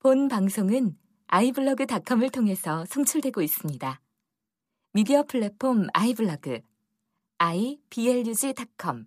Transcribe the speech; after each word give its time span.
본 0.00 0.28
방송은 0.28 0.96
아이블로그닷컴을 1.26 2.30
통해서 2.30 2.84
송출되고 2.86 3.42
있습니다. 3.42 4.00
미디어 4.92 5.24
플랫폼 5.24 5.88
아이블로그 5.92 6.60
iblog.com 7.38 9.06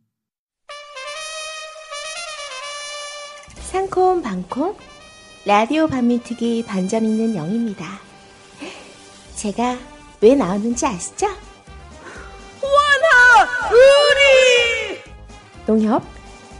상콤 3.71 4.21
방콤 4.21 4.75
라디오 5.45 5.87
반민특위 5.87 6.65
반점 6.65 7.05
있는 7.05 7.37
영입니다. 7.37 7.85
제가 9.35 9.77
왜 10.19 10.35
나왔는지 10.35 10.85
아시죠? 10.85 11.27
원하 12.61 13.47
우리 13.71 14.99
농협 15.65 16.03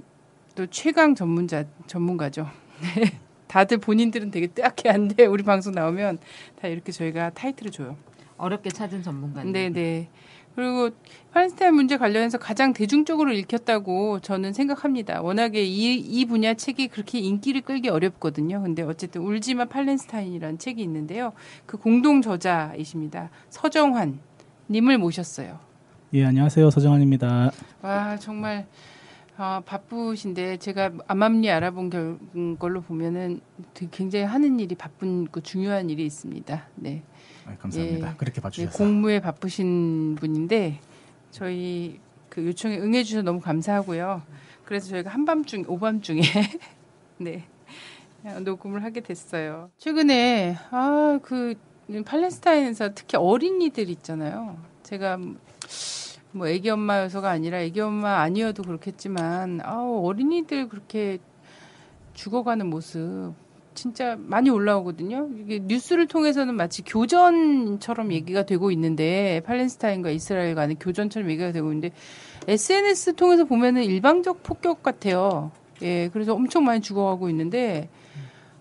또 0.55 0.67
최강 0.67 1.15
전문자 1.15 1.65
전문가죠. 1.85 2.47
네. 3.47 3.53
다들 3.53 3.77
본인들은 3.77 4.31
되게 4.31 4.47
뜨악해한데 4.47 5.25
우리 5.25 5.43
방송 5.43 5.73
나오면 5.73 6.19
다 6.61 6.67
이렇게 6.67 6.91
저희가 6.91 7.31
타이틀을 7.31 7.71
줘요. 7.71 7.95
어렵게 8.37 8.69
찾은 8.69 9.03
전문가님. 9.03 9.51
네네. 9.51 10.09
그리고 10.55 10.89
팔레스타인 11.33 11.75
문제 11.75 11.97
관련해서 11.97 12.39
가장 12.39 12.73
대중적으로 12.73 13.31
읽혔다고 13.31 14.19
저는 14.21 14.53
생각합니다. 14.53 15.21
워낙에 15.21 15.63
이, 15.63 15.95
이 15.95 16.25
분야 16.25 16.55
책이 16.55 16.87
그렇게 16.87 17.19
인기를 17.19 17.61
끌기 17.61 17.89
어렵거든요. 17.89 18.63
근데 18.63 18.81
어쨌든 18.81 19.21
울지마 19.21 19.65
팔레스타인이라는 19.65 20.57
책이 20.57 20.81
있는데요. 20.81 21.33
그 21.67 21.77
공동 21.77 22.23
저자이십니다. 22.23 23.29
서정환 23.51 24.19
님을 24.69 24.97
모셨어요. 24.97 25.59
예, 26.13 26.25
안녕하세요. 26.25 26.71
서정환입니다. 26.71 27.51
와, 27.83 28.17
정말 28.17 28.65
아, 29.39 29.61
바쁘신데 29.63 30.57
제가 30.57 30.91
암암리 31.07 31.49
알아본 31.51 31.89
결, 31.91 32.17
걸로 32.57 32.81
보면은 32.81 33.39
되게 33.75 33.87
굉장히 33.91 34.25
하는 34.25 34.59
일이 34.59 34.73
바쁜 34.73 35.27
그 35.27 35.43
중요한 35.43 35.91
일이 35.91 36.05
있습니다. 36.05 36.67
네. 36.75 37.03
아, 37.45 37.55
감사합니다. 37.55 38.11
예. 38.11 38.13
그렇게 38.17 38.35
네, 38.35 38.41
봐주셔서. 38.41 38.77
공무에 38.77 39.19
바쁘신 39.19 40.15
분인데 40.15 40.79
저희 41.29 41.99
그 42.29 42.45
요청에 42.45 42.77
응해주셔서 42.79 43.21
너무 43.21 43.39
감사하고요. 43.39 44.23
그래서 44.65 44.89
저희가 44.89 45.11
한밤중 45.11 45.65
오밤중에 45.67 46.21
네 47.19 47.45
녹음을 48.43 48.83
하게 48.83 49.01
됐어요. 49.01 49.69
최근에 49.77 50.57
아그 50.71 51.55
팔레스타인에서 52.05 52.93
특히 52.95 53.17
어린이들 53.17 53.89
있잖아요. 53.91 54.57
제가 54.83 55.19
뭐 56.37 56.47
애기 56.47 56.69
엄마여서가 56.69 57.29
아니라 57.29 57.59
애기 57.59 57.81
엄마 57.81 58.21
아니어도 58.21 58.63
그렇겠지만 58.63 59.61
아우 59.63 60.05
어린이들 60.05 60.69
그렇게 60.69 61.19
죽어가는 62.13 62.67
모습 62.67 63.33
진짜 63.77 64.15
많이 64.17 64.49
올라오거든요. 64.49 65.29
이게 65.37 65.59
뉴스를 65.59 66.07
통해서는 66.07 66.55
마치 66.55 66.81
교전처럼 66.81 68.11
얘기가 68.11 68.43
되고 68.43 68.71
있는데 68.71 69.41
팔레스타인과 69.45 70.09
이스라엘 70.09 70.55
간의 70.55 70.77
교전처럼 70.79 71.29
얘기가 71.29 71.51
되고 71.51 71.67
있는데 71.67 71.91
SNS 72.47 73.13
통해서 73.13 73.45
보면은 73.45 73.83
일방적 73.83 74.41
폭격 74.41 74.81
같아요. 74.81 75.51
예, 75.83 76.09
그래서 76.11 76.33
엄청 76.33 76.65
많이 76.65 76.81
죽어가고 76.81 77.29
있는데 77.29 77.87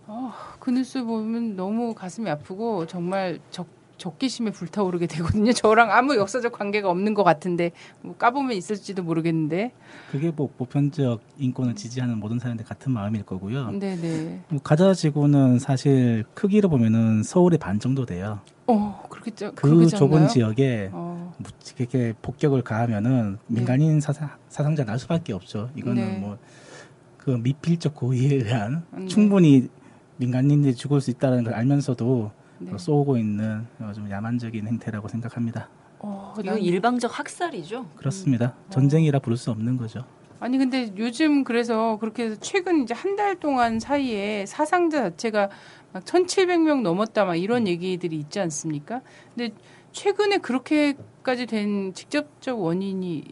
어, 0.06 0.32
그 0.60 0.70
뉴스 0.70 1.03
보면 1.03 1.56
너무 1.56 1.94
가슴이 1.94 2.28
아프고 2.28 2.87
정말 2.87 3.38
적 3.50 3.66
적기심에 3.99 4.51
불타오르게 4.51 5.07
되거든요. 5.07 5.53
저랑 5.55 5.91
아무 5.91 6.17
역사적 6.17 6.53
관계가 6.53 6.91
없는 6.91 7.15
것 7.15 7.25
같은데 7.25 7.73
뭐 8.03 8.17
까보면 8.17 8.57
있을지도 8.57 9.03
모르겠는데. 9.03 9.73
그게 10.11 10.31
뭐 10.31 10.49
보편적 10.57 11.21
인권을 11.39 11.75
지지하는 11.75 12.19
모든 12.19 12.39
사람들 12.39 12.65
같은 12.65 12.93
마음일 12.93 13.25
거고요. 13.25 13.71
네네. 13.71 14.41
뭐 14.49 14.61
가자 14.62 14.95
지구는 14.95 15.59
사실 15.59 16.25
크기로 16.35 16.69
보면은 16.69 17.23
서울의 17.23 17.59
반 17.59 17.79
정도 17.79 18.06
돼요. 18.06 18.41
어 18.67 19.06
그렇겠죠. 19.09 19.53
그 19.55 19.69
그러겠지 19.69 19.97
좁은? 19.97 20.29
지역에 20.29 20.91
어, 20.93 21.33
이렇게 21.79 22.12
폭격을 22.21 22.62
가하면은 22.62 23.39
민간인 23.47 24.01
사상, 24.01 24.31
사상자 24.49 24.85
날 24.85 24.99
수밖에 24.99 25.33
없죠. 25.33 25.71
이거는 25.77 25.95
네. 26.05 26.19
뭐그 26.19 27.43
미필적 27.43 27.95
고의에 27.95 28.35
의한 28.35 28.85
네. 28.91 29.06
충분히 29.06 29.69
민간인들이 30.17 30.75
죽을 30.75 31.01
수 31.01 31.11
있다는 31.11 31.45
걸 31.45 31.55
알면서도 31.55 32.33
네. 32.59 32.77
쏘고 32.77 33.17
있는 33.17 33.67
어, 33.81 33.93
좀 33.94 34.11
야만적인 34.11 34.67
행태라고 34.67 35.09
생각합니다. 35.09 35.69
어, 35.99 36.34
난- 36.44 36.59
일방적 36.59 37.19
학살이죠? 37.19 37.87
그렇습니다. 37.97 38.55
음. 38.67 38.71
전쟁이라 38.71 39.19
부를 39.21 39.37
수 39.37 39.50
없는 39.50 39.77
거죠. 39.77 40.05
아니 40.39 40.59
근데 40.59 40.93
요즘 40.99 41.44
그래서 41.44 41.97
그렇게 41.99 42.25
해서 42.25 42.37
최근 42.41 42.83
이제 42.83 42.93
한 42.93 43.17
달 43.17 43.37
동안 43.41 43.81
사이에 43.81 44.44
사상자 44.47 45.03
자체가 45.05 45.49
막 45.94 46.05
1,700명 46.05 46.83
넘었다 46.83 47.25
막 47.25 47.37
이런 47.37 47.67
얘기들이 47.67 48.17
있지 48.19 48.39
않습니까? 48.41 49.00
근데 49.34 49.55
최근에 49.93 50.38
그렇게까지 50.38 51.47
된 51.47 51.94
직접적 51.94 52.61
원인이 52.61 53.25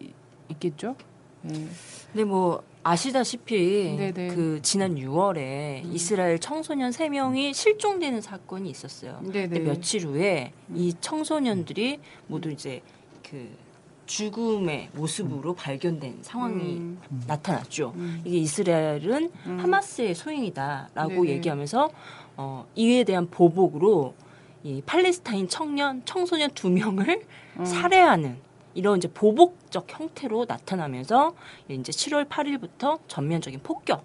있겠죠? 0.48 0.96
네. 1.42 1.66
근데 2.12 2.24
뭐 2.24 2.62
아시다시피 2.84 3.96
네네. 3.96 4.28
그 4.34 4.60
지난 4.62 4.94
6월에 4.96 5.82
이스라엘 5.92 6.38
청소년 6.38 6.90
3명이 6.90 7.54
실종되는 7.54 8.20
사건이 8.20 8.68
있었어요. 8.68 9.20
네네. 9.22 9.60
며칠 9.60 10.06
후에 10.06 10.52
이 10.74 10.94
청소년들이 11.00 11.98
모두 12.26 12.50
이제 12.50 12.82
그 13.28 13.48
죽음의 14.04 14.90
모습으로 14.92 15.54
발견된 15.54 16.18
상황이 16.20 16.76
음. 16.76 17.00
나타났죠. 17.26 17.94
음. 17.96 18.20
이게 18.22 18.36
이스라엘은 18.36 19.30
음. 19.46 19.58
하마스의 19.60 20.14
소행이다라고 20.14 21.08
네네. 21.08 21.28
얘기하면서 21.30 21.90
어, 22.36 22.66
이에 22.74 23.04
대한 23.04 23.30
보복으로 23.30 24.14
이 24.62 24.82
팔레스타인 24.84 25.48
청년 25.48 26.02
청소년 26.04 26.50
두 26.50 26.68
명을 26.68 27.22
음. 27.58 27.64
살해하는 27.64 28.36
이런 28.74 28.98
이제 28.98 29.08
보복적 29.08 29.86
형태로 29.88 30.46
나타나면서 30.48 31.34
이제 31.68 31.92
7월 31.92 32.28
8일부터 32.28 32.98
전면적인 33.08 33.60
폭격을 33.62 34.02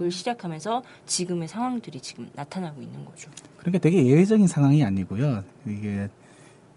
음. 0.00 0.10
시작하면서 0.10 0.82
지금의 1.06 1.48
상황들이 1.48 2.00
지금 2.00 2.28
나타나고 2.34 2.82
있는 2.82 3.04
거죠. 3.04 3.30
그러니까 3.58 3.78
되게 3.78 4.04
예외적인 4.06 4.46
상황이 4.46 4.84
아니고요. 4.84 5.44
이게 5.66 6.08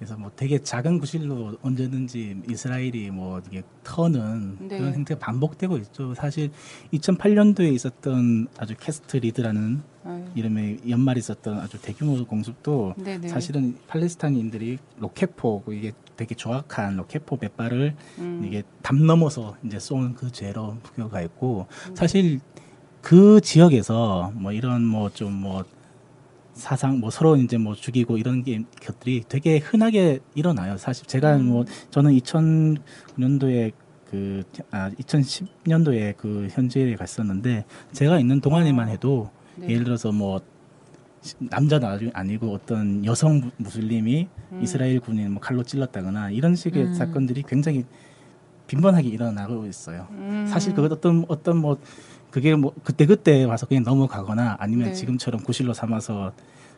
그래서 0.02 0.18
뭐 0.18 0.32
되게 0.36 0.58
작은 0.58 0.98
구실로 0.98 1.56
언제든지 1.62 2.42
이스라엘이 2.50 3.12
뭐 3.12 3.40
이게 3.48 3.62
터는 3.84 4.58
네. 4.68 4.80
그런 4.80 4.96
행태가 4.96 5.20
반복되고 5.20 5.78
있죠. 5.78 6.16
사실 6.16 6.50
2008년도에 6.92 7.72
있었던 7.72 8.48
아주 8.58 8.74
Cast 8.80 9.18
Lead라는 9.18 9.84
아유, 10.04 10.26
이름의 10.34 10.80
연말에 10.90 11.20
있었던 11.20 11.60
아주 11.60 11.80
대규모 11.80 12.26
공습도 12.26 12.96
네네. 12.98 13.28
사실은 13.28 13.78
팔레스타인인들이 13.86 14.80
로켓포 14.98 15.62
그 15.66 15.76
이게 15.76 15.92
되게 16.18 16.34
정확한 16.34 16.96
로켓포 16.96 17.38
몇 17.38 17.56
발을 17.56 17.96
음. 18.18 18.44
이게 18.44 18.64
담 18.82 19.06
넘어서 19.06 19.56
이제 19.64 19.78
쏜그 19.78 20.32
죄로 20.32 20.78
부여가 20.82 21.22
있고 21.22 21.68
음. 21.90 21.96
사실 21.96 22.40
그 23.02 23.40
지역에서 23.40 24.32
뭐 24.34 24.52
이런 24.52 24.84
뭐 24.84 25.12
좀뭐 25.12 25.64
사상 26.62 27.00
뭐 27.00 27.10
서로 27.10 27.36
이제 27.36 27.58
뭐 27.58 27.74
죽이고 27.76 28.18
이런 28.18 28.44
게 28.44 28.64
것들이 28.86 29.24
되게 29.28 29.58
흔하게 29.58 30.20
일어나요. 30.36 30.78
사실 30.78 31.06
제가 31.08 31.36
음. 31.38 31.46
뭐 31.48 31.66
저는 31.90 32.12
2009년도에 32.18 33.74
그, 34.10 34.44
아, 34.72 34.90
2010년도에 34.92 36.18
그 36.18 36.48
현지에 36.52 36.96
갔었는데, 36.96 37.64
제가 37.94 38.20
있는 38.20 38.42
동안에만 38.42 38.90
해도, 38.90 39.30
네. 39.56 39.70
예를 39.70 39.86
들어서 39.86 40.12
뭐, 40.12 40.42
남자도 41.40 41.88
아주 41.88 42.10
아니고 42.14 42.52
어떤 42.54 43.06
여성 43.06 43.40
무- 43.40 43.52
무슬림이 43.56 44.28
음. 44.52 44.60
이스라엘 44.62 45.00
군인 45.00 45.32
뭐 45.32 45.40
칼로 45.42 45.64
찔렀다거나 45.64 46.32
이런 46.32 46.56
식의 46.56 46.84
음. 46.88 46.94
사건들이 46.94 47.44
굉장히 47.48 47.86
빈번하게 48.68 49.08
일어나고 49.08 49.66
있어요. 49.68 50.08
음. 50.12 50.46
사실 50.50 50.74
그것 50.74 50.92
어떤 50.92 51.24
어떤 51.30 51.58
뭐 51.58 51.78
그게 52.32 52.56
뭐 52.56 52.74
그때 52.84 53.06
그때 53.06 53.44
와서 53.44 53.66
그냥 53.66 53.84
넘어가거나 53.84 54.58
아니면 54.60 54.88
네. 54.88 54.94
지금처럼 54.94 55.44
구실로 55.44 55.74
삼아서 55.74 56.32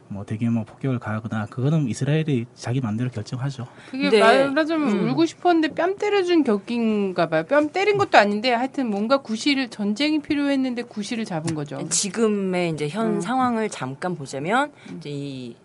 뭐 0.09 0.25
대규모 0.25 0.65
폭격을 0.65 0.99
가하거나 0.99 1.45
그거는 1.45 1.87
이스라엘이 1.87 2.45
자기 2.55 2.81
마음대로 2.81 3.09
결정하죠. 3.09 3.67
그게 3.89 4.09
네. 4.09 4.19
말하자면 4.19 4.89
음. 4.89 5.09
울고 5.09 5.25
싶었는데 5.25 5.75
뺨 5.75 5.95
때려준 5.95 6.43
격인가 6.43 7.29
봐요. 7.29 7.43
뺨 7.45 7.69
때린 7.69 7.97
것도 7.97 8.17
아닌데 8.17 8.51
하여튼 8.51 8.89
뭔가 8.89 9.17
구실을 9.17 9.69
전쟁이 9.69 10.19
필요했는데 10.19 10.83
구실을 10.83 11.25
잡은 11.25 11.55
거죠. 11.55 11.87
지금의 11.87 12.71
이제 12.71 12.89
현 12.89 13.15
음. 13.15 13.21
상황을 13.21 13.69
잠깐 13.69 14.15
보자면 14.15 14.71
이제 14.97 15.09
이 15.09 15.55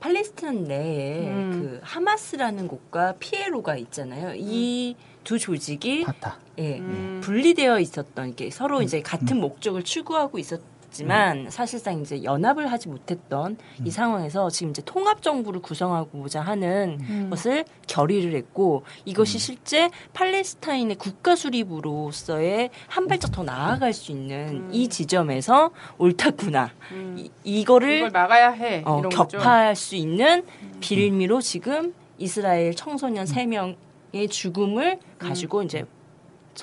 팔레스타인 0.00 0.64
내에 0.64 1.28
음. 1.28 1.50
그 1.52 1.80
하마스라는 1.82 2.68
곳과 2.68 3.14
피에로가 3.18 3.76
있잖아요. 3.76 4.34
이 4.36 4.94
두 5.26 5.40
조직이 5.40 6.04
파타. 6.04 6.38
예, 6.58 6.78
음. 6.78 7.20
분리되어 7.22 7.80
있었던 7.80 8.36
게 8.36 8.48
서로 8.50 8.80
이제 8.80 9.02
같은 9.02 9.40
목적을 9.40 9.82
추구하고 9.82 10.38
있었지만 10.38 11.50
사실상 11.50 12.00
이제 12.00 12.22
연합을 12.22 12.70
하지 12.70 12.88
못했던 12.88 13.58
이 13.84 13.90
상황에서 13.90 14.48
지금 14.50 14.70
이제 14.70 14.82
통합 14.84 15.22
정부를 15.22 15.60
구성하고자 15.62 16.42
하는 16.42 16.98
음. 17.00 17.26
것을 17.28 17.64
결의를 17.88 18.36
했고 18.36 18.84
이것이 19.04 19.40
실제 19.40 19.90
팔레스타인의 20.12 20.94
국가 20.94 21.34
수립으로서의 21.34 22.70
한 22.86 23.08
발짝 23.08 23.32
더 23.32 23.42
나아갈 23.42 23.92
수 23.92 24.12
있는 24.12 24.72
이 24.72 24.86
지점에서 24.86 25.72
옳다구나 25.98 26.70
음. 26.92 27.16
이, 27.18 27.30
이거를 27.42 27.96
이걸 27.98 28.10
막아야 28.10 28.50
해. 28.50 28.82
어, 28.86 29.00
이런 29.00 29.10
거죠. 29.10 29.38
격파할 29.38 29.74
수 29.74 29.96
있는 29.96 30.44
빌미로 30.78 31.40
지금 31.40 31.92
이스라엘 32.16 32.74
청소년 32.76 33.26
세명 33.26 33.74
의 34.16 34.28
죽음을 34.28 34.98
가지고 35.18 35.62
이제 35.62 35.84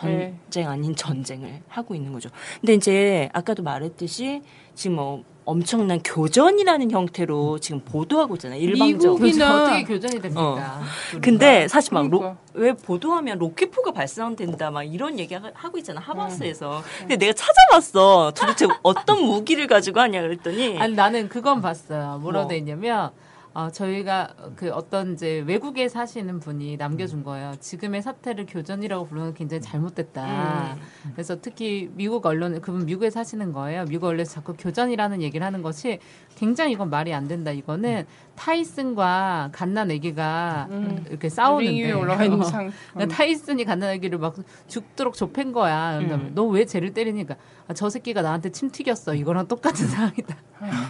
네. 0.03 0.35
전쟁 0.49 0.69
아닌 0.69 0.95
전쟁을 0.95 1.61
하고 1.67 1.93
있는 1.93 2.11
거죠. 2.13 2.29
근데 2.61 2.73
이제 2.73 3.29
아까도 3.31 3.61
말했듯이 3.61 4.41
지금 4.73 4.95
뭐 4.95 5.23
엄청난 5.45 5.99
교전이라는 6.01 6.89
형태로 6.89 7.59
지금 7.59 7.81
보도하고 7.81 8.35
있잖아요. 8.35 8.59
일방적으로. 8.61 9.19
미국이나- 9.27 9.65
어떻게 9.65 9.83
교전이 9.83 10.21
됩니까? 10.21 10.81
근데 11.21 11.67
사실 11.67 11.93
막 11.93 12.09
로, 12.09 12.19
그러니까. 12.19 12.41
왜 12.53 12.73
보도하면 12.73 13.37
로켓포가 13.39 13.91
발사된다 13.91 14.71
막 14.71 14.83
이런 14.83 15.19
얘기 15.19 15.35
하- 15.35 15.51
하고 15.53 15.77
있잖아 15.77 15.99
하마스에서. 15.99 16.77
음. 16.79 16.83
근데 16.99 17.17
내가 17.17 17.33
찾아봤어. 17.33 18.31
도대체 18.35 18.67
어떤 18.83 19.21
무기를 19.25 19.67
가지고 19.67 19.99
하냐 19.99 20.21
그랬더니 20.21 20.79
아니 20.79 20.95
나는 20.95 21.27
그건 21.29 21.61
봤어요. 21.61 22.19
뭐라고 22.21 22.45
뭐? 22.45 22.47
돼 22.47 22.57
있냐면 22.57 23.11
어, 23.55 23.69
저희가 23.69 24.33
그 24.55 24.71
어떤 24.71 25.13
이제 25.13 25.43
외국에 25.45 25.87
사시는 25.87 26.39
분이 26.39 26.77
남겨준 26.77 27.23
거예요. 27.23 27.53
지금의 27.59 28.01
사태를 28.01 28.47
교전이라고 28.47 29.05
부르는 29.05 29.27
건 29.27 29.33
굉장히 29.35 29.61
잘못됐다. 29.61 30.75
그래서 31.13 31.37
특히 31.39 31.91
미국 31.93 32.25
언론, 32.25 32.59
그분 32.61 32.85
미국에 32.85 33.11
사시는 33.11 33.53
거예요. 33.53 33.85
미국 33.85 34.07
언론에서 34.07 34.33
자꾸 34.33 34.55
교전이라는 34.57 35.21
얘기를 35.21 35.45
하는 35.45 35.61
것이 35.61 35.99
굉장히 36.35 36.73
이건 36.73 36.89
말이 36.89 37.13
안 37.13 37.27
된다. 37.27 37.51
이거는 37.51 38.05
타이슨과 38.35 39.49
갓난 39.51 39.91
애기가 39.91 40.67
음. 40.71 41.05
이렇게 41.07 41.27
링 41.27 41.29
싸우는데 41.29 41.83
위에 41.83 41.91
올라가 41.91 42.23
있는 42.23 42.43
상. 42.43 42.71
타이슨이 43.11 43.65
갓난 43.65 43.91
애기를 43.91 44.17
막 44.17 44.35
죽도록 44.67 45.13
좁힌 45.13 45.51
거야. 45.51 45.99
그다음에 45.99 46.31
너왜 46.31 46.65
쟤를 46.65 46.93
때리니까 46.93 47.35
아, 47.67 47.73
저 47.75 47.89
새끼가 47.89 48.23
나한테 48.23 48.51
침 48.51 48.71
튀겼어. 48.71 49.13
이거랑 49.13 49.47
똑같은 49.47 49.87
상황이다. 49.87 50.35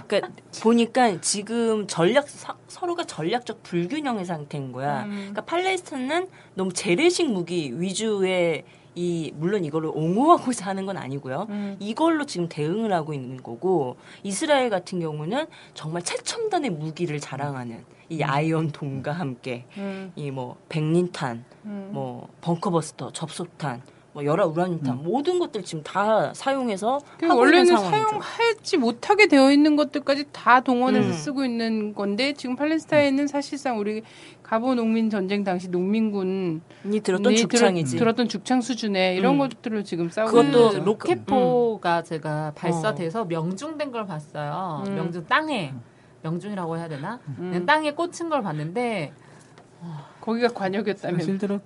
그러니까 0.08 0.30
보니까 0.62 1.22
지금 1.22 1.88
전략 1.88 2.28
사- 2.30 2.56
서로가 2.68 3.04
전략적 3.06 3.64
불균형의 3.64 4.26
상태인 4.26 4.72
거야. 4.72 5.04
음. 5.04 5.10
그러니까 5.12 5.42
팔레스타인은 5.46 6.28
너무 6.56 6.72
재래식 6.74 7.30
무기 7.32 7.80
위주의 7.80 8.64
이 8.96 9.34
물론 9.38 9.66
이거를 9.66 9.90
옹호하고자 9.94 10.68
하는 10.68 10.86
건 10.86 10.98
아니고요. 10.98 11.48
음. 11.50 11.78
이걸로 11.80 12.26
지금 12.26 12.48
대응을 12.48 12.94
하고 12.94 13.14
있는 13.14 13.42
거고 13.42 13.96
이스라엘 14.22 14.70
같은 14.70 15.00
경우는 15.00 15.48
정말 15.74 16.04
최첨단의 16.04 16.70
무기를 16.70 17.20
자랑하는 17.20 17.84
이 18.10 18.22
Iron 18.22 18.72
Dome과 18.72 19.12
함께 19.14 19.66
음. 19.78 20.12
이뭐 20.16 20.58
백린탄, 20.70 21.44
음. 21.66 21.90
뭐 21.92 22.28
벙커버스터, 22.42 23.12
접속탄, 23.14 23.82
뭐 24.14 24.24
열화 24.24 24.46
우라늄탄 24.46 25.04
모든 25.04 25.40
것들 25.40 25.64
지금 25.64 25.84
다 25.84 26.32
사용해서 26.36 27.02
그 27.18 27.26
하고 27.26 27.40
원래는 27.40 27.66
있는 27.66 27.78
상황이죠. 27.78 28.10
사용하지 28.10 28.78
못하게 28.78 29.28
되어 29.28 29.52
있는 29.52 29.76
것들까지 29.76 30.26
다 30.32 30.60
동원해서 30.62 31.08
음. 31.08 31.14
쓰고 31.14 31.44
있는 31.44 31.96
건데 31.96 32.34
지금 32.34 32.56
팔레스타인은 32.56 33.26
사실상 33.28 33.80
우리 33.80 34.04
가보 34.44 34.76
농민 34.76 35.10
전쟁 35.10 35.44
당시 35.44 35.68
농민군 35.68 36.62
이 36.86 37.00
들었던 37.00 37.36
죽창이지. 37.36 37.98
들었 37.98 38.14
던 38.16 38.28
죽창 38.30 38.62
수준의 38.62 39.16
이런 39.18 39.34
음. 39.34 39.40
것들을 39.40 39.84
지금 39.84 40.10
싸우고 40.10 40.32
그것도. 40.32 40.84
로켓포가 40.86 42.04
제가 42.04 42.52
발사돼서 42.56 43.26
명중된 43.26 43.92
걸 43.92 44.06
봤어요. 44.06 44.84
음. 44.86 44.96
명중 44.96 45.26
땅에 45.26 45.74
명중이라고 46.22 46.78
해야 46.78 46.88
되나? 46.88 47.20
음. 47.40 47.64
땅에 47.66 47.94
꽂힌 47.94 48.30
걸 48.30 48.44
봤는데 48.44 49.12
거기가 50.22 50.50
관역이었다면 50.50 51.20
실제로 51.22 51.60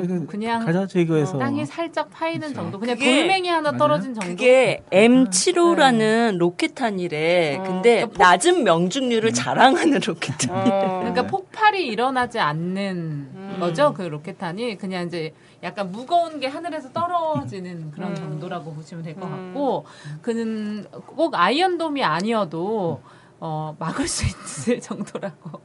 음, 0.00 0.26
그냥 0.26 0.64
가자 0.64 0.86
제거에서 0.86 1.38
땅이 1.38 1.66
살짝 1.66 2.10
파이는 2.10 2.40
그렇죠. 2.40 2.54
정도, 2.54 2.78
그냥 2.78 2.96
그게- 2.96 3.20
돌멩이 3.20 3.48
하나 3.48 3.70
맞아요. 3.72 3.78
떨어진 3.78 4.14
정도. 4.14 4.28
그게 4.30 4.82
M75라는 4.90 6.36
로켓탄이래. 6.38 7.56
어. 7.58 7.62
근데 7.62 8.06
낮은 8.16 8.64
명중률을 8.64 9.32
자랑하는 9.32 10.00
로켓탄. 10.04 10.50
어. 10.56 10.98
그러니까 11.00 11.26
폭발이 11.26 11.86
일어나지 11.86 12.38
않는 12.38 12.96
음. 13.34 13.56
거죠 13.60 13.92
그 13.94 14.02
로켓탄이 14.02 14.78
그냥 14.78 15.06
이제 15.06 15.32
약간 15.62 15.90
무거운 15.92 16.40
게 16.40 16.46
하늘에서 16.46 16.90
떨어지는 16.92 17.90
그런 17.92 18.10
음. 18.10 18.14
정도라고 18.16 18.72
보시면 18.74 19.04
될것 19.04 19.22
음. 19.24 19.30
같고 19.30 19.86
그는 20.22 20.84
꼭 21.06 21.34
아이언돔이 21.34 22.02
아니어도 22.02 23.00
어, 23.40 23.76
막을 23.78 24.06
수 24.08 24.24
있을 24.24 24.80
정도라고. 24.82 25.60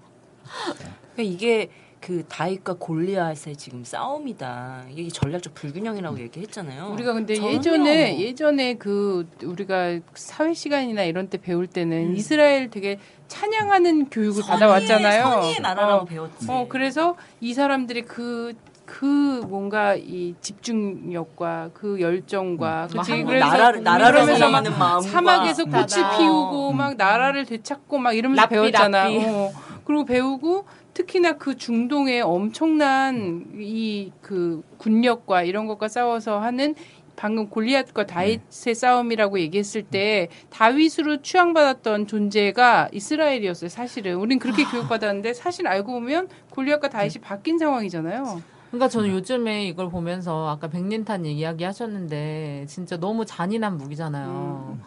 그러니까 1.15 1.21
이게 1.35 1.69
그 1.99 2.23
다윗과 2.29 2.75
골리앗의 2.79 3.55
지금 3.57 3.83
싸움이다. 3.83 4.83
이게 4.91 5.09
전략적 5.09 5.53
불균형이라고 5.55 6.19
얘기했잖아요. 6.19 6.91
우리가 6.93 7.13
근데. 7.13 7.35
예전에 7.35 8.19
예전에 8.19 8.75
그 8.75 9.27
우리가 9.43 9.99
사회 10.13 10.53
시간이나 10.53 11.03
이런 11.03 11.27
때 11.29 11.37
배울 11.37 11.67
때는 11.67 12.11
음. 12.11 12.15
이스라엘 12.15 12.69
되게 12.69 12.99
찬양하는 13.27 14.09
교육을 14.09 14.43
선의의- 14.43 14.47
받아왔잖아요. 14.47 15.23
선의의 15.23 15.59
나라라고 15.59 16.01
어, 16.01 16.05
배웠지. 16.05 16.45
어 16.49 16.65
그래서 16.69 17.15
이 17.41 17.53
사람들이 17.53 18.03
그그 18.03 19.43
뭔가 19.49 19.95
이 19.95 20.35
집중력과 20.39 21.71
그 21.73 21.99
열정과 21.99 22.83
음. 22.93 22.97
그치 22.99 23.11
막 23.17 23.25
그래서 23.27 23.45
나라를 23.47 23.83
나라를 23.83 24.25
사랑하는 24.27 24.71
사막에서 25.01 25.63
음. 25.63 25.71
꽃을 25.71 26.03
어. 26.05 26.17
피우고 26.17 26.71
막 26.73 26.95
나라를 26.95 27.45
되찾고 27.45 27.97
막 27.97 28.13
이러면서 28.13 28.43
라삐, 28.43 28.53
배웠잖아. 28.55 29.03
라삐. 29.05 29.25
어. 29.25 29.51
그리고 29.83 30.05
배우고 30.05 30.65
특히나 30.97 31.33
그 31.33 31.55
중동의 31.57 32.21
엄청난 32.21 33.45
이 33.59 34.11
그 34.21 34.63
군력과 34.77 35.43
이런 35.43 35.67
것과 35.67 35.87
싸워서 35.87 36.39
하는 36.39 36.75
방금 37.15 37.49
골리앗과 37.49 38.05
다윗의 38.05 38.75
싸움이라고 38.75 39.39
얘기했을 39.39 39.83
때 39.83 40.27
다윗으로 40.49 41.21
추앙받았던 41.21 42.07
존재가 42.07 42.89
이스라엘이었어요. 42.91 43.69
사실은 43.69 44.15
우린 44.15 44.37
그렇게 44.39 44.63
교육받았는데 44.65 45.33
사실 45.33 45.67
알고 45.67 45.91
보면 45.93 46.29
골리앗과 46.51 46.89
다윗이 46.89 47.15
바뀐 47.21 47.57
상황이잖아요. 47.57 48.41
그러니까 48.69 48.89
저는 48.89 49.11
요즘에 49.11 49.65
이걸 49.67 49.89
보면서 49.89 50.49
아까 50.49 50.67
백린탄 50.67 51.25
이야기 51.25 51.63
하셨는데 51.63 52.65
진짜 52.67 52.97
너무 52.97 53.25
잔인한 53.25 53.77
무기잖아요. 53.77 54.77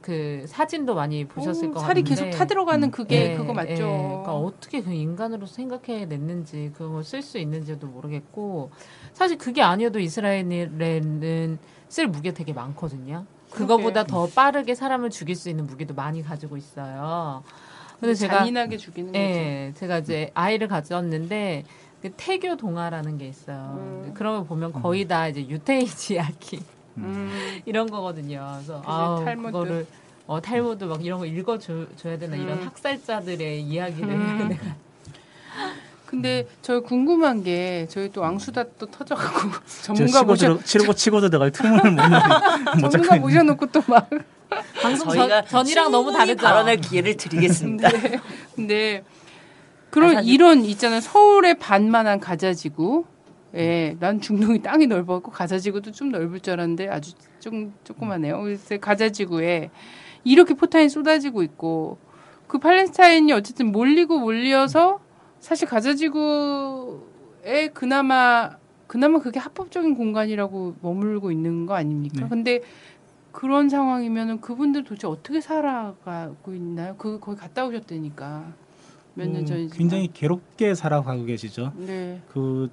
그 0.00 0.44
사진도 0.46 0.94
많이 0.94 1.26
보셨을 1.26 1.68
오, 1.68 1.72
것 1.72 1.80
살이 1.80 2.02
같은데 2.02 2.24
계속 2.24 2.38
타들어가는 2.38 2.90
그게 2.90 3.32
예, 3.32 3.36
그거 3.36 3.52
맞죠. 3.52 3.72
예. 3.72 3.76
그러니까 3.76 4.34
어떻게 4.34 4.82
그 4.82 4.92
인간으로 4.92 5.46
생각해냈는지 5.46 6.72
그걸 6.74 7.04
쓸 7.04 7.20
수 7.20 7.38
있는지도 7.38 7.86
모르겠고 7.86 8.70
사실 9.12 9.36
그게 9.36 9.62
아니어도 9.62 9.98
이스라엘에는 9.98 11.58
쓸 11.88 12.08
무게 12.08 12.32
되게 12.32 12.54
많거든요. 12.54 13.26
그거보다 13.50 14.04
더 14.04 14.26
빠르게 14.26 14.74
사람을 14.74 15.10
죽일 15.10 15.36
수 15.36 15.50
있는 15.50 15.66
무기도 15.66 15.94
많이 15.94 16.22
가지고 16.22 16.56
있어요. 16.56 17.42
근데 18.00 18.14
제가 18.14 18.38
잔인하게 18.38 18.76
죽이는 18.76 19.12
거죠. 19.12 19.18
예, 19.18 19.72
제가 19.74 19.98
이제 19.98 20.30
아이를 20.34 20.68
가졌는데 20.68 21.64
그 22.02 22.12
태교 22.16 22.56
동화라는 22.56 23.18
게 23.18 23.26
있어요. 23.26 23.74
음. 23.78 24.12
그런 24.14 24.38
거 24.38 24.44
보면 24.44 24.72
거의 24.72 25.06
다 25.06 25.28
이제 25.28 25.46
유태인지 25.46 26.14
이야기 26.16 26.60
음. 26.98 27.60
이런 27.64 27.88
거거든요. 27.90 28.54
그래서 28.56 29.22
탈무드. 29.24 29.52
그거를 29.52 29.86
어 30.26 30.40
탈무드 30.40 30.84
막 30.84 31.04
이런 31.04 31.18
거 31.20 31.26
읽어줘야 31.26 32.18
되나 32.18 32.36
이런 32.36 32.58
음. 32.58 32.66
학살자들의 32.66 33.62
이야기를 33.62 34.08
음. 34.10 34.48
내가 34.50 34.62
근데 36.06 36.46
저 36.62 36.80
궁금한 36.80 37.42
게 37.42 37.86
저희 37.90 38.10
또 38.12 38.20
왕수다 38.20 38.64
또 38.78 38.86
터져갖고 38.86 39.50
저 39.82 39.92
전문가 39.94 40.22
모셔 40.22 40.54
들어 40.54 40.62
치고 40.62 40.92
치고 40.94 41.20
들어갈 41.20 41.50
틈을 41.50 41.90
못 41.92 42.80
못 42.80 42.90
전문가 42.90 43.16
모셔놓고 43.16 43.66
또 43.66 43.82
막 43.88 44.08
방송 44.80 45.08
저희가 45.10 45.42
전, 45.42 45.64
전이랑 45.64 45.90
너무 45.90 46.12
다르죠. 46.12 46.40
발언할 46.42 46.76
기회를 46.76 47.16
드리겠습니다. 47.16 47.88
네. 47.88 48.20
근데 48.54 49.02
그런 49.90 50.18
아, 50.18 50.20
이런 50.20 50.64
있잖아요. 50.64 51.00
서울의 51.00 51.58
반만한 51.58 52.20
가자지구. 52.20 53.04
예, 53.54 53.96
난 54.00 54.20
중동이 54.20 54.60
땅이 54.62 54.86
넓었고 54.86 55.30
가자지구도 55.30 55.92
좀 55.92 56.10
넓을 56.10 56.40
줄 56.40 56.54
알았는데 56.54 56.88
아주 56.88 57.12
좀 57.40 57.72
조그마네요. 57.84 58.42
그래서 58.42 58.76
가자지구에 58.78 59.70
이렇게 60.24 60.54
포탄이 60.54 60.88
쏟아지고 60.88 61.42
있고 61.42 61.98
그 62.46 62.58
팔레스타인이 62.58 63.32
어쨌든 63.32 63.72
몰리고 63.72 64.18
몰려서 64.18 65.00
사실 65.40 65.68
가자지구에 65.68 66.98
그나마 67.72 68.56
그나마 68.86 69.18
그게 69.18 69.40
합법적인 69.40 69.94
공간이라고 69.94 70.76
머물고 70.80 71.32
있는 71.32 71.66
거 71.66 71.74
아닙니까? 71.74 72.20
네. 72.20 72.28
근데 72.28 72.60
그런 73.32 73.68
상황이면은 73.68 74.40
그분들 74.40 74.84
도대체 74.84 75.06
어떻게 75.06 75.40
살아가고 75.40 76.54
있나요? 76.54 76.94
그 76.96 77.18
거기 77.20 77.38
갔다 77.38 77.66
오셨다니까 77.66 78.52
몇년 79.14 79.42
음, 79.42 79.46
전이지만 79.46 79.76
굉장히 79.76 80.10
괴롭게 80.12 80.74
살아가고 80.74 81.24
계시죠. 81.24 81.72
네. 81.76 82.20
그 82.28 82.70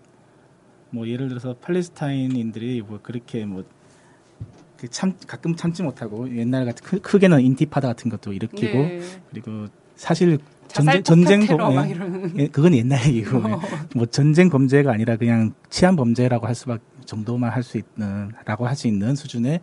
뭐 0.93 1.07
예를 1.07 1.27
들어서 1.27 1.55
팔레스타인인들이 1.55 2.83
뭐 2.87 2.99
그렇게 3.01 3.45
뭐그참 3.45 5.15
가끔 5.25 5.55
참지 5.55 5.81
못하고 5.81 6.29
옛날 6.37 6.65
같은 6.65 6.85
크, 6.85 7.01
크게는 7.01 7.41
인티파다 7.41 7.87
같은 7.87 8.11
것도 8.11 8.31
일으키고 8.31 8.77
네. 8.77 9.01
그리고 9.31 9.67
사실 9.95 10.37
전쟁 10.67 11.03
전쟁 11.03 11.39
테러 11.45 11.69
막범 11.71 11.89
이러는. 11.89 12.39
예, 12.39 12.47
그건 12.47 12.75
옛날 12.75 13.05
얘기고. 13.07 13.41
뭐 13.95 14.05
전쟁 14.05 14.49
범죄가 14.49 14.91
아니라 14.91 15.17
그냥 15.17 15.53
치안 15.69 15.95
범죄라고 15.95 16.45
할 16.47 16.55
수밖 16.55 16.81
정도만 17.05 17.51
할 17.51 17.63
수 17.63 17.77
있는 17.77 18.31
라고 18.45 18.67
할 18.67 18.75
수 18.75 18.87
있는 18.87 19.15
수준의 19.15 19.61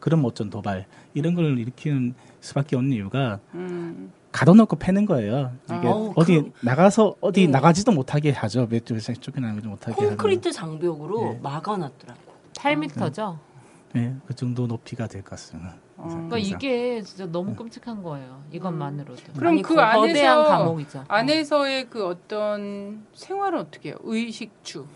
그런 0.00 0.24
어쩐 0.24 0.50
도발 0.50 0.86
이런 1.14 1.34
걸 1.34 1.58
일으키는 1.58 2.14
수밖에 2.40 2.76
없는 2.76 2.92
이유가 2.92 3.38
음. 3.54 4.10
가둬놓고 4.32 4.76
패는 4.76 5.04
거예요. 5.06 5.52
이게 5.66 5.88
아, 5.88 5.90
어, 5.92 6.12
어디 6.16 6.40
그- 6.40 6.52
나가서 6.62 7.16
어디 7.20 7.46
네. 7.46 7.52
나가지도 7.52 7.92
못하게 7.92 8.30
하죠. 8.32 8.66
몇 8.68 8.84
쪽에서 8.86 9.12
쫓겨나지 9.12 9.66
못하게 9.68 9.94
하는. 9.94 10.10
콘크리트 10.16 10.50
장벽으로 10.52 11.32
네. 11.34 11.40
막아놨더라고. 11.42 12.20
8m죠. 12.54 13.38
네, 13.92 14.14
그 14.26 14.34
정도 14.34 14.66
높이가 14.66 15.06
될 15.06 15.22
것 15.22 15.30
같습니다. 15.30 15.76
어. 15.98 16.06
그러니까 16.08 16.38
이게 16.38 17.02
진짜 17.02 17.26
너무 17.26 17.54
끔찍한 17.54 18.02
거예요. 18.02 18.42
이것만으로도. 18.52 19.34
그럼 19.36 19.52
아니, 19.52 19.62
그 19.62 19.78
안에서 19.78 20.44
감옥이죠. 20.44 21.04
안에서의 21.08 21.90
그 21.90 22.06
어떤 22.06 23.04
생활은 23.14 23.58
어떻게 23.60 23.90
해요? 23.90 23.98
의식주 24.02 24.86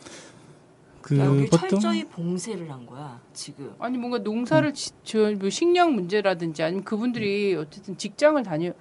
그 1.03 1.19
여기 1.19 1.45
보통 1.45 1.69
철저히 1.69 2.05
봉쇄를 2.05 2.71
한 2.73 2.85
거야 2.87 3.21
지금. 3.33 3.73
아니 3.79 3.97
뭔가 3.99 4.19
농사를 4.19 4.73
지, 4.75 4.91
저, 5.05 5.31
뭐 5.39 5.51
식량 5.51 5.95
문제라든지 5.95 6.63
아니면 6.65 6.83
그분들이 6.83 7.55
어쨌든 7.55 7.97
직장을 7.97 8.43
다녀 8.43 8.73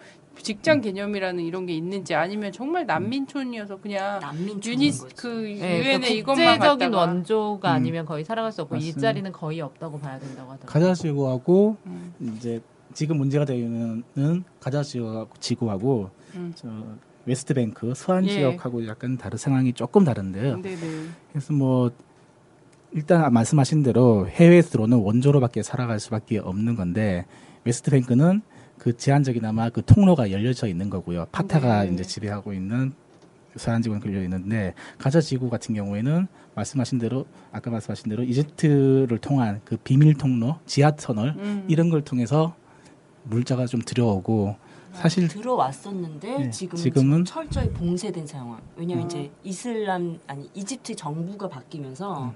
직장 0.42 0.82
개념이라는 0.82 1.44
이런 1.44 1.66
게 1.66 1.74
있는지 1.74 2.14
아니면 2.16 2.52
정말 2.52 2.86
난민촌이어서 2.86 3.82
그냥 3.82 4.20
난민촌인 4.20 4.82
유니. 4.82 4.92
그 5.16 5.28
네, 5.28 5.80
유엔에 5.80 5.84
그러니까 5.84 6.08
이것만 6.08 6.54
국제적인 6.54 6.92
갖다가 6.92 6.98
원조가 6.98 7.72
음. 7.72 7.76
아니면 7.76 8.06
거의 8.06 8.24
살아갈 8.24 8.52
수 8.52 8.62
없고 8.62 8.76
맞습니다. 8.76 8.98
일자리는 8.98 9.32
거의 9.32 9.62
없다고 9.62 10.00
봐야 10.00 10.20
된다고 10.20 10.52
하더라고요. 10.52 10.68
가자지구하고 10.72 11.78
음. 11.86 12.14
이제 12.38 12.62
지금 12.94 13.18
문제가 13.18 13.46
되는 13.46 14.04
가자지구하고 14.60 16.10
음. 16.36 16.54
저 16.56 16.68
웨스트뱅크 17.26 17.94
서안 17.96 18.26
예. 18.26 18.30
지역하고 18.30 18.88
약간 18.88 19.18
다른 19.18 19.38
상황이 19.38 19.74
조금 19.74 20.04
다른데요. 20.04 20.58
네네 20.58 20.78
그래서 21.32 21.54
뭐 21.54 21.92
일단 22.92 23.34
말씀하신 23.34 23.84
대로 23.84 24.28
해외에서 24.28 24.70
들어오는 24.70 24.98
원조로밖에 25.00 25.64
살아갈 25.64 26.00
수밖에 26.00 26.38
없는 26.38 26.76
건데 26.76 27.26
웨스트뱅크는 27.66 28.42
그 28.78 28.96
제한적이나마 28.96 29.70
그 29.70 29.84
통로가 29.84 30.32
열려져 30.32 30.68
있는 30.68 30.90
거고요. 30.90 31.26
파타가 31.32 31.84
네. 31.84 31.94
이제 31.94 32.04
지배하고 32.04 32.54
있는 32.54 32.94
서한지구는 33.56 34.02
걸려 34.02 34.22
있는데 34.24 34.74
가자 34.98 35.22
지구 35.22 35.50
같은 35.50 35.74
경우에는 35.76 36.28
말씀하신 36.56 37.00
대로 37.00 37.26
아까 37.52 37.72
말씀하신 37.72 38.10
대로 38.10 38.24
이집트를 38.24 39.18
통한 39.20 39.62
그 39.64 39.78
비밀 39.78 40.14
통로, 40.16 40.58
지하 40.66 40.92
터널 40.92 41.36
음. 41.38 41.66
이런 41.68 41.90
걸 41.90 42.02
통해서 42.04 42.56
물자가 43.24 43.66
좀 43.66 43.82
들어오고 43.82 44.56
사실 44.94 45.28
들어왔었는데 45.28 46.38
네, 46.38 46.50
지금은, 46.50 46.84
지금은- 46.84 47.26
철저히 47.26 47.70
봉쇄된 47.70 48.28
상황. 48.28 48.62
왜냐면 48.78 49.04
음. 49.04 49.08
이제 49.08 49.32
이슬람 49.44 50.20
아니 50.28 50.50
이집트 50.54 50.96
정부가 50.96 51.50
바뀌면서 51.50 52.34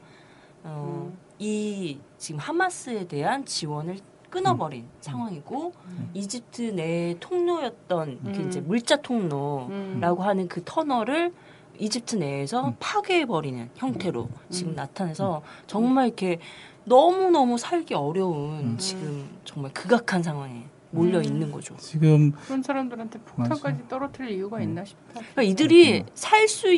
어, 0.64 1.14
이 1.38 1.98
지금 2.18 2.40
하마스에 2.40 3.08
대한 3.08 3.46
지원을 3.46 3.98
끊어버린 4.30 4.86
상황이고 5.02 5.74
이집트 6.14 6.74
내 6.76 7.16
통로였던 7.20 8.20
그 8.24 8.30
음. 8.30 8.48
이제 8.48 8.62
물자 8.62 8.98
통로라고 8.98 9.70
음. 9.70 10.20
하는 10.20 10.48
그 10.48 10.62
터널을 10.64 11.34
이집트 11.78 12.18
내에서 12.18 12.74
파괴해버리는 12.80 13.70
형태로 13.76 14.30
지금 14.50 14.74
음. 14.74 14.76
나타나서 14.76 15.42
정말 15.66 16.08
이렇게 16.08 16.40
너무 16.84 17.30
너무 17.30 17.58
살기 17.58 17.94
어려운 17.94 18.60
음. 18.60 18.78
지금 18.78 19.30
정말 19.46 19.72
극악한 19.74 20.24
상황에 20.24 20.66
몰려 20.92 21.20
음. 21.20 21.24
있는 21.24 21.52
거죠. 21.52 21.76
지금 21.78 22.32
그런 22.32 22.64
사람들한테 22.64 23.20
폭탄까지 23.20 23.88
떨어뜨릴 23.88 24.32
이유가 24.32 24.60
있나 24.62 24.84
싶다. 24.84 25.14
그러니까 25.14 25.42
이들이 25.44 26.00
음. 26.00 26.06
살수 26.14 26.74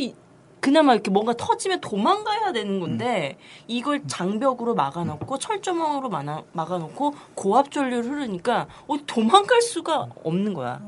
그나마 0.61 0.93
이렇게 0.93 1.09
뭔가 1.11 1.33
터지면 1.33 1.81
도망가야 1.81 2.53
되는 2.53 2.79
건데 2.79 3.37
이걸 3.67 4.03
장벽으로 4.07 4.75
막아놓고 4.75 5.39
철조망으로 5.39 6.09
막아, 6.09 6.43
막아놓고 6.53 7.15
고압 7.33 7.71
전류를 7.71 8.09
흐르니까 8.09 8.67
어, 8.87 8.95
도망갈 9.07 9.61
수가 9.61 10.07
없는 10.23 10.53
거야. 10.53 10.79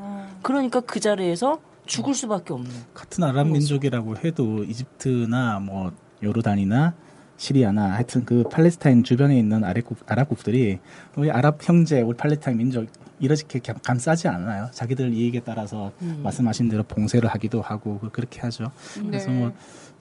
그러니까 0.43 0.79
그 0.79 0.99
자리에서 0.99 1.59
죽을 1.85 2.13
수밖에 2.13 2.53
없는. 2.53 2.69
같은 2.93 3.23
아랍 3.23 3.47
민족이라고 3.47 4.17
해도 4.23 4.63
이집트나 4.63 5.59
뭐 5.59 5.91
요르단이나 6.21 6.93
시리아나 7.35 7.93
하여튼 7.93 8.23
그 8.25 8.43
팔레스타인 8.43 9.03
주변에 9.03 9.37
있는 9.37 9.63
아랍국 9.63 9.97
아랍국들이 10.05 10.79
우리 11.17 11.31
아랍 11.31 11.57
형제 11.61 11.99
우리 12.01 12.15
팔레스타인 12.15 12.57
민족 12.57 12.85
이렇게 13.23 13.59
감- 13.59 13.77
감싸지 13.81 14.27
않아요. 14.27 14.69
자기들 14.73 15.13
이익에 15.13 15.39
따라서 15.45 15.91
음. 16.01 16.19
말씀하신 16.23 16.67
대로 16.67 16.83
봉쇄를 16.83 17.29
하기도 17.29 17.61
하고 17.61 17.97
그- 17.99 18.09
그렇게 18.09 18.41
하죠. 18.41 18.69
그래서 19.07 19.29
네. 19.31 19.49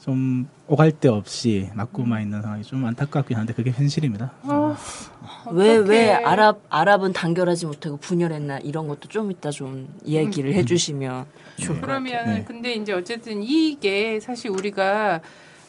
뭐좀 0.00 0.48
오갈 0.66 0.90
데 0.90 1.08
없이 1.08 1.70
맞고만 1.74 2.22
있는 2.22 2.42
상황이 2.42 2.64
좀 2.64 2.84
안타깝긴 2.84 3.36
한데 3.36 3.52
그게 3.52 3.70
현실입니다. 3.70 4.32
아, 4.42 4.76
왜왜 5.52 5.78
어떡해. 6.10 6.24
아랍 6.24 6.60
아랍은 6.68 7.12
단결하지 7.12 7.66
못하고 7.66 7.96
분열했나 7.98 8.58
이런 8.58 8.88
것도 8.88 9.08
좀 9.08 9.30
이따 9.30 9.50
좀 9.50 9.88
얘기를 10.04 10.52
해주시면 10.54 11.24
좋을 11.58 11.80
것 11.80 11.86
같아요. 11.86 12.02
그러면 12.02 12.34
네. 12.34 12.44
근데 12.44 12.74
이제 12.74 12.92
어쨌든 12.92 13.40
이게 13.42 14.18
사실 14.18 14.50
우리가 14.50 15.20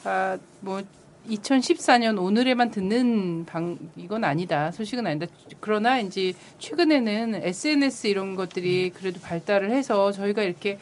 아, 0.05 0.37
뭐 0.61 0.81
2014년 1.29 2.21
오늘에만 2.21 2.71
듣는 2.71 3.45
방 3.45 3.77
이건 3.95 4.23
아니다 4.23 4.71
소식은 4.71 5.07
아니다 5.07 5.27
그러나 5.59 5.99
이제 5.99 6.33
최근에는 6.59 7.35
SNS 7.43 8.07
이런 8.07 8.35
것들이 8.35 8.91
그래도 8.91 9.19
발달을 9.21 9.71
해서 9.71 10.11
저희가 10.11 10.43
이렇게 10.43 10.77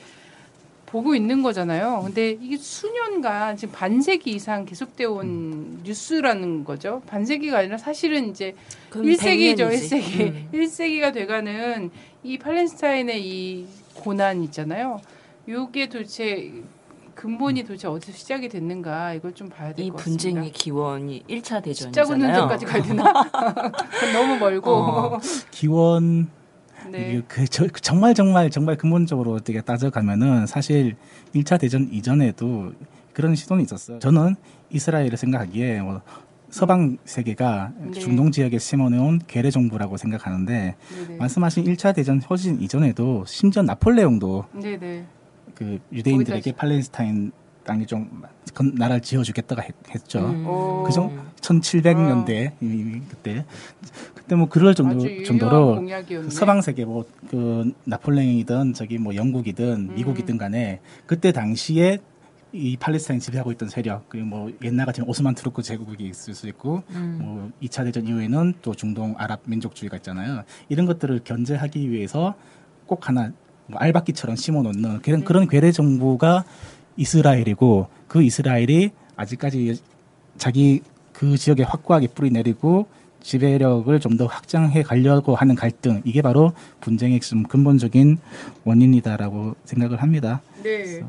보고 0.92 1.16
있는 1.16 1.42
거잖아요. 1.42 2.02
근데 2.04 2.32
이게 2.32 2.58
수년간 2.58 3.56
지금 3.56 3.74
반세기 3.74 4.30
이상 4.32 4.66
계속되어 4.66 5.10
온 5.10 5.80
뉴스라는 5.86 6.66
거죠. 6.66 7.02
반세기가 7.08 7.60
아니라 7.60 7.78
사실은 7.78 8.30
이제 8.30 8.54
그럼 8.90 9.06
1세기죠, 9.08 9.70
100년이지. 9.70 9.90
1세기. 9.90 10.20
음. 10.20 10.50
1세기가 10.54 11.14
돼가는 11.14 11.92
이 12.24 12.38
팔레스타인의 12.38 13.26
이 13.26 13.68
고난 13.94 14.44
있잖아요. 14.44 15.00
요게 15.48 15.88
도대체 15.88 16.52
근본이 17.16 17.64
도대체 17.64 17.88
어디서 17.88 18.12
시작이 18.14 18.50
됐는가 18.50 19.14
이걸 19.14 19.34
좀 19.34 19.50
봐야 19.50 19.74
될이것 19.74 19.98
같습니다. 19.98 20.22
분쟁의 20.24 20.52
기원이 20.52 21.24
1차 21.30 21.64
십자군 21.76 22.20
대전이잖아요. 22.20 22.36
전까지 22.36 22.66
가야 22.66 22.82
되나? 22.84 23.14
너무 24.14 24.38
멀고. 24.38 24.72
어. 24.72 25.20
기원 25.52 26.30
네. 26.90 27.12
이게 27.14 27.22
그 27.28 27.46
저- 27.48 27.68
그 27.68 27.80
정말 27.82 28.14
정말 28.14 28.50
정말 28.50 28.76
근본적으로 28.78 29.34
어떻게 29.34 29.62
따져가면은 29.62 30.48
사실 30.48 30.96
1차 31.36 31.60
대전 31.60 31.88
이전에도 31.92 32.74
그런 33.14 33.36
시도는 33.36 33.64
있었어요. 33.64 34.00
저는 34.00 34.36
이스라엘을 34.72 35.18
생각하기에 35.18 35.82
뭐 35.82 36.02
서방 36.50 36.98
세계가 37.06 37.72
네. 37.78 37.92
중동 38.00 38.32
지역에 38.32 38.58
심어놓은 38.58 39.22
괴뢰 39.28 39.52
정부라고 39.52 39.96
생각하는데 39.98 40.76
네네. 41.08 41.18
말씀하신 41.18 41.64
1차 41.66 41.94
대전 41.96 42.22
훨씬 42.22 42.60
이전에도 42.62 43.24
심지어 43.26 43.62
나폴레옹도 43.62 44.46
네네. 44.54 45.06
그 45.62 45.80
유대인들에게 45.94 46.54
팔레스타인 46.54 47.32
땅에 47.64 47.86
좀 47.86 48.24
건- 48.56 48.74
나라를 48.74 49.02
지어주겠다가 49.04 49.62
했, 49.92 50.08
죠 50.08 50.18
음. 50.26 50.48
오. 50.48 50.82
그정 50.84 51.24
1700년대 51.40 52.54
이미 52.62 53.00
그때 53.08 53.46
그때 54.16 54.36
뭐 54.36 54.50
그럴 54.50 54.74
정도 54.74 55.06
정도로 55.24 55.76
공약이었네. 55.76 56.30
서방 56.32 56.62
세계 56.62 56.84
뭐 56.86 57.06
그 57.30 57.72
나폴레옹이든 57.86 58.74
저기 58.74 58.98
뭐 58.98 59.14
영국이든 59.16 59.94
미국이든 59.94 60.38
간에 60.40 60.82
그때 61.06 61.32
당시에 61.32 62.00
이 62.54 62.76
팔레스타인 62.78 63.20
지배하고 63.20 63.52
있던 63.54 63.70
세력 63.70 64.10
그리고 64.10 64.26
뭐 64.28 64.52
옛날 64.64 64.88
같은 64.88 65.04
오스만 65.08 65.36
투르크 65.36 65.62
제국이 65.62 66.08
있을 66.08 66.34
수 66.34 66.48
있고 66.50 66.82
뭐 66.90 67.52
2차 67.62 67.84
대전 67.86 68.08
이후에는 68.08 68.56
또 68.64 68.74
중동 68.74 69.14
아랍 69.20 69.42
민족주의가 69.46 69.98
있잖아요. 69.98 70.44
이런 70.68 70.88
것들을 70.88 71.22
견제하기 71.24 71.92
위해서 71.92 72.34
꼭 72.88 73.08
하나 73.08 73.22
뭐 73.22 73.32
알박기처럼 73.76 74.36
심어 74.36 74.62
놓는 74.62 75.02
그런 75.02 75.24
그런 75.24 75.48
괴뢰 75.48 75.72
정부가 75.72 76.44
이스라엘이고 76.98 77.88
그 78.08 78.24
이스라엘이 78.24 78.92
아직까지 79.16 79.80
자기 80.38 80.82
그 81.14 81.38
지역에 81.38 81.64
확고하게 81.64 82.08
뿌리 82.08 82.32
내리고 82.32 82.88
지배력을 83.22 84.00
좀 84.00 84.18
더 84.18 84.26
확장해 84.26 84.84
가려고 84.84 85.36
하는 85.36 85.56
갈등 85.56 86.02
이게 86.06 86.22
바로 86.22 86.54
분쟁의 86.82 87.20
좀 87.22 87.44
근본적인 87.44 88.18
원인이다라고 88.66 89.56
생각을 89.64 90.02
합니다. 90.02 90.42
네. 90.64 91.02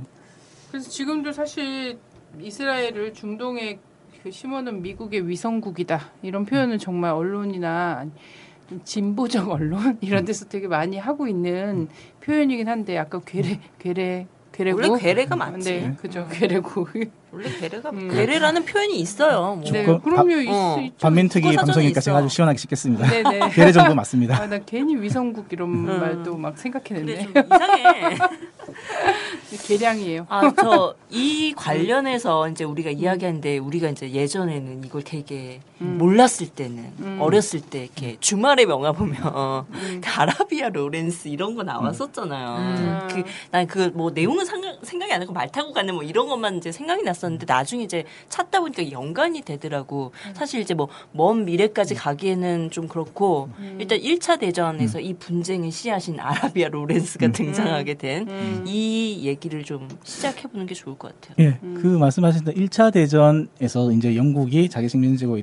그래서 0.71 0.89
지금도 0.89 1.33
사실 1.33 1.99
이스라엘을 2.41 3.13
중동에 3.13 3.79
그 4.23 4.31
심어놓은 4.31 4.83
미국의 4.83 5.29
위성국이다 5.29 6.01
이런 6.23 6.47
표현은 6.47 6.79
정말 6.79 7.13
언론이나 7.13 8.05
좀 8.05 8.13
진보적 8.85 9.49
언론? 9.51 9.99
이런 10.03 10.25
데서 10.25 10.47
되게 10.47 10.69
많이 10.69 10.99
하고 10.99 11.27
있는 11.29 11.89
표현이긴 12.21 12.69
한데 12.69 12.99
아까 12.99 13.21
괴뢰 13.21 13.61
괴뢰 13.79 14.27
괴뢰국 14.53 14.91
원래 14.91 15.03
괴뢰가 15.03 15.37
맞지. 15.37 15.81
네, 15.81 15.95
그죠. 16.01 16.27
괴뢰국. 16.31 16.91
원래 17.35 17.49
괴뢰가 17.51 17.91
음. 17.91 18.09
괴뢰라는 18.11 18.65
표현이 18.67 18.99
있어요. 19.01 19.57
뭐. 19.57 19.71
네, 19.73 19.85
그 19.87 19.99
그럼요. 20.01 20.35
어. 20.51 20.77
있, 20.81 20.85
있죠. 20.87 20.97
반민특위 21.01 21.57
방송이니까. 21.57 22.01
제가 22.01 22.19
아주 22.19 22.29
시원하게 22.29 22.59
씻겠습니다. 22.59 23.07
네네. 23.09 23.49
괴뢰 23.51 23.73
정도 23.73 23.95
맞습니다. 23.95 24.37
아, 24.43 24.47
나 24.47 24.59
괜히 24.59 24.97
위성국 24.97 25.47
이런 25.51 25.71
음. 25.71 25.99
말도 26.01 26.37
막 26.37 26.59
생각해냈네. 26.59 27.23
좀 27.23 27.33
이상해. 27.47 28.19
계량이에요. 29.67 30.27
아, 30.29 30.53
저 30.55 30.95
이 31.15 31.53
관련해서 31.55 32.49
이제 32.49 32.65
우리가 32.65 32.89
이야기하는데 32.91 33.59
우리가 33.59 33.91
이제 33.91 34.11
예전에는 34.11 34.83
이걸 34.85 35.03
되게 35.03 35.61
몰랐을 35.79 36.49
때는 36.57 36.91
음. 37.01 37.19
어렸을 37.21 37.61
때 37.61 37.85
이렇게 37.85 38.17
주말에 38.19 38.65
명화 38.65 38.93
보면 38.93 39.17
음. 39.75 40.01
아라비아 40.17 40.71
로렌스 40.71 41.29
이런 41.29 41.55
거 41.55 41.63
나왔었잖아요. 41.65 42.57
음. 42.57 43.09
그, 43.11 43.25
난 43.51 43.67
그 43.67 43.91
뭐 43.95 44.11
내용은 44.11 44.47
상가- 44.47 44.72
생각이 44.83 45.13
안 45.13 45.21
나고 45.21 45.33
말 45.33 45.51
타고 45.51 45.73
가는 45.73 45.95
뭐 45.95 46.03
이런 46.03 46.29
것만 46.29 46.57
이제 46.57 46.73
생각이 46.73 47.03
났었는데 47.03 47.47
나중에 47.49 47.85
이제 47.85 48.05
찾다 48.29 48.61
보니까 48.61 48.91
연관이 48.91 49.43
되더라고. 49.43 50.13
사실 50.35 50.61
이제 50.61 50.75
뭐 50.75 50.89
먼 51.13 51.45
미래까지 51.45 51.95
가기에는 51.95 52.71
좀 52.71 52.89
그렇고 52.89 53.49
일단 53.79 53.99
1차 53.99 54.39
대전에서 54.39 55.01
이 55.01 55.15
분쟁의 55.15 55.71
씨앗인 55.71 56.19
아라비아 56.21 56.69
로렌스가 56.69 57.29
등장하게 57.33 57.95
된 57.95 58.29
음. 58.29 58.65
이 58.67 59.21
얘기를 59.25 59.63
좀 59.65 59.89
시작해 60.03 60.49
보는 60.49 60.67
게 60.67 60.75
좋을 60.75 60.97
것 60.97 61.13
같아요. 61.21 61.47
예, 61.47 61.59
그 61.81 61.87
말씀하신 61.87 62.45
대로 62.45 62.57
1차 62.57 62.93
대전에서 62.93 63.93
이제 63.93 64.17
영국이 64.17 64.69
자기 64.69 64.89
식민지고 64.89 65.41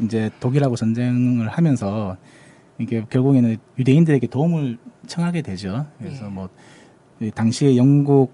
이제 0.00 0.30
독일하고 0.40 0.76
전쟁을 0.76 1.48
하면서 1.48 2.16
이게 2.78 3.04
결국에는 3.08 3.56
유대인들에게 3.78 4.26
도움을 4.26 4.78
청하게 5.06 5.42
되죠. 5.42 5.86
그래서 5.98 6.24
예. 6.26 6.28
뭐이 6.28 7.30
당시에 7.34 7.76
영국 7.76 8.32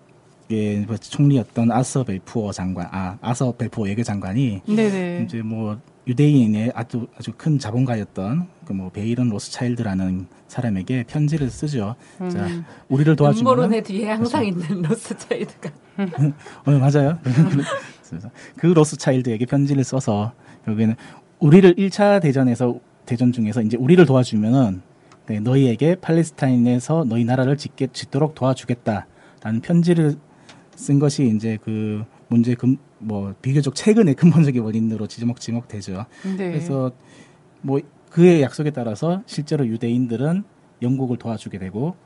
의뭐 0.50 0.97
총리였던 0.97 1.71
아서 1.73 2.05
벨푸어 2.05 2.52
장관, 2.52 2.88
아 2.90 3.19
아서 3.21 3.52
벨푸어 3.52 3.85
외교장관이 3.85 4.62
네네. 4.67 5.25
이제 5.25 5.43
뭐 5.43 5.78
유대인의 6.07 6.73
아주 6.75 7.07
아주 7.19 7.33
큰 7.37 7.59
자본가였던 7.59 8.49
그 8.64 8.73
뭐 8.75 8.91
베이런 8.91 9.30
로스차일드라는 9.30 10.26
사람에게 10.47 11.04
편지를 11.04 11.49
쓰죠. 11.50 11.95
자, 12.19 12.47
음. 12.47 12.65
우리를 12.89 13.17
도와주면 13.17 13.50
음모론의 13.52 13.82
뒤에 13.82 14.11
항상 14.11 14.45
있는 14.45 14.82
로스차일드가 14.82 15.71
어, 16.67 16.71
맞아요. 16.71 17.19
그래서 17.23 18.30
그 18.56 18.67
로스차일드에게 18.67 19.47
편지를 19.47 19.84
써서 19.84 20.32
여기는 20.67 20.95
우리를 21.39 21.76
1차 21.76 22.21
대전에서 22.21 22.78
대전 23.06 23.32
중에서 23.32 23.63
이제 23.63 23.78
우리를 23.78 24.04
도와주면은 24.04 24.82
네, 25.26 25.41
너희에게 25.41 25.97
팔레스타인에서 25.97 27.04
너희 27.08 27.25
나라를 27.25 27.56
짓게 27.56 27.89
짓도록 27.93 28.34
도와주겠다라는 28.34 29.61
편지를 29.63 30.17
쓴 30.78 31.00
것이 31.00 31.26
이제 31.34 31.58
그 31.62 32.04
문제 32.28 32.54
근뭐 32.54 33.34
비교적 33.43 33.75
최근의 33.75 34.14
근본적인 34.14 34.62
원인으로 34.62 35.08
지목지목 35.08 35.67
되죠. 35.67 36.06
네. 36.25 36.36
그래서 36.36 36.93
뭐 37.62 37.80
그의 38.10 38.43
약속에 38.43 38.71
따라서 38.71 39.23
실제로 39.26 39.67
유대인들은 39.67 40.45
영국을 40.80 41.17
도와주게 41.19 41.58
되고 41.58 41.97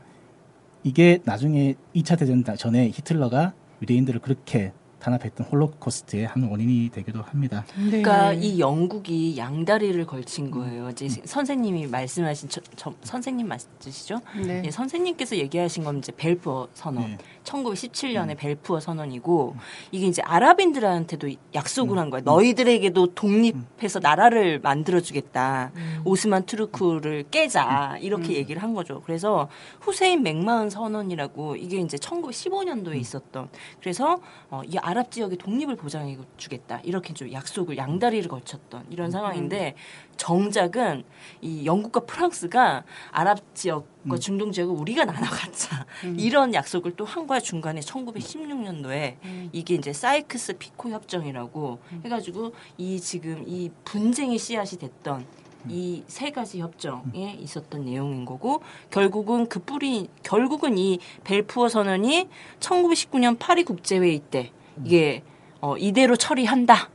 이게 0.84 1.20
나중에 1.24 1.74
2차 1.94 2.18
대전 2.18 2.42
전에 2.44 2.88
히틀러가 2.88 3.52
유대인들을 3.82 4.20
그렇게 4.20 4.72
단합했던 5.00 5.48
홀로코스트의 5.48 6.26
한 6.26 6.44
원인이 6.44 6.90
되기도 6.90 7.22
합니다. 7.22 7.64
네. 7.76 7.86
그러니까 8.02 8.32
이 8.34 8.60
영국이 8.60 9.36
양다리를 9.36 10.04
걸친 10.06 10.52
거예요. 10.52 10.90
이제 10.90 11.08
선생님이 11.08 11.88
말씀하신 11.88 12.48
저, 12.48 12.60
저- 12.76 12.94
선생님 13.02 13.48
맞으시죠? 13.48 14.20
네. 14.46 14.62
예, 14.64 14.70
선생님께서 14.70 15.36
얘기하신 15.38 15.82
건 15.82 15.98
이제 15.98 16.12
벨푸어 16.16 16.68
선언. 16.74 17.02
네. 17.02 17.18
1917년에 17.44 18.36
벨푸어 18.36 18.80
선언이고 18.80 19.56
이게 19.90 20.06
이제 20.06 20.22
아랍인들한테도 20.22 21.28
약속을 21.54 21.98
한 21.98 22.10
거야. 22.10 22.20
너희들에게도 22.24 23.14
독립해서 23.14 24.00
나라를 24.00 24.60
만들어 24.60 25.00
주겠다. 25.00 25.72
오스만 26.04 26.44
투르크를 26.44 27.24
깨자. 27.30 27.96
이렇게 28.00 28.34
얘기를 28.34 28.62
한 28.62 28.74
거죠. 28.74 29.02
그래서 29.04 29.48
후세인 29.80 30.22
맥마흔 30.22 30.70
선언이라고 30.70 31.56
이게 31.56 31.78
이제 31.78 31.96
1915년도에 31.96 32.96
있었던 32.96 33.48
그래서 33.80 34.20
어, 34.50 34.62
이 34.64 34.76
아랍 34.78 35.10
지역의 35.10 35.38
독립을 35.38 35.76
보장해 35.76 36.18
주겠다. 36.36 36.80
이렇게 36.84 37.14
좀 37.14 37.32
약속을 37.32 37.76
양다리를 37.76 38.28
걸쳤던 38.28 38.86
이런 38.90 39.10
상황인데 39.10 39.74
정작은 40.16 41.04
이 41.40 41.64
영국과 41.66 42.00
프랑스가 42.00 42.84
아랍 43.10 43.38
지역과 43.54 44.18
중동 44.20 44.52
지역을 44.52 44.74
우리가 44.74 45.04
나눠 45.04 45.28
갖자. 45.28 45.84
이런 46.16 46.54
약속을 46.54 46.96
또 46.96 47.04
한 47.04 47.26
거야 47.26 47.40
중간에 47.40 47.80
1916년도에 47.80 49.16
이게 49.52 49.74
이제 49.74 49.92
사이크스 49.92 50.54
피코 50.58 50.90
협정이라고 50.90 51.78
해가지고 52.04 52.52
이 52.78 53.00
지금 53.00 53.44
이 53.46 53.70
분쟁의 53.84 54.38
씨앗이 54.38 54.78
됐던 54.78 55.26
이세 55.68 56.30
가지 56.30 56.60
협정에 56.60 57.36
있었던 57.38 57.84
내용인 57.84 58.24
거고 58.24 58.62
결국은 58.90 59.48
그 59.48 59.60
뿌리 59.60 60.08
결국은 60.22 60.76
이 60.78 60.98
벨푸어 61.24 61.68
선언이 61.68 62.28
1919년 62.60 63.38
파리 63.38 63.62
국제회의 63.64 64.20
때 64.30 64.50
이게 64.84 65.22
어, 65.60 65.76
이대로 65.76 66.16
처리한다. 66.16 66.88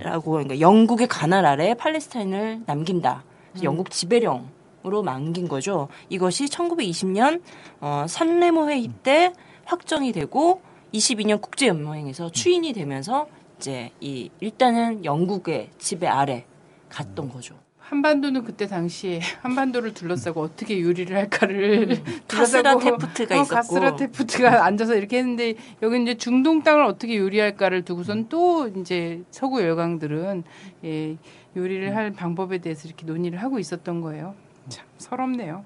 라고 0.00 0.32
그러니까 0.32 0.60
영국의 0.60 1.06
관할 1.08 1.46
아래 1.46 1.74
팔레스타인을 1.74 2.62
남긴다. 2.66 3.24
그래서 3.52 3.64
영국 3.64 3.90
지배령 3.90 4.48
으로 4.86 5.00
남긴 5.02 5.48
거죠. 5.48 5.88
이것이 6.10 6.44
1920년 6.44 7.40
어, 7.80 8.04
산레모 8.06 8.68
회의 8.68 8.88
때 9.02 9.32
확정이 9.64 10.12
되고 10.12 10.60
22년 10.92 11.40
국제 11.40 11.68
연맹에서 11.68 12.30
추인이 12.30 12.74
되면서 12.74 13.26
이제 13.56 13.92
이 14.00 14.28
일단은 14.40 15.02
영국의 15.06 15.70
지배 15.78 16.06
아래 16.06 16.44
갔던 16.90 17.30
거죠. 17.30 17.54
한반도는 17.98 18.42
그때 18.44 18.66
당시에 18.66 19.20
한반도를 19.42 19.94
둘러싸고 19.94 20.40
어떻게 20.42 20.80
요리를 20.80 21.14
할까를 21.16 22.02
카스라 22.26 22.76
둘러싸고 22.76 22.80
테프트가 22.98 23.38
어, 23.38 23.42
있었고. 23.42 23.54
가스라 23.54 23.96
테프트가 23.96 24.64
앉아서 24.64 24.96
이렇게 24.96 25.18
했는데 25.18 25.54
여기 25.80 26.02
이제 26.02 26.16
중동 26.16 26.62
땅을 26.64 26.82
어떻게 26.84 27.16
요리할까를 27.18 27.82
두고선 27.84 28.28
또 28.28 28.66
이제 28.68 29.22
서구 29.30 29.62
열강들은 29.62 30.42
예, 30.84 31.16
요리를 31.56 31.94
할 31.94 32.10
방법에 32.10 32.58
대해서 32.58 32.88
이렇게 32.88 33.06
논의를 33.06 33.40
하고 33.40 33.60
있었던 33.60 34.00
거예요. 34.00 34.34
참 34.68 34.84
서럽네요. 34.98 35.64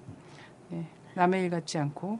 예, 0.75 0.85
남의 1.14 1.45
일 1.45 1.51
같지 1.51 1.79
않고. 1.79 2.19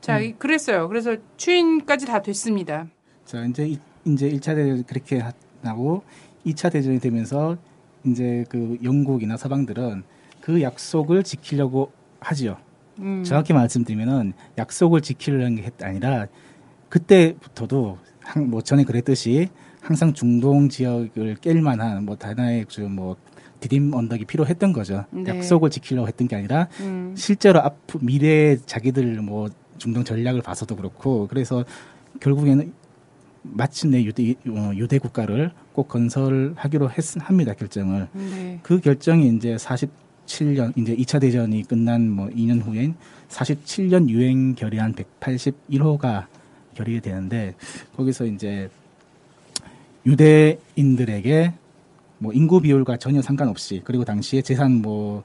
자, 0.00 0.18
이- 0.18 0.32
그랬어요. 0.32 0.88
그래서 0.88 1.16
추인까지 1.36 2.06
다 2.06 2.22
됐습니다. 2.22 2.86
자, 3.26 3.44
이제 3.44 3.66
이, 3.68 3.78
이제 4.06 4.30
1차 4.30 4.54
대전 4.56 4.82
그렇게 4.84 5.18
하- 5.18 5.32
하고 5.62 6.02
2차 6.46 6.72
대전이 6.72 7.00
되면서 7.00 7.58
이제 8.04 8.44
그 8.48 8.78
영국이나 8.82 9.36
서방들은 9.36 10.02
그 10.40 10.62
약속을 10.62 11.22
지키려고 11.22 11.92
하지요. 12.20 12.56
음. 12.98 13.22
정확히 13.24 13.52
말씀드리면은 13.52 14.32
약속을 14.58 15.00
지키려는 15.00 15.56
게 15.56 15.70
아니라 15.82 16.26
그때부터도 16.88 17.98
항- 18.20 18.50
뭐 18.50 18.60
전에 18.60 18.84
그랬듯이 18.84 19.48
항상 19.80 20.12
중동 20.12 20.68
지역을 20.68 21.36
깰 21.36 21.60
만한 21.60 22.04
뭐 22.04 22.16
하나의 22.20 22.64
그뭐 22.66 23.16
디딤 23.60 23.92
언덕이 23.94 24.24
필요했던 24.24 24.72
거죠. 24.72 25.04
네. 25.10 25.24
약속을 25.26 25.70
지키려고 25.70 26.08
했던 26.08 26.28
게 26.28 26.36
아니라 26.36 26.68
음. 26.80 27.14
실제로 27.16 27.60
앞 27.60 27.76
미래에 28.00 28.56
자기들 28.66 29.20
뭐 29.22 29.48
중동 29.78 30.04
전략을 30.04 30.42
봐서도 30.42 30.76
그렇고 30.76 31.26
그래서 31.28 31.64
결국에는 32.20 32.72
마침내 33.42 34.02
유대 34.04 34.34
어, 34.48 34.72
유대 34.74 34.98
국가를 34.98 35.52
꼭 35.72 35.88
건설하기로 35.88 36.90
했, 36.90 37.16
합니다 37.18 37.54
결정을. 37.54 38.08
네. 38.12 38.60
그 38.62 38.80
결정이 38.80 39.28
이제 39.36 39.56
47년 39.56 40.76
이제 40.76 40.94
2차 40.96 41.20
대전이 41.20 41.64
끝난 41.64 42.08
뭐 42.08 42.28
2년 42.28 42.62
후엔 42.62 42.94
47년 43.28 44.08
유엔 44.08 44.54
결의안 44.54 44.94
181호가 44.94 46.26
결의가 46.74 47.00
되는데 47.00 47.54
거기서 47.96 48.26
이제 48.26 48.68
유대인들에게 50.06 51.52
뭐 52.18 52.32
인구 52.32 52.60
비율과 52.60 52.98
전혀 52.98 53.22
상관없이 53.22 53.80
그리고 53.84 54.04
당시에 54.04 54.42
재산 54.42 54.82
뭐 54.82 55.24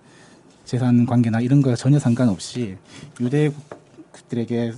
재산 0.63 1.05
관계나 1.05 1.41
이런 1.41 1.61
거 1.61 1.75
전혀 1.75 1.99
상관없이 1.99 2.77
유대국들에게 3.19 4.73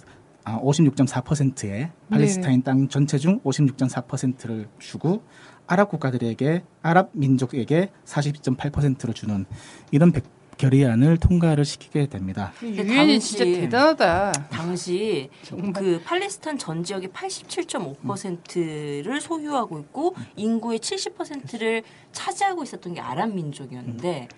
아, 0.47 0.59
56.4%의 0.61 1.91
팔레스타인 2.09 2.63
땅 2.63 2.87
전체 2.87 3.17
중 3.17 3.41
56.4%를 3.41 4.69
주고 4.79 5.21
아랍 5.67 5.89
국가들에게 5.89 6.63
아랍 6.81 7.09
민족에게 7.11 7.89
42.8%를 8.05 9.13
주는 9.13 9.45
이런 9.91 10.13
백- 10.13 10.23
결의안을 10.57 11.17
통과를 11.17 11.65
시키게 11.65 12.07
됩니다. 12.07 12.51
유엔이 12.63 12.87
당시- 12.87 13.19
진짜 13.37 13.43
대단하다. 13.43 14.31
당시 14.49 15.29
정말. 15.43 15.73
그 15.73 16.01
팔레스타인 16.03 16.57
전 16.57 16.83
지역의 16.83 17.09
87.5%를 17.09 19.21
소유하고 19.21 19.77
있고 19.79 20.15
인구의 20.35 20.79
70%를 20.79 21.83
차지하고 22.13 22.63
있었던 22.63 22.93
게 22.93 23.01
아랍 23.01 23.29
민족이었는데 23.35 24.29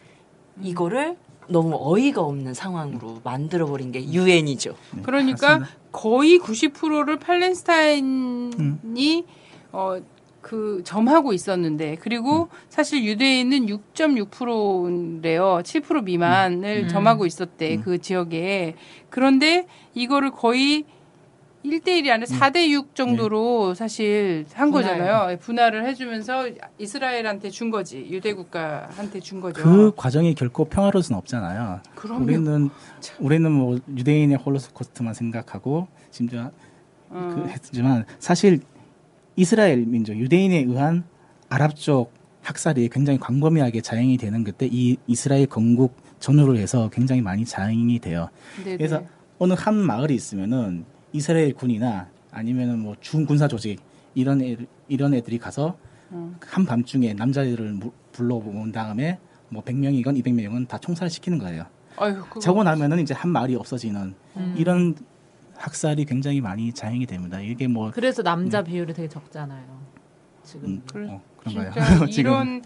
이거를 0.62 1.16
너무 1.50 1.78
어이가 1.80 2.22
없는 2.22 2.54
상황으로 2.54 3.22
만들어 3.24 3.66
버린 3.66 3.92
게 3.92 4.04
유엔이죠. 4.04 4.76
그러니까 5.04 5.62
거의 5.92 6.40
90%를 6.40 7.16
음. 7.16 7.20
팔레스타인이 7.20 9.26
어그 9.72 10.82
점하고 10.84 11.34
있었는데 11.34 11.98
그리고 12.00 12.50
사실 12.70 13.04
유대인은 13.04 13.66
6.6%래요. 13.66 15.60
7% 15.64 16.04
미만을 16.04 16.84
음. 16.84 16.88
점하고 16.88 17.26
있었대 17.26 17.76
음. 17.76 17.82
그 17.82 18.00
지역에. 18.00 18.76
그런데 19.10 19.66
이거를 19.96 20.32
거의 20.32 20.86
1대1이 21.66 22.10
아니라 22.10 22.26
4대6 22.26 22.96
정도로 22.96 23.74
사실 23.74 24.46
한 24.54 24.72
분할. 24.72 24.98
거잖아요. 24.98 25.38
분할을 25.40 25.86
해주면서 25.88 26.50
이스라엘한테 26.78 27.50
준 27.50 27.70
거지. 27.70 28.08
유대 28.10 28.34
국가한테 28.34 29.20
준 29.20 29.42
거죠. 29.42 29.62
그 29.62 29.92
과정이 29.96 30.34
결코 30.36 30.66
평화로울 30.66 31.04
수는 31.04 31.18
없잖아요. 31.20 31.82
그럼요. 31.96 32.24
우리는 32.24 32.70
우리는 33.20 33.52
뭐 33.52 33.78
유대인의 33.90 34.38
홀로코스트만 34.38 35.14
생각하고 35.14 35.88
심지어 36.12 36.52
어. 37.10 37.32
그 37.36 37.50
했지만 37.50 38.06
사실 38.20 38.62
이스라엘 39.36 39.86
민족 39.86 40.16
유대인에 40.16 40.60
의한 40.60 41.04
아랍 41.50 41.76
쪽 41.76 42.14
학살이 42.42 42.88
굉장히 42.90 43.20
광범위하게 43.20 43.82
자행이 43.82 44.18
되는 44.18 44.44
그때 44.44 44.68
이 44.72 44.98
이스라엘 45.08 45.46
건국 45.46 45.96
전후를 46.20 46.58
해서 46.58 46.90
굉장히 46.92 47.22
많이 47.22 47.46
자행이 47.46 48.00
돼요. 48.00 48.30
네네. 48.64 48.78
그래서 48.78 49.04
어느 49.40 49.54
한 49.54 49.76
마을이 49.76 50.16
있으면은 50.16 50.86
이스라엘 51.14 51.54
군이나 51.54 52.08
아니면은 52.32 52.80
뭐 52.80 52.96
중군사 53.00 53.48
조직 53.48 53.80
이런 54.16 54.42
애 54.42 54.56
이런 54.88 55.14
애들이 55.14 55.38
가서 55.38 55.78
음. 56.12 56.36
한 56.46 56.66
밤중에 56.66 57.14
남자들을 57.14 57.74
무- 57.74 57.92
불러본 58.12 58.72
다음에 58.72 59.20
뭐 59.50 59.64
100명이건 59.64 60.22
200명은 60.24 60.68
다 60.68 60.78
총살을 60.78 61.10
시키는 61.10 61.38
거예요. 61.40 61.66
아유, 61.98 62.22
그거 62.28 62.40
저거 62.40 62.64
나면은 62.64 63.00
이제 63.00 63.14
한 63.14 63.32
마을이 63.32 63.56
없어지는 63.56 64.14
음. 64.38 64.56
이런 64.58 64.96
학살이 65.58 66.06
굉장히 66.06 66.40
많이 66.42 66.72
자행이 66.72 67.06
됩니다. 67.06 67.40
이게 67.42 67.68
뭐 67.68 67.92
그래서 67.92 68.24
남자 68.24 68.64
비율이 68.64 68.94
되게 68.94 69.08
적잖아요. 69.10 69.80
지금. 70.44 70.70
음, 70.70 70.82
그래, 70.92 71.08
어, 71.10 71.22
그런가요? 71.38 71.72
진짜 71.74 72.06
지금 72.08 72.32
이런 72.32 72.62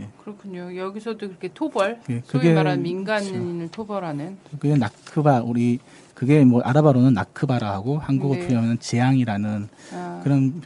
예. 0.00 0.08
그렇군요. 0.22 0.76
여기서도 0.76 1.26
그렇게 1.26 1.48
토벌, 1.52 2.00
예, 2.10 2.20
소위 2.24 2.42
그게 2.42 2.54
말하는 2.54 2.82
민간인을 2.82 3.68
토벌하는 3.70 4.36
그게 4.52 4.76
나크바 4.76 5.42
우리 5.42 5.80
그게 6.18 6.44
뭐 6.44 6.60
아랍어로는 6.62 7.14
나크바라 7.14 7.70
하고 7.70 8.00
한국어 8.00 8.34
네. 8.34 8.48
표현은 8.48 8.80
재앙이라는 8.80 9.68
아, 9.92 10.20
그런 10.24 10.60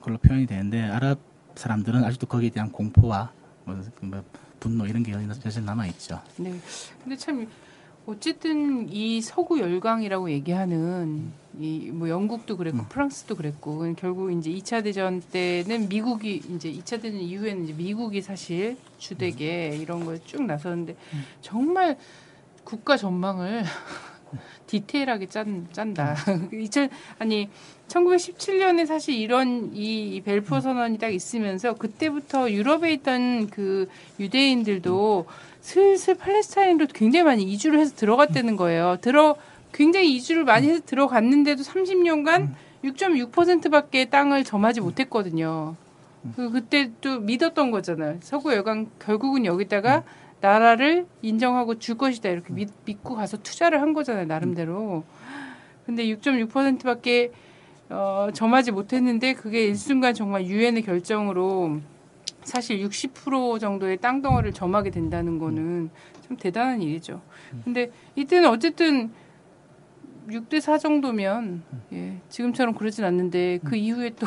걸로 0.00 0.16
표현이 0.18 0.46
되는데 0.46 0.80
아랍 0.80 1.18
사람들은 1.56 2.04
아직도 2.04 2.28
거기에 2.28 2.50
대한 2.50 2.70
공포와 2.70 3.32
뭐, 3.64 3.82
그뭐 3.98 4.22
분노 4.60 4.86
이런 4.86 5.02
게 5.02 5.10
여전히 5.10 5.66
남아 5.66 5.88
있죠. 5.88 6.20
네. 6.36 6.54
근데 7.02 7.16
참 7.16 7.48
어쨌든 8.06 8.88
이 8.92 9.20
서구 9.20 9.58
열강이라고 9.58 10.30
얘기하는 10.30 11.32
이 11.58 11.90
뭐 11.92 12.08
영국도 12.08 12.56
그랬고 12.56 12.78
음. 12.78 12.84
프랑스도 12.88 13.34
그랬고 13.34 13.92
결국 13.96 14.30
이제 14.30 14.50
2차 14.50 14.84
대전 14.84 15.20
때는 15.20 15.88
미국이 15.88 16.42
이제 16.54 16.72
2차 16.72 17.02
대전 17.02 17.14
이후에는 17.14 17.64
이제 17.64 17.72
미국이 17.72 18.22
사실 18.22 18.76
주되게 18.98 19.76
이런 19.78 20.04
거에 20.04 20.20
쭉 20.24 20.44
나섰는데 20.44 20.92
음. 20.92 21.24
정말 21.40 21.98
국가 22.62 22.96
전망을 22.96 23.64
디테일하게 24.66 25.26
짠, 25.26 25.66
짠다. 25.72 26.14
음. 26.28 26.48
2000, 26.54 26.88
아니 27.18 27.48
1917년에 27.88 28.86
사실 28.86 29.14
이런 29.14 29.70
이 29.74 30.22
벨포 30.24 30.60
선언이 30.60 30.98
딱 30.98 31.08
있으면서 31.08 31.74
그때부터 31.74 32.50
유럽에 32.50 32.92
있던 32.94 33.48
그 33.48 33.88
유대인들도 34.18 35.26
슬슬 35.60 36.14
팔레스타인으로 36.14 36.86
굉장히 36.92 37.24
많이 37.24 37.42
이주를 37.44 37.78
해서 37.78 37.94
들어갔다는 37.94 38.56
거예요. 38.56 38.98
들어 39.00 39.36
굉장히 39.72 40.14
이주를 40.16 40.44
많이 40.44 40.68
해서 40.68 40.82
들어갔는데도 40.84 41.62
30년간 41.62 42.54
6.6%밖에 42.84 44.06
땅을 44.06 44.44
점하지 44.44 44.80
못했거든요. 44.80 45.76
그 46.36 46.50
그때 46.50 46.90
또 47.00 47.20
믿었던 47.20 47.70
거잖아요. 47.70 48.18
서구 48.20 48.52
열강 48.52 48.90
결국은 48.98 49.44
여기다가 49.44 50.04
나라를 50.42 51.06
인정하고 51.22 51.78
줄 51.78 51.96
것이다 51.96 52.28
이렇게 52.28 52.52
믿, 52.52 52.68
믿고 52.84 53.14
가서 53.14 53.38
투자를 53.38 53.80
한 53.80 53.94
거잖아요 53.94 54.26
나름대로. 54.26 55.04
근데 55.86 56.04
6.6%밖에 56.04 57.32
어, 57.88 58.28
점하지 58.34 58.72
못했는데 58.72 59.34
그게 59.34 59.64
일순간 59.64 60.14
정말 60.14 60.44
유엔의 60.44 60.82
결정으로 60.82 61.80
사실 62.42 62.84
60% 62.84 63.60
정도의 63.60 63.98
땅 63.98 64.20
덩어리를 64.20 64.52
점하게 64.52 64.90
된다는 64.90 65.38
거는 65.38 65.90
참 66.26 66.36
대단한 66.36 66.82
일이죠. 66.82 67.22
근데 67.64 67.92
이때는 68.16 68.48
어쨌든 68.48 69.12
6대 70.28 70.60
4 70.60 70.78
정도면 70.78 71.62
예, 71.92 72.18
지금처럼 72.28 72.74
그러진 72.74 73.04
않는데 73.04 73.60
그 73.64 73.76
이후에 73.76 74.10
또 74.18 74.26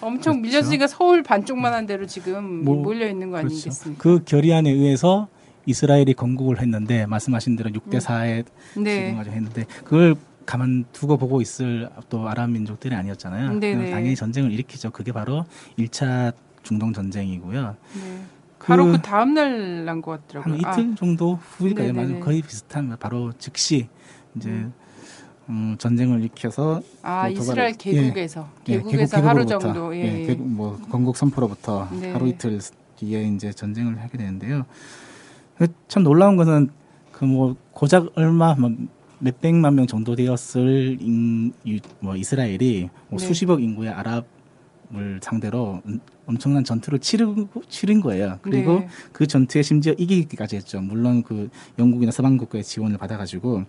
엄청 0.00 0.40
그렇죠. 0.40 0.56
밀렸으니까 0.56 0.86
서울 0.86 1.22
반쪽만 1.22 1.72
한 1.72 1.86
대로 1.86 2.06
지금 2.06 2.64
뭐, 2.64 2.76
몰려 2.76 3.08
있는 3.08 3.30
거 3.30 3.38
그렇죠. 3.38 3.54
아니겠습니까? 3.54 4.02
그 4.02 4.22
결의안에 4.24 4.70
의해서 4.70 5.28
이스라엘이 5.66 6.14
건국을 6.14 6.60
했는데 6.60 7.06
말씀하신 7.06 7.56
대로 7.56 7.70
6대 7.70 7.98
4에 8.00 8.44
네. 8.76 9.06
지금 9.06 9.18
아주 9.18 9.30
했는데 9.30 9.64
그걸 9.84 10.14
가만 10.44 10.84
두고 10.92 11.16
보고 11.16 11.40
있을 11.40 11.88
또 12.10 12.28
아랍 12.28 12.50
민족들이 12.50 12.94
아니었잖아요. 12.94 13.58
네네. 13.60 13.76
그럼 13.76 13.90
당연히 13.90 14.14
전쟁을 14.14 14.52
일으키죠. 14.52 14.90
그게 14.90 15.10
바로 15.12 15.46
1차 15.78 16.34
중동 16.62 16.92
전쟁이고요. 16.92 17.76
네. 17.94 18.20
바로 18.58 18.86
그 18.86 19.00
다음 19.02 19.34
날 19.34 19.84
난것한 19.84 20.22
같더라고요. 20.26 20.56
이틀 20.56 20.96
정도 20.96 21.34
후일까요? 21.34 21.92
네네네. 21.92 22.08
맞아요. 22.12 22.24
거의 22.24 22.42
비슷한 22.42 22.96
바로 22.98 23.32
즉시 23.38 23.88
이제 24.36 24.48
음, 24.48 24.72
전쟁을 25.78 26.20
일으켜서 26.20 26.80
아, 27.02 27.22
아또 27.24 27.32
이스라엘 27.32 27.72
도발을- 27.72 27.78
계국에서 27.78 28.48
예, 28.68 28.74
계국에서 28.78 29.16
개국- 29.16 29.28
하루 29.28 29.46
정도 29.46 29.94
예, 29.96 30.00
예, 30.00 30.20
예. 30.22 30.26
개국 30.26 30.46
뭐 30.48 30.78
건국 30.90 31.16
선포로부터 31.16 31.88
네. 32.00 32.12
하루 32.12 32.28
이틀 32.28 32.60
뒤에 32.96 33.24
이제 33.28 33.52
전쟁을 33.52 34.00
하게 34.00 34.16
되는데요. 34.18 34.64
그참 35.58 36.02
놀라운 36.02 36.36
것은 36.36 36.70
그 37.12 37.24
뭐 37.26 37.56
고작 37.72 38.08
얼마 38.16 38.54
뭐 38.54 38.70
몇백만 39.20 39.74
명 39.74 39.86
정도 39.86 40.14
되었을 40.16 40.98
인, 41.00 41.52
유- 41.66 41.78
뭐 42.00 42.16
이스라엘이 42.16 42.90
뭐 43.08 43.18
네. 43.18 43.26
수십억 43.26 43.62
인구의 43.62 43.90
아랍을 43.90 45.20
상대로 45.22 45.80
음, 45.86 46.00
엄청난 46.26 46.64
전투를 46.64 46.98
치르고 46.98 47.62
치른 47.68 48.00
거예요. 48.00 48.38
그리고 48.42 48.80
네. 48.80 48.88
그 49.12 49.26
전투에 49.26 49.62
심지어 49.62 49.92
이기기까지 49.96 50.56
했죠. 50.56 50.80
물론 50.80 51.22
그 51.22 51.48
영국이나 51.78 52.10
서방 52.10 52.36
국가의 52.36 52.64
지원을 52.64 52.98
받아가지고 52.98 53.64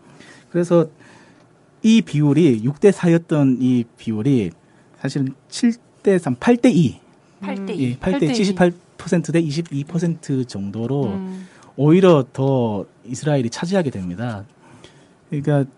그래서 0.49 0.87
이 1.85 2.01
비율이 2.01 2.63
6대 2.63 2.91
4였던 2.91 3.57
이 3.61 3.83
비율이 3.95 4.49
사실은 4.97 5.35
7대 5.49 6.17
3, 6.17 6.35
8대 6.37 6.73
2, 6.73 6.99
8대 7.41 7.77
2. 7.77 7.83
예, 7.83 7.95
8대 7.97 8.31
78%대 8.97 9.39
22% 9.39 10.47
정도로 10.47 11.03
음, 11.03 11.45
오히려 11.75 12.25
더 12.33 12.87
이스라엘이 13.05 13.51
차지하게 13.51 13.91
됩니다. 13.91 14.45
그러니까 15.29 15.69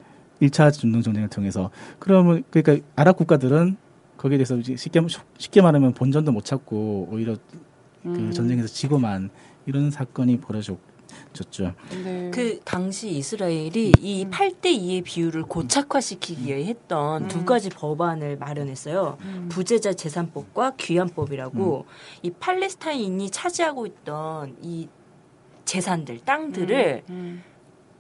1차 0.42 0.72
중동 0.72 1.02
전쟁을 1.02 1.28
통해서 1.28 1.72
그러면 2.00 2.46
그러니까 2.52 2.86
아랍 2.96 3.18
국가들은 3.18 3.76
거기에 4.16 4.38
대해서 4.38 4.58
쉽게 4.62 5.02
쉽게 5.38 5.62
말하면 5.62 5.92
본전도 5.94 6.32
못 6.32 6.46
찾고 6.46 7.10
오히려 7.12 7.36
그 8.04 8.10
음. 8.10 8.32
전쟁에서 8.32 8.70
지고만 8.70 9.30
이런 9.66 9.92
사건이 9.92 10.40
벌어졌 10.40 10.80
죠. 11.50 11.74
네. 12.04 12.32
그 12.34 12.60
당시 12.64 13.10
이스라엘이 13.10 13.94
이 14.00 14.26
음. 14.26 14.32
8대 14.32 14.66
2의 14.66 15.04
비율을 15.04 15.44
고착화시키기 15.44 16.46
위해 16.46 16.66
했던 16.66 17.24
음. 17.24 17.28
두 17.28 17.46
가지 17.46 17.70
법안을 17.70 18.38
마련했어요. 18.38 19.18
음. 19.22 19.50
부재자 19.50 19.94
재산법과 19.94 20.76
귀환법이라고 20.78 21.86
이 22.24 22.32
팔레스타인이 22.32 23.30
차지하고 23.30 23.86
있던 23.86 24.58
이 24.62 24.88
재산들, 25.66 26.20
땅들을 26.20 27.04
음. 27.10 27.44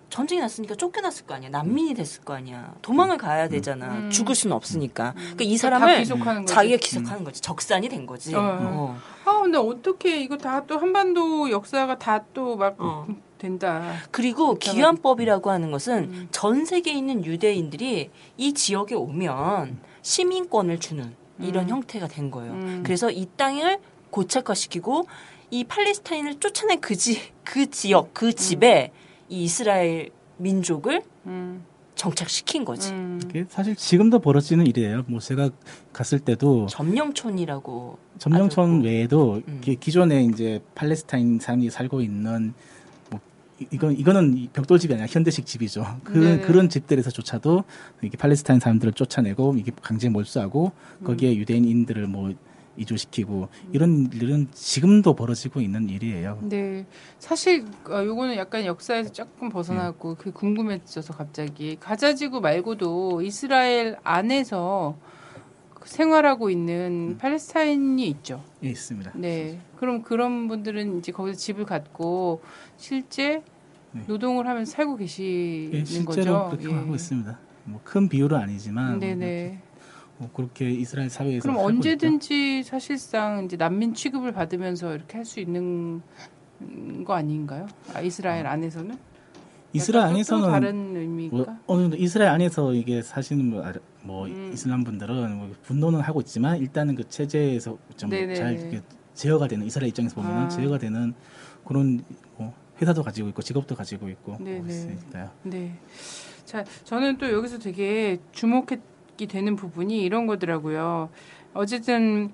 전쟁이 0.09 0.39
났으니까 0.41 0.75
쫓겨났을 0.75 1.25
거 1.25 1.33
아니야. 1.35 1.49
난민이 1.49 1.93
됐을 1.93 2.23
거 2.23 2.33
아니야. 2.33 2.73
도망을 2.81 3.17
가야 3.17 3.49
되잖아. 3.49 3.87
음. 3.93 4.09
죽을 4.09 4.35
수는 4.35 4.55
없으니까. 4.55 5.13
그러니까 5.15 5.43
이다 5.43 5.61
사람을 5.61 5.99
귀속하는 5.99 6.41
거지. 6.43 6.53
자기가 6.53 6.77
기석하는 6.77 7.23
거지. 7.23 7.41
적산이 7.41 7.89
된 7.89 8.05
거지. 8.05 8.33
어. 8.35 8.39
어. 8.41 8.97
아 9.25 9.41
근데 9.41 9.57
어떻게 9.57 10.21
이거 10.21 10.37
다 10.37 10.63
또 10.67 10.77
한반도 10.77 11.49
역사가 11.49 11.97
다 11.97 12.23
또막 12.33 12.75
어. 12.79 13.07
된다. 13.37 13.93
그리고 14.11 14.55
기환법이라고 14.55 15.49
하는 15.51 15.71
것은 15.71 16.03
음. 16.05 16.27
전 16.31 16.65
세계에 16.65 16.93
있는 16.93 17.23
유대인들이 17.23 18.09
이 18.37 18.53
지역에 18.53 18.95
오면 18.95 19.79
시민권을 20.01 20.79
주는 20.79 21.15
이런 21.39 21.65
음. 21.65 21.69
형태가 21.69 22.07
된 22.07 22.31
거예요. 22.31 22.53
음. 22.53 22.83
그래서 22.83 23.11
이 23.11 23.27
땅을 23.37 23.79
고착화시키고 24.09 25.07
이 25.51 25.63
팔레스타인을 25.63 26.39
쫓아낸 26.39 26.81
그, 26.81 26.95
지, 26.95 27.21
그 27.43 27.69
지역, 27.69 28.13
그 28.13 28.33
집에 28.33 28.91
이 29.29 29.43
이스라엘 29.43 30.09
민족을 30.37 31.01
음. 31.25 31.63
정착시킨 31.95 32.63
거지. 32.63 32.91
음. 32.91 33.19
사실 33.49 33.75
지금도 33.75 34.19
벌어지는 34.19 34.67
일이에요. 34.67 35.03
뭐 35.07 35.19
제가 35.19 35.49
갔을 35.91 36.19
때도 36.19 36.67
점령촌이라고 36.67 37.97
점령촌 38.19 38.77
아주 38.79 38.85
외에도 38.87 39.41
음. 39.47 39.61
기존에 39.79 40.23
이제 40.25 40.61
팔레스타인 40.75 41.39
사람들이 41.39 41.71
살고 41.71 42.01
있는 42.01 42.53
뭐 43.09 43.19
이- 43.59 43.65
이건 43.71 43.93
이거는 43.97 44.37
이 44.37 44.47
벽돌집이 44.53 44.93
아니라 44.93 45.07
현대식 45.09 45.47
집이죠. 45.47 45.99
그 46.03 46.13
네네. 46.19 46.41
그런 46.41 46.69
집들에서조차도 46.69 47.63
이게 48.03 48.15
팔레스타인 48.15 48.59
사람들을 48.59 48.93
쫓아내고 48.93 49.55
이게 49.57 49.71
강제 49.81 50.07
몰수하고 50.07 50.73
거기에 51.03 51.31
음. 51.31 51.35
유대인들을 51.37 52.05
뭐 52.05 52.31
이주시키고 52.77 53.49
이런 53.73 54.09
일은 54.13 54.47
지금도 54.51 55.15
벌어지고 55.15 55.59
있는 55.61 55.89
일이에요. 55.89 56.39
네, 56.43 56.85
사실 57.19 57.65
어, 57.89 58.03
요거는 58.05 58.35
약간 58.37 58.65
역사에서 58.65 59.11
조금 59.11 59.49
벗어나고 59.49 60.15
네. 60.15 60.23
그 60.23 60.31
궁금해져서 60.31 61.13
갑자기 61.13 61.75
가자지구 61.79 62.39
말고도 62.41 63.21
이스라엘 63.23 63.97
안에서 64.03 64.95
그 65.73 65.89
생활하고 65.89 66.49
있는 66.49 67.13
음. 67.13 67.17
팔레스타인이 67.17 68.07
있죠. 68.09 68.43
예, 68.63 68.69
있습니다. 68.69 69.11
네, 69.15 69.59
그럼 69.77 70.01
그런 70.03 70.47
분들은 70.47 70.99
이제 70.99 71.11
거기서 71.11 71.37
집을 71.37 71.65
갖고 71.65 72.41
실제 72.77 73.41
네. 73.91 74.03
노동을 74.07 74.47
하면서 74.47 74.71
살고 74.71 74.97
계시는 74.97 75.73
예, 75.73 75.85
실제로 75.85 76.05
거죠. 76.45 76.57
그렇게 76.57 76.69
예. 76.69 76.73
하고 76.79 76.93
있습니다. 76.95 77.39
뭐 77.65 77.81
큰 77.83 78.07
비율은 78.07 78.37
아니지만 78.37 78.99
네네. 78.99 79.59
뭐 80.17 80.29
그렇게 80.33 80.69
이스라엘 80.71 81.09
사회에서 81.09 81.41
그럼. 81.43 81.57
언제든지 81.57 82.63
사실상 82.63 83.45
이제 83.45 83.55
난민 83.57 83.93
취급을 83.93 84.31
받으면서 84.31 84.95
이렇게 84.95 85.17
할 85.17 85.25
수 85.25 85.39
있는 85.39 86.01
거 87.05 87.13
아닌가요? 87.13 87.67
아, 87.93 88.01
이스라엘 88.01 88.47
안에서는? 88.47 88.97
이스라엘 89.73 90.07
안에서는 90.07 90.49
다른 90.49 90.95
의미일까? 90.95 91.35
뭐 91.35 91.45
어느 91.67 91.93
이스라엘 91.95 92.31
안에서 92.31 92.73
이게 92.73 93.01
사시는 93.03 93.49
뭐, 93.49 93.63
뭐 94.01 94.25
음. 94.25 94.51
이슬람 94.53 94.83
분들은 94.83 95.35
뭐 95.37 95.51
분노는 95.63 95.99
하고 95.99 96.21
있지만 96.21 96.57
일단은 96.57 96.95
그 96.95 97.07
체제에서 97.07 97.77
좀 97.97 98.09
네네네. 98.09 98.33
잘 98.35 98.53
이렇게 98.57 98.81
제어가 99.13 99.47
되는 99.47 99.65
이스라엘 99.67 99.89
입장에서 99.89 100.15
보면은 100.15 100.43
아. 100.43 100.47
제어가 100.47 100.77
되는 100.79 101.13
그런 101.65 102.03
뭐 102.37 102.53
회사도 102.81 103.03
가지고 103.03 103.29
있고 103.29 103.41
직업도 103.41 103.75
가지고 103.75 104.09
있고 104.09 104.31
뭐 104.31 104.39
네네. 104.39 104.67
있으니까요. 104.67 105.29
네. 105.43 105.77
자, 106.45 106.63
저는 106.85 107.17
또 107.17 107.29
여기서 107.31 107.59
되게 107.59 108.17
주목 108.31 108.71
하게 109.17 109.25
되는 109.25 109.55
부분이 109.55 109.99
이런 110.03 110.27
거더라고요. 110.27 111.09
어쨌든 111.55 112.31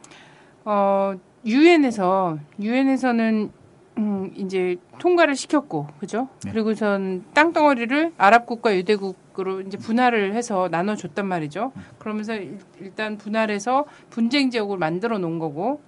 어 0.65 1.13
유엔에서 1.45 2.37
유엔에서는 2.59 3.51
음, 3.99 4.31
이제 4.35 4.77
통과를 4.97 5.35
시켰고, 5.35 5.87
그죠? 5.99 6.27
네. 6.43 6.51
그리고선 6.51 7.25
땅덩어리를 7.35 8.13
아랍국과 8.17 8.75
유대국으로 8.75 9.61
이제 9.61 9.77
분할을 9.77 10.33
해서 10.33 10.67
나눠줬단 10.71 11.27
말이죠. 11.27 11.71
그러면서 11.99 12.33
일- 12.33 12.57
일단 12.81 13.19
분할해서 13.19 13.85
분쟁 14.09 14.49
지역을 14.49 14.79
만들어 14.79 15.19
놓은 15.19 15.37
거고, 15.37 15.79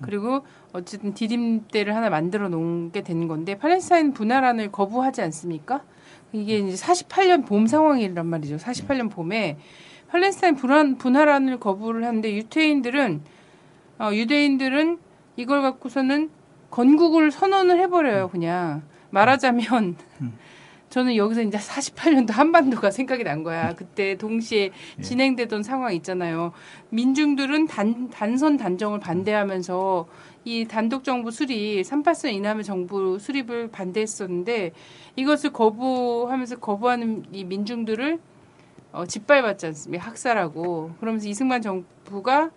그리고 0.00 0.40
어쨌든 0.72 1.12
디딤대를 1.12 1.94
하나 1.94 2.08
만들어 2.08 2.48
놓은 2.48 2.92
게 2.92 3.02
되는 3.02 3.28
건데, 3.28 3.58
팔레스타인 3.58 4.14
분할안을 4.14 4.72
거부하지 4.72 5.20
않습니까? 5.20 5.82
이게 6.32 6.58
이제 6.58 6.76
48년 6.76 7.46
봄 7.46 7.66
상황이란 7.66 8.26
말이죠. 8.26 8.56
48년 8.56 9.10
봄에 9.10 9.58
팔레스타인 10.08 10.54
분할, 10.54 10.94
분할안을 10.96 11.58
거부를 11.58 12.04
하는데 12.04 12.32
유태인들은 12.34 13.22
어, 13.98 14.10
유대인들은 14.12 14.98
이걸 15.36 15.62
갖고서는 15.62 16.30
건국을 16.70 17.30
선언을 17.30 17.78
해버려요. 17.80 18.28
그냥 18.28 18.82
말하자면 19.10 19.96
저는 20.90 21.16
여기서 21.16 21.42
이제 21.42 21.58
48년도 21.58 22.32
한반도가 22.32 22.90
생각이 22.90 23.24
난 23.24 23.42
거야. 23.42 23.74
그때 23.74 24.16
동시에 24.16 24.70
진행되던 25.02 25.62
상황 25.62 25.92
있잖아요. 25.94 26.52
민중들은 26.90 27.66
단, 27.66 28.08
단선 28.08 28.56
단정을 28.56 29.00
반대하면서 29.00 30.06
이 30.46 30.64
단독 30.64 31.02
정부 31.02 31.32
수립, 31.32 31.82
38선 31.82 32.32
이남의 32.32 32.62
정부 32.62 33.18
수립을 33.18 33.68
반대했었는데 33.68 34.70
이것을 35.16 35.52
거부하면서 35.52 36.60
거부하는 36.60 37.24
이 37.32 37.42
민중들을 37.42 38.20
어, 38.92 39.04
짓밟았지 39.04 39.66
않습니까? 39.66 40.06
학살하고 40.06 40.92
그러면서 41.00 41.28
이승만 41.28 41.62
정부가 41.62 42.52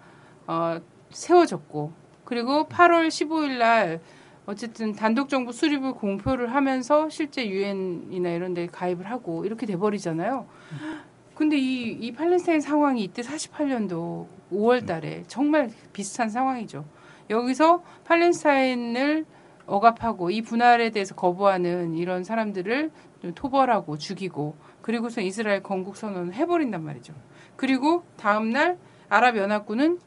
어, 0.46 0.80
세워졌고 1.10 1.92
그리고 2.26 2.68
8월 2.68 3.08
15일 3.08 3.58
날 3.58 4.02
어쨌든 4.46 4.94
단독 4.94 5.28
정부 5.28 5.52
수립을 5.52 5.94
공표를 5.94 6.54
하면서 6.54 7.10
실제 7.10 7.50
유엔이나 7.50 8.30
이런 8.30 8.54
데 8.54 8.68
가입을 8.68 9.10
하고 9.10 9.46
이렇게 9.46 9.66
돼 9.66 9.76
버리잖아요. 9.76 10.46
근데 11.34 11.58
이, 11.58 11.90
이 11.90 12.12
팔레스타인 12.12 12.62
상황이 12.62 13.04
이때 13.04 13.24
48년도 13.24 14.28
5월 14.52 14.86
달에 14.86 15.24
정말 15.28 15.72
비슷한 15.92 16.30
상황이죠. 16.30 16.86
여기서 17.30 17.84
팔레스타인을 18.06 19.26
억압하고 19.66 20.32
이 20.32 20.42
분할에 20.42 20.90
대해서 20.90 21.14
거부하는 21.16 21.94
이런 21.96 22.24
사람들을 22.24 22.92
토벌하고 23.36 23.98
죽이고 23.98 24.56
그리고서 24.82 25.22
이스라엘 25.22 25.62
건국 25.62 25.96
선언을 25.96 26.34
해버린단 26.34 26.84
말이죠. 26.84 27.14
그리고 27.56 28.04
다음 28.18 28.52
날 28.52 28.78
아랍 29.10 29.38
연합군은 29.38 30.00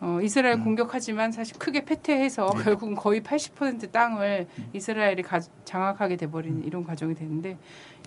어, 0.00 0.20
이스라엘 0.22 0.60
공격하지만 0.60 1.32
사실 1.32 1.58
크게 1.58 1.84
패퇴해서 1.84 2.46
결국은 2.50 2.94
거의 2.94 3.20
80% 3.20 3.90
땅을 3.90 4.46
이스라엘이 4.72 5.22
가, 5.22 5.40
장악하게 5.64 6.16
돼버리는 6.16 6.64
이런 6.64 6.84
과정이 6.84 7.16
되는데 7.16 7.58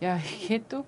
야 0.04 0.18
이게 0.18 0.64
또 0.70 0.86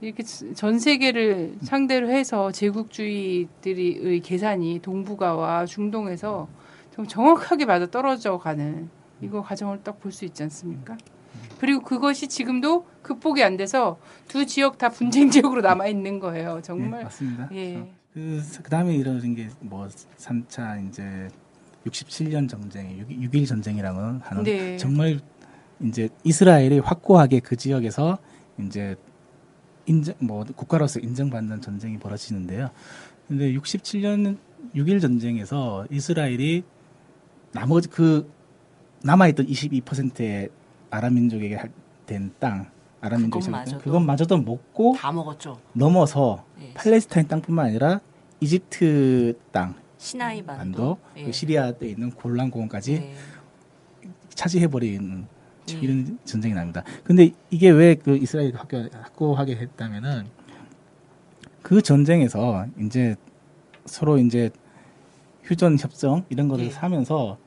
이렇게 0.00 0.24
전 0.24 0.80
세계를 0.80 1.54
상대로 1.62 2.10
해서 2.10 2.50
제국주의들의 2.50 4.20
계산이 4.20 4.80
동북아와 4.80 5.66
중동에서 5.66 6.48
좀 6.94 7.06
정확하게 7.08 7.64
맞아 7.66 7.86
떨어져 7.90 8.38
가는 8.38 8.88
이거 9.20 9.42
과정을 9.42 9.82
딱 9.82 9.98
볼 10.00 10.12
수 10.12 10.24
있지 10.24 10.42
않습니까? 10.44 10.96
그리고 11.58 11.82
그것이 11.82 12.28
지금도 12.28 12.86
극복이 13.02 13.42
안 13.42 13.56
돼서 13.56 13.98
두 14.28 14.46
지역 14.46 14.78
다 14.78 14.88
분쟁 14.90 15.28
지역으로 15.30 15.60
남아 15.60 15.88
있는 15.88 16.20
거예요. 16.20 16.56
예, 16.58 16.62
정말 16.62 17.02
맞습니다. 17.04 17.48
예. 17.52 17.92
그 18.12 18.40
그다음에 18.62 18.94
이루어진 18.94 19.34
게뭐 19.34 19.88
3차 20.18 20.86
이제 20.88 21.28
67년 21.86 22.48
전쟁, 22.48 22.96
6, 22.96 23.34
일 23.34 23.46
전쟁이라는 23.46 24.20
하는 24.22 24.44
네. 24.44 24.76
정말 24.76 25.20
이제 25.80 26.08
이스라엘이 26.22 26.78
확고하게 26.78 27.40
그 27.40 27.56
지역에서 27.56 28.18
이제 28.60 28.94
인정 29.86 30.14
뭐 30.20 30.44
국가로서 30.44 31.00
인정받는 31.00 31.60
전쟁이 31.60 31.98
벌어지는데요. 31.98 32.70
근데 33.26 33.52
67년 33.52 34.38
6일 34.76 35.00
전쟁에서 35.00 35.86
이스라엘이 35.90 36.62
나머지 37.54 37.88
그 37.88 38.30
남아있던 39.02 39.46
22%의 39.46 40.48
아랍 40.90 41.12
민족에게 41.12 41.54
할- 41.56 41.70
된 42.06 42.32
땅, 42.38 42.66
아랍 43.00 43.20
민족이 43.20 43.44
그것마저도. 43.46 43.78
그것마저도 43.82 44.38
먹고 44.38 44.94
다 44.98 45.12
먹었죠. 45.12 45.58
넘어서 45.72 46.44
예. 46.60 46.72
팔레스타인 46.74 47.28
땅뿐만 47.28 47.66
아니라 47.66 48.00
이집트 48.40 49.38
땅, 49.52 49.74
시나이 49.98 50.42
반도, 50.42 50.98
예. 51.16 51.24
그 51.24 51.32
시리아에 51.32 51.72
있는 51.82 52.10
골란 52.10 52.50
공원까지 52.50 52.92
예. 52.94 53.14
차지해버리는 54.30 55.00
음. 55.00 55.28
이런 55.80 56.18
전쟁이 56.24 56.54
납니다. 56.54 56.82
근데 57.04 57.30
이게 57.50 57.70
왜 57.70 57.94
그 57.94 58.16
이스라엘 58.16 58.54
학교 58.54 58.78
확고하게 58.92 59.56
했다면은 59.56 60.26
그 61.62 61.80
전쟁에서 61.80 62.66
이제 62.80 63.16
서로 63.86 64.18
이제 64.18 64.50
휴전 65.44 65.78
협정 65.78 66.24
이런 66.28 66.48
거를 66.48 66.66
예. 66.66 66.70
사면서 66.70 67.38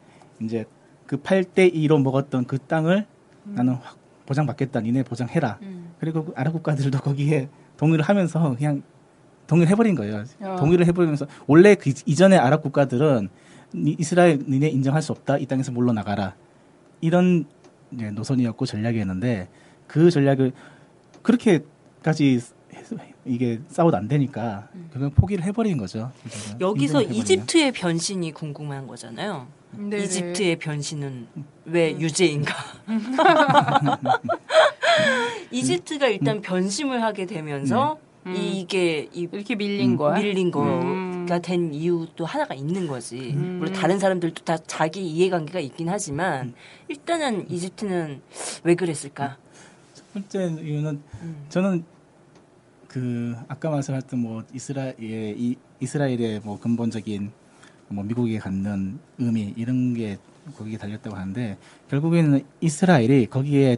이제 0.41 0.65
그 1.05 1.17
8대 1.17 1.73
2로 1.73 2.01
먹었던 2.01 2.45
그 2.45 2.57
땅을 2.59 3.05
나는 3.45 3.73
확 3.75 3.97
보장받겠다. 4.25 4.81
니네 4.81 5.03
보장해라. 5.03 5.59
음. 5.61 5.93
그리고 5.99 6.25
그 6.25 6.33
아랍 6.35 6.51
국가들도 6.53 6.99
거기에 6.99 7.47
동의를 7.77 8.03
하면서 8.03 8.55
그냥 8.55 8.83
동의를 9.47 9.71
해버린 9.71 9.95
거예요. 9.95 10.23
어. 10.41 10.55
동의를 10.59 10.85
해버리면서 10.87 11.25
원래 11.47 11.75
그 11.75 11.91
이전에 12.05 12.35
아랍 12.37 12.61
국가들은 12.61 13.29
니- 13.73 13.95
이스라엘 13.97 14.39
니네 14.47 14.67
인정할 14.67 15.01
수 15.01 15.13
없다. 15.13 15.37
이 15.37 15.45
땅에서 15.45 15.71
물러나가라. 15.71 16.35
이런 16.99 17.45
노선이었고 17.89 18.65
전략이었는데 18.65 19.47
그 19.87 20.11
전략을 20.11 20.51
그렇게까지 21.21 22.39
이게 23.27 23.59
싸워도 23.69 23.97
안 23.97 24.07
되니까 24.07 24.67
그냥 24.91 25.11
포기를 25.11 25.43
해버린 25.43 25.77
거죠. 25.77 26.11
음. 26.25 26.57
여기서 26.59 27.01
인정을 27.01 27.03
해버리면. 27.03 27.21
이집트의 27.21 27.71
변신이 27.71 28.31
궁금한 28.31 28.87
거잖아요. 28.87 29.47
네네. 29.71 30.03
이집트의 30.03 30.55
변신은 30.57 31.27
왜 31.65 31.93
음. 31.93 32.01
유죄인가? 32.01 32.55
이집트가 35.51 36.07
일단 36.07 36.41
변심을 36.41 37.03
하게 37.03 37.25
되면서 37.25 37.99
음. 38.25 38.35
이게 38.35 39.09
이 39.13 39.27
이렇게 39.31 39.55
밀린 39.55 39.95
거야? 39.97 40.19
밀린 40.19 40.51
거가 40.51 40.81
음. 40.81 41.27
된 41.43 41.73
이유도 41.73 42.25
하나가 42.25 42.53
있는 42.55 42.87
거지. 42.87 43.33
음. 43.33 43.57
물론 43.59 43.73
다른 43.73 43.99
사람들도 43.99 44.43
다 44.43 44.57
자기 44.57 45.05
이해관계가 45.05 45.59
있긴 45.59 45.89
하지만 45.89 46.53
일단은 46.87 47.49
이집트는 47.49 48.21
왜 48.63 48.75
그랬을까? 48.75 49.37
첫 49.93 50.13
번째 50.13 50.61
이유는 50.63 51.01
음. 51.21 51.45
저는 51.49 51.83
그 52.97 53.35
아까 53.47 53.69
말씀하셨던 53.69 54.19
뭐 54.19 54.43
이스라엘의 54.55 55.35
이 55.37 55.55
이스라엘의 55.79 56.41
뭐 56.43 56.59
근본적인 56.59 57.31
뭐 57.89 58.03
미국이 58.03 58.39
갖는 58.39 58.97
의미 59.19 59.53
이런 59.55 59.93
게 59.93 60.17
거기에 60.57 60.79
달렸다고 60.79 61.15
하는데 61.15 61.57
결국에는 61.91 62.43
이스라엘이 62.59 63.27
거기에 63.27 63.77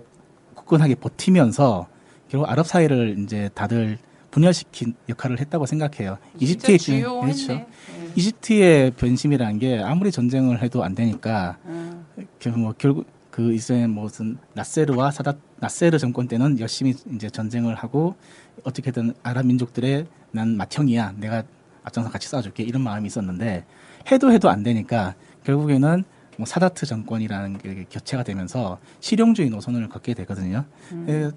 굳건하게 0.54 0.96
버티면서 0.96 1.90
결국 2.30 2.50
아랍 2.50 2.66
사회를 2.66 3.18
이제 3.20 3.50
다들 3.54 3.98
분열시킨 4.32 4.94
역할을 5.10 5.42
했다고 5.42 5.66
생각해요. 5.66 6.18
이집트의. 6.40 6.78
그렇죠. 6.78 7.54
네. 7.54 7.68
이집트의 8.16 8.92
변심이라는 8.92 9.60
게 9.60 9.80
아무리 9.80 10.14
전쟁을 10.14 10.62
해도 10.62 10.82
안 10.82 10.96
되니까 10.96 11.58
음. 11.66 12.06
결국 12.40 12.60
뭐 12.62 12.74
결국 12.78 13.06
그 13.32 13.54
이스라엘 13.54 13.88
무슨 13.90 14.38
나세르와 14.54 15.12
사다 15.12 15.34
나세르 15.60 15.98
정권 15.98 16.28
때는 16.28 16.60
열심히 16.60 16.94
이제 17.14 17.30
전쟁을 17.30 17.76
하고 17.76 18.16
어떻게든 18.64 19.14
아랍 19.24 19.46
민족들의 19.46 20.06
난 20.32 20.58
맏형이야 20.58 21.14
내가 21.18 21.44
앞장서 21.84 22.10
같이 22.10 22.28
싸워줄게 22.28 22.64
이런 22.64 22.82
마음이 22.84 23.08
있었는데 23.08 23.66
해도 24.12 24.32
해도 24.32 24.50
안 24.50 24.64
되니까 24.64 25.16
결국에는 25.44 26.04
뭐 26.38 26.46
사다트 26.46 26.86
정권이라는 26.86 27.58
게 27.58 27.86
교체가 27.92 28.24
되면서 28.24 28.80
실용주의 29.02 29.50
노선을 29.50 29.90
걷게 29.90 30.14
되거든요. 30.14 30.66
예, 31.10 31.32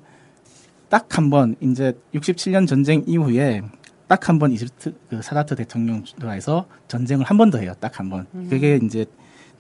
딱한 0.89 1.31
번 1.31 1.57
이제 1.61 1.99
67년 2.15 2.69
전쟁 2.69 3.03
이후에 3.07 3.63
딱 4.09 4.29
한 4.29 4.39
번 4.39 4.53
이집트 4.53 4.95
그 5.09 5.23
사다트 5.23 5.57
대통령 5.57 6.05
들어와서 6.05 6.67
전쟁을 6.89 7.25
한 7.25 7.37
번 7.39 7.51
더 7.51 7.59
해요. 7.59 7.73
딱 7.81 7.99
한 7.99 8.11
번. 8.11 8.27
그게 8.51 8.79
이제 8.83 9.07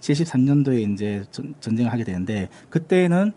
73년도에 0.00 0.92
이제 0.92 1.24
전, 1.30 1.54
전쟁을 1.60 1.90
하게 1.92 2.04
되는데 2.04 2.48
그때는 2.70 3.32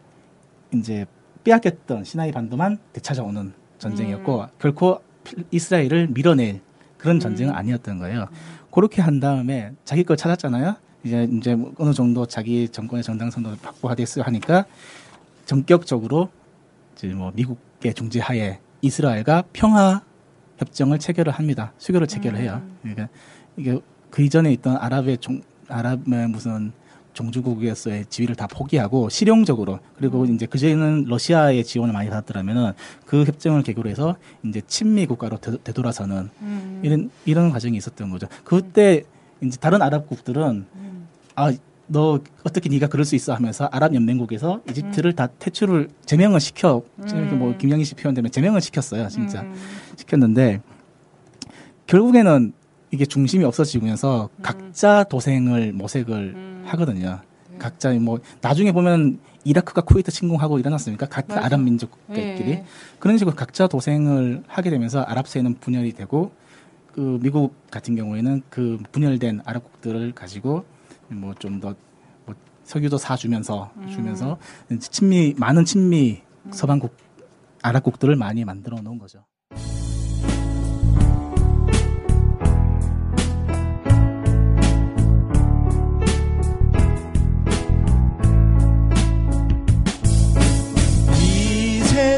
이제 0.74 1.06
빼앗겼던 1.44 2.04
시나이 2.04 2.32
반도만 2.32 2.78
되찾아오는 2.94 3.54
전쟁이었고 3.80 4.48
결코 4.60 5.02
필- 5.24 5.44
이스라엘을 5.52 6.08
밀어낼 6.08 6.62
그런 6.98 7.20
전쟁은 7.20 7.54
아니었던 7.54 8.00
거예요. 8.00 8.28
그렇게 8.72 9.02
한 9.02 9.20
다음에 9.20 9.72
자기 9.86 10.04
걸 10.04 10.18
찾았잖아요. 10.18 10.76
이제 11.04 11.28
이제 11.32 11.56
뭐 11.56 11.74
어느 11.78 11.94
정도 11.94 12.26
자기 12.26 12.68
정권의 12.68 13.04
정당성도 13.04 13.56
확보하됐어요 13.62 14.24
하니까 14.26 14.66
전격적으로 15.46 16.30
이제 16.96 17.08
뭐 17.10 17.32
미국의 17.36 17.94
중재하에 17.94 18.60
이스라엘과 18.82 19.44
평화 19.54 20.02
협정을 20.58 21.00
체결을 21.00 21.34
합니다. 21.34 21.74
수교를 21.78 22.08
체결을 22.08 22.40
해요. 22.40 22.62
그러니까 22.82 23.10
이게 23.58 23.80
그 24.10 24.22
이전에 24.24 24.52
있던 24.54 24.78
아랍의 24.78 25.18
종 25.20 25.42
아랍의 25.68 26.28
무슨 26.30 26.72
종주국에서의 27.16 28.06
지위를 28.10 28.36
다 28.36 28.46
포기하고 28.46 29.10
실용적으로 29.10 29.80
그리고 29.98 30.26
이제 30.26 30.46
그전에는 30.46 31.06
러시아의 31.08 31.64
지원을 31.64 31.94
많이 31.94 32.10
받았더라면은 32.10 32.74
그 33.06 33.24
협정을 33.24 33.64
계기로 33.64 33.90
해서 33.90 34.16
이제 34.44 34.62
친미 34.68 35.08
국가로 35.08 35.40
되, 35.40 35.58
되돌아서는 35.64 36.30
음. 36.42 36.82
이런 36.84 37.10
이런 37.26 37.50
과정이 37.50 37.78
있었던 37.78 38.10
거죠. 38.12 38.28
그때 38.44 39.04
이제 39.42 39.58
다른 39.60 39.82
아랍국들은 39.82 40.66
아너 41.36 42.20
어떻게 42.44 42.70
네가 42.70 42.88
그럴 42.88 43.06
수 43.06 43.16
있어 43.16 43.34
하면서 43.34 43.66
아랍 43.72 43.96
연맹국에서 43.96 44.62
이집트를 44.70 45.14
다 45.14 45.28
퇴출을 45.40 45.90
제명을 46.06 46.40
시켜 46.40 46.84
이렇게 47.00 47.36
뭐 47.36 47.56
김영희 47.58 47.86
씨 47.86 47.96
표현되면 47.96 48.32
제명을 48.32 48.62
시켰어요 48.62 49.08
진짜 49.10 49.42
음. 49.42 49.56
시켰는데 49.98 50.62
결국에는 51.88 52.54
이게 52.96 53.06
중심이 53.06 53.44
없어지면서 53.44 54.30
각자 54.42 55.04
도생을 55.04 55.74
모색을 55.74 56.64
하거든요. 56.66 57.20
각자 57.60 57.92
뭐 57.94 58.20
나중에 58.42 58.72
보면 58.72 59.20
이라크가 59.44 59.82
쿠웨이트 59.82 60.12
침공하고 60.12 60.60
일어났습니까? 60.60 61.06
같은 61.08 61.36
맞아. 61.36 61.46
아랍 61.46 61.62
민족들끼리 61.62 62.52
예. 62.52 62.66
그런 63.00 63.18
식으로 63.18 63.36
각자 63.36 63.68
도생을 63.68 64.44
하게 64.48 64.70
되면서 64.70 65.02
아랍세는 65.02 65.56
분열이 65.60 65.92
되고 65.94 66.32
그 66.94 67.20
미국 67.22 67.54
같은 67.70 67.96
경우에는 67.96 68.42
그 68.50 68.80
분열된 68.94 69.42
아랍국들을 69.44 70.14
가지고 70.14 70.64
뭐 71.10 71.34
좀더 71.36 71.76
뭐 72.26 72.36
석유도 72.64 72.98
사주면서 72.98 73.72
주면서 73.92 74.38
친미 74.80 75.36
많은 75.38 75.66
친미 75.66 76.22
서방국 76.52 76.96
아랍국들을 77.62 78.16
많이 78.16 78.46
만들어 78.46 78.80
놓은 78.82 78.98
거죠. 78.98 79.26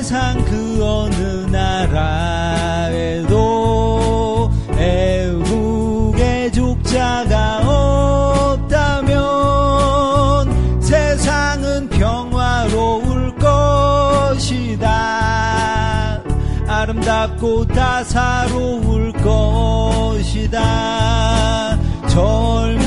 세상 0.08 0.39
그 0.46 0.80
어느 0.82 1.46
나라에도 1.52 3.30
애국의 4.78 6.50
족자가 6.54 8.54
없다면 8.54 9.20
세상은 10.82 11.89
평화로울 11.89 13.36
것이다. 13.36 14.88
아름답고 16.70 17.67
다사로울 17.67 19.12
것이다. 19.12 20.58
젊 22.08 22.87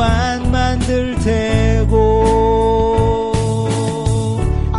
안 0.00 0.50
만들 0.50 1.14
테고 1.16 2.18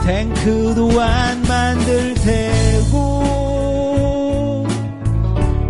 탱크도 0.06 1.02
안 1.02 1.42
만들 1.44 2.14
테고 2.16 3.20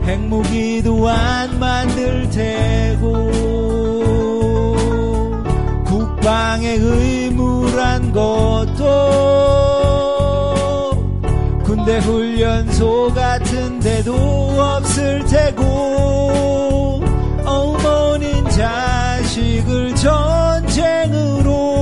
핵무기도 0.06 1.08
안 1.08 1.60
만들 1.60 2.30
테고 2.30 3.30
국방의 5.86 6.78
의무란 6.78 8.12
것도 8.12 8.90
군대 11.64 12.00
훈련소 12.00 13.14
같은 13.14 13.80
데도 13.80 14.14
없을 14.16 15.26
테고 15.26 17.02
어머닌 17.46 18.44
자식을 18.50 18.99
전쟁으로 21.10 21.74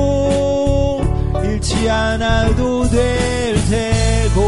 잃지 1.44 1.88
않아도 1.88 2.90
될 2.90 3.56
테고 3.70 4.42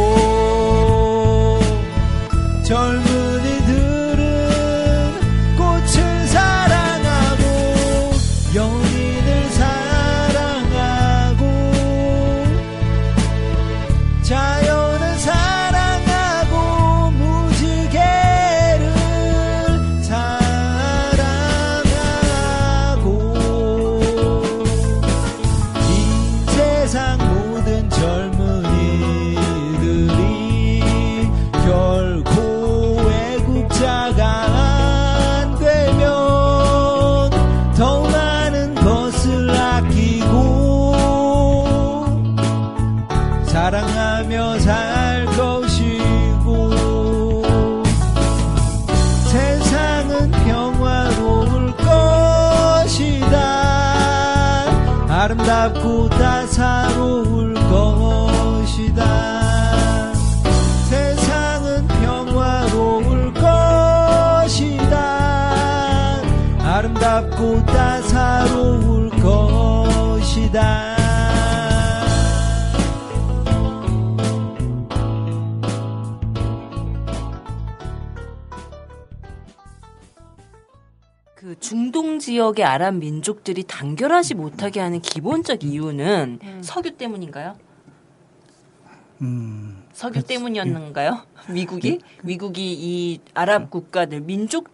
젊은 2.64 3.09
사랑하며 43.90 44.60
살 44.60 45.26
것이고 45.26 46.72
세상은 49.26 50.32
평화로울 50.32 51.76
것이다. 51.78 53.38
아름답고 55.10 56.10
따사로울 56.10 57.59
지역의 82.30 82.64
아랍 82.64 82.94
민족들이 82.94 83.64
단결하지 83.64 84.36
못하게 84.36 84.82
하는 84.82 85.02
기본적 85.02 85.64
이유는 85.64 86.38
석유 86.62 86.92
때문인가요? 86.92 87.58
음, 89.22 89.84
석유 89.94 90.22
때문이었는가요? 90.22 91.24
미국이? 91.50 92.00
미국이 92.22 92.74
이 92.78 93.20
아랍 93.34 93.72
국가들 93.72 94.22
민족 94.22 94.70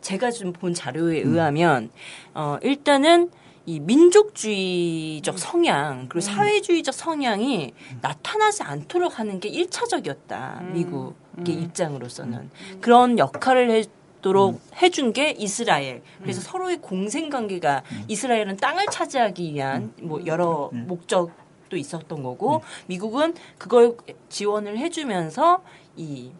제가 0.00 0.32
좀 0.32 0.52
본 0.52 0.74
자료에 0.74 1.18
의하면 1.20 1.90
어 2.34 2.58
일단은 2.62 3.30
이 3.66 3.78
민족주의적 3.78 5.38
성향 5.38 6.08
그리고 6.08 6.20
사회주의적 6.26 6.92
성향이 6.92 7.72
나타나지 8.00 8.64
않도록 8.64 9.20
하는 9.20 9.38
게 9.38 9.48
일차적이었다 9.48 10.62
미국의 10.72 11.54
입장으로서는. 11.54 12.50
그런 12.80 13.16
역할을 13.18 13.70
해 13.70 13.84
도록 14.26 14.60
해준 14.82 15.12
게 15.12 15.30
이스라엘. 15.30 16.02
그래서 16.20 16.40
서로의 16.40 16.78
공생 16.78 17.30
관계가 17.30 17.84
이스라엘은 18.08 18.56
땅을 18.56 18.86
차지하기 18.90 19.54
위한 19.54 19.92
뭐 20.02 20.20
여러 20.26 20.68
목적 20.72 21.30
도 21.68 21.76
있었던 21.76 22.22
거고 22.22 22.62
미국은 22.86 23.34
그걸 23.58 23.96
지원을 24.28 24.78
해주면서 24.78 25.64
이 25.96 26.30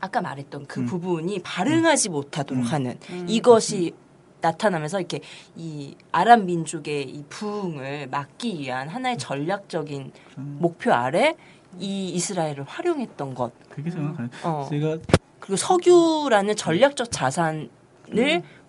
아까 0.00 0.22
말했던 0.22 0.64
그 0.66 0.86
부분이 0.86 1.40
발응하지 1.40 2.08
못하도록 2.08 2.72
하는 2.72 2.98
이것이 3.26 3.92
나타나면서 4.40 5.00
이렇게 5.00 5.20
이 5.56 5.94
아랍 6.10 6.42
민족의 6.44 7.02
이 7.02 7.22
부흥을 7.28 8.08
막기 8.10 8.58
위한 8.60 8.88
하나의 8.88 9.18
전략적인 9.18 10.12
목표 10.36 10.92
아래 10.92 11.34
이 11.78 12.08
이스라엘을 12.10 12.64
활용했던 12.64 13.34
것. 13.34 13.52
그게 13.68 13.90
생각하는. 13.90 14.30
어. 14.42 14.66
제가 14.70 14.96
그리고 15.46 15.56
석유라는 15.56 16.56
전략적 16.56 17.10
자산을 17.10 17.68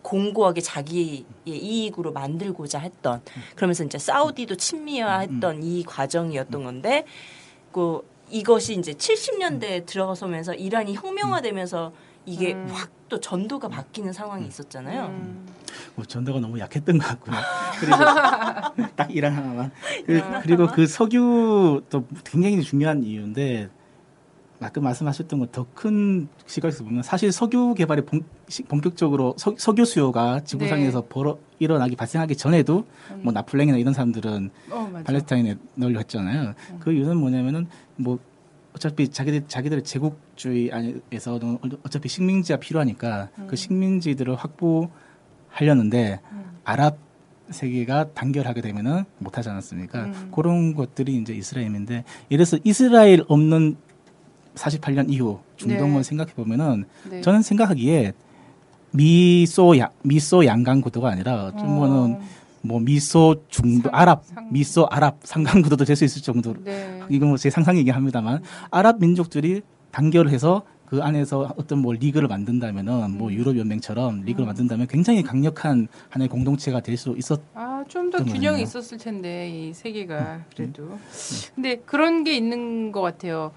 공고하게 0.03 0.61
자기의 0.61 1.25
이익으로 1.45 2.13
만들고자 2.13 2.79
했던 2.79 3.21
그러면서 3.55 3.83
이제 3.83 3.97
사우디도 3.97 4.55
친미화했던 4.55 5.63
이 5.63 5.83
과정이었던 5.83 6.63
건데 6.63 7.05
그 7.71 8.01
이것이 8.29 8.75
이제 8.75 8.93
70년대에 8.93 9.85
들어서면서 9.85 10.53
이란이 10.53 10.95
혁명화되면서 10.95 11.91
이게 12.25 12.53
확또 12.53 13.19
전도가 13.19 13.69
바뀌는 13.69 14.13
상황이 14.13 14.45
있었잖아요. 14.47 15.13
뭐 15.95 16.05
전도가 16.05 16.39
너무 16.39 16.59
약했던 16.59 16.97
것 16.97 17.07
같고요. 17.07 17.35
그리고 17.79 17.97
딱 18.95 19.15
이란 19.15 19.33
하나만. 19.33 19.71
그, 20.05 20.21
그리고 20.43 20.67
그 20.67 20.87
석유도 20.87 22.05
굉장히 22.25 22.61
중요한 22.61 23.03
이유인데 23.03 23.69
아까 24.59 24.81
말씀하셨던 24.81 25.39
것 25.39 25.51
더 25.51 25.65
큰 25.75 26.27
시각에서 26.47 26.83
보면 26.83 27.03
사실 27.03 27.31
석유 27.31 27.73
개발이 27.75 28.01
본, 28.05 28.23
시- 28.47 28.63
본격적으로 28.63 29.35
석, 29.37 29.59
석유 29.59 29.85
수요가 29.85 30.39
지구상에서 30.43 31.05
벌어 31.07 31.37
일어나기 31.59 31.95
발생하기 31.95 32.35
전에도 32.35 32.85
뭐 33.21 33.31
나플랭이나 33.33 33.77
이런 33.77 33.93
사람들은 33.93 34.49
어. 34.71 35.01
팔레스타인에 35.05 35.55
널려 35.75 35.99
했잖아요. 35.99 36.53
그 36.79 36.91
이유는 36.91 37.17
뭐냐면은 37.17 37.67
뭐 37.97 38.17
어차피 38.73 39.09
자기들 39.09 39.47
자기들의 39.47 39.83
제국주의 39.83 40.71
안에서는 40.71 41.59
어차피 41.83 42.09
식민지가 42.09 42.59
필요하니까 42.59 43.29
그 43.47 43.55
식민지들을 43.55 44.35
확보하려는데 44.35 46.19
아랍 46.63 46.97
세계가 47.49 48.11
단결하게 48.13 48.61
되면은 48.61 49.05
못하지 49.19 49.49
않았습니까? 49.49 50.11
그런 50.35 50.75
것들이 50.75 51.15
이제 51.15 51.33
이스라엘인데 51.33 52.03
이래서 52.29 52.57
이스라엘 52.65 53.23
없는 53.27 53.77
48년 54.57 55.11
이후 55.11 55.39
중동을 55.55 55.97
네. 55.97 56.03
생각해 56.03 56.33
보면은 56.33 56.85
네. 57.09 57.21
저는 57.21 57.41
생각하기에 57.41 58.13
미소 58.91 59.77
양 59.77 59.89
미소 60.03 60.45
양강 60.45 60.81
구도가 60.81 61.09
아니라 61.09 61.45
어떤 61.45 61.79
거는 61.79 62.19
뭐 62.61 62.79
미소 62.79 63.35
중도 63.49 63.89
상- 63.89 63.99
아랍 63.99 64.25
상- 64.25 64.47
미소 64.51 64.87
아랍 64.89 65.17
상강 65.23 65.61
구도도 65.61 65.85
될 65.85 65.95
수 65.95 66.03
있을 66.05 66.21
정도로 66.21 66.63
네. 66.63 67.01
이건 67.09 67.29
뭐 67.29 67.37
제 67.37 67.49
상상이긴 67.49 67.93
합니다만 67.93 68.41
아랍 68.71 68.99
민족들이 68.99 69.61
단결해서 69.91 70.63
그 70.85 71.01
안에서 71.03 71.53
어떤 71.57 71.79
뭐 71.79 71.91
리그를 71.91 72.29
만든다면은 72.29 73.11
뭐 73.17 73.31
유럽 73.33 73.57
연맹처럼 73.57 74.21
리그를 74.23 74.45
만든다면 74.45 74.87
굉장히 74.87 75.21
강력한 75.21 75.89
하나의 76.09 76.29
공동체가 76.29 76.79
될 76.79 76.95
수 76.97 77.13
있었 77.17 77.41
아, 77.55 77.83
좀 77.89 78.09
더 78.09 78.23
균형이? 78.23 78.61
있었을 78.63 78.97
텐데 78.97 79.49
이 79.49 79.73
세계가 79.73 80.45
그래도. 80.55 80.97
근데 81.55 81.75
그런 81.85 82.23
게 82.23 82.35
있는 82.37 82.91
것 82.93 83.01
같아요. 83.01 83.51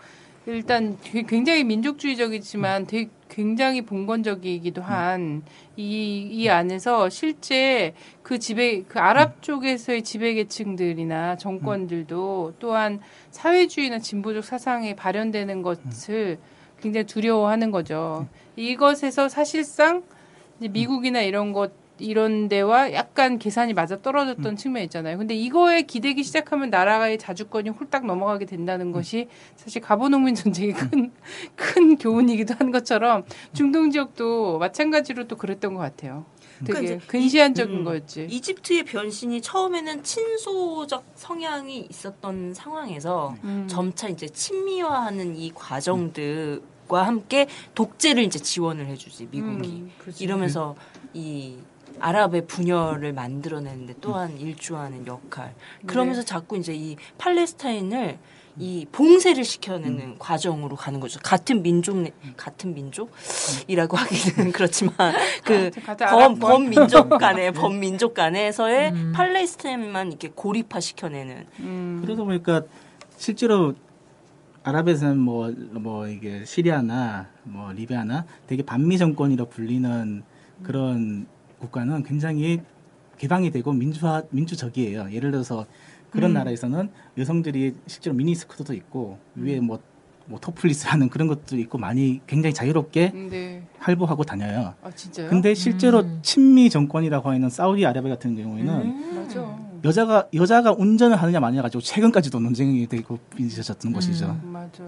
일단 0.47 0.97
굉장히 1.03 1.65
민족주의적이지만 1.65 2.87
되게 2.87 3.11
굉장히 3.29 3.83
봉건적이기도 3.83 4.83
한 4.83 5.43
이 5.77 6.29
이 6.31 6.49
안에서 6.49 7.09
실제 7.09 7.95
그 8.23 8.39
지배 8.39 8.83
그 8.83 8.99
아랍 8.99 9.43
쪽에서의 9.43 10.03
지배 10.03 10.35
계층들이나 10.35 11.37
정권들도 11.37 12.55
또한 12.59 13.01
사회주의나 13.31 13.99
진보적 13.99 14.45
사상에 14.45 14.95
발현되는 14.95 15.63
것을 15.63 16.39
굉장히 16.83 17.07
두려워하는 17.07 17.71
거죠. 17.71 18.27
이것에서 18.57 19.29
사실상 19.29 20.03
이제 20.59 20.69
미국이나 20.69 21.23
이런 21.23 21.53
것 21.53 21.73
이런 22.01 22.49
데와 22.49 22.93
약간 22.93 23.39
계산이 23.39 23.75
맞아 23.75 24.01
떨어졌던 24.01 24.57
측면이 24.57 24.85
있잖아요. 24.87 25.19
근데 25.19 25.35
이거에 25.35 25.83
기대기 25.83 26.23
시작하면 26.23 26.71
나라의 26.71 27.19
자주권이 27.19 27.71
홀딱 27.71 28.07
넘어가게 28.07 28.47
된다는 28.47 28.93
것이 28.93 29.29
사실 29.57 29.83
가보농민 29.83 30.35
전쟁의 30.35 30.75
큰, 30.75 31.13
큰 31.55 31.97
교훈이기도 31.97 32.55
한 32.59 32.71
것처럼 32.71 33.25
중동 33.53 33.91
지역도 33.91 34.59
마찬가지로 34.59 35.29
또 35.29 35.37
그랬던 35.37 35.75
것 35.75 35.81
같아요. 35.81 36.25
되게 36.65 36.81
그러니까 36.81 37.07
근시안적인 37.07 37.79
음, 37.79 37.85
거였지. 37.85 38.27
이집트의 38.31 38.85
변신이 38.85 39.41
처음에는 39.41 40.03
친소적 40.03 41.05
성향이 41.15 41.87
있었던 41.91 42.55
상황에서 42.55 43.35
음. 43.45 43.67
점차 43.69 44.09
이제 44.09 44.29
친미화하는 44.29 45.37
이 45.37 45.53
과정들과 45.55 47.07
함께 47.07 47.47
독재를 47.75 48.23
이제 48.25 48.39
지원을 48.39 48.87
해주지 48.87 49.29
미국이 49.31 49.69
음. 49.69 49.91
이러면서 50.19 50.77
이 51.15 51.57
아랍의 52.01 52.47
분열을 52.47 53.13
만들어내는데 53.13 53.95
또한 54.01 54.37
일조하는 54.39 55.07
역할. 55.07 55.55
그러면서 55.87 56.23
자꾸 56.23 56.57
이제 56.57 56.75
이 56.75 56.97
팔레스타인을 57.19 58.19
이 58.59 58.85
봉쇄를 58.91 59.45
시켜내는 59.45 60.19
과정으로 60.19 60.75
가는 60.77 60.99
거죠. 60.99 61.21
같은 61.23 61.63
민족, 61.63 61.97
내- 61.99 62.13
같은 62.37 62.75
민족이라고 62.75 63.97
하기는 63.97 64.53
그렇지만 64.53 64.95
그 65.45 65.71
범, 65.87 65.97
아랍권. 66.01 66.39
범민족 66.39 67.09
간에 67.11 67.51
범민족 67.53 68.15
간에서의 68.15 68.93
팔레스타인만 69.15 70.09
이렇게 70.09 70.29
고립화 70.35 70.81
시켜내는. 70.81 71.47
음. 71.61 72.01
그러다 72.03 72.25
보니까 72.25 72.63
실제로 73.17 73.75
아랍에서는 74.63 75.19
뭐, 75.19 75.51
뭐 75.73 76.07
이게 76.09 76.45
시리아나 76.45 77.29
뭐 77.45 77.73
리비아나 77.73 78.27
되게 78.47 78.63
반미 78.63 78.99
정권이라 78.99 79.47
불리는 79.47 80.23
그런 80.63 81.27
국가는 81.61 82.03
굉장히 82.03 82.61
개방이 83.19 83.51
되고 83.51 83.73
민주화 83.73 84.23
민주적이에요. 84.31 85.13
예를 85.13 85.31
들어서 85.31 85.67
그런 86.11 86.33
나라에서는 86.33 86.91
여성들이 87.19 87.75
실제로 87.87 88.17
미니스커트도 88.17 88.75
있고 88.75 89.19
위에 89.37 89.61
뭐, 89.61 89.79
뭐 90.27 90.41
토플리스라는 90.41 91.09
그런 91.11 91.29
것도 91.29 91.57
있고 91.59 91.79
많이 91.79 92.21
굉장히 92.27 92.55
자유롭게 92.55 93.13
네. 93.31 93.63
활보하고 93.79 94.25
다녀요. 94.25 94.75
아 94.83 94.91
진짜요? 94.91 95.29
근데 95.29 95.55
실제로 95.55 96.05
친미 96.23 96.71
정권이라고 96.71 97.31
하는 97.31 97.49
사우디아라비아 97.51 98.11
같은 98.15 98.35
경우에는 98.37 98.75
음. 98.75 99.81
여자가 99.85 100.29
여자가 100.35 100.73
운전을 100.73 101.17
하느냐 101.17 101.41
마느냐 101.41 101.63
가지고 101.63 101.81
최근까지도 101.81 102.41
논쟁이 102.41 102.87
되고 102.87 103.19
빚어졌던 103.37 103.93
것이죠. 103.93 104.39
맞아. 104.45 104.83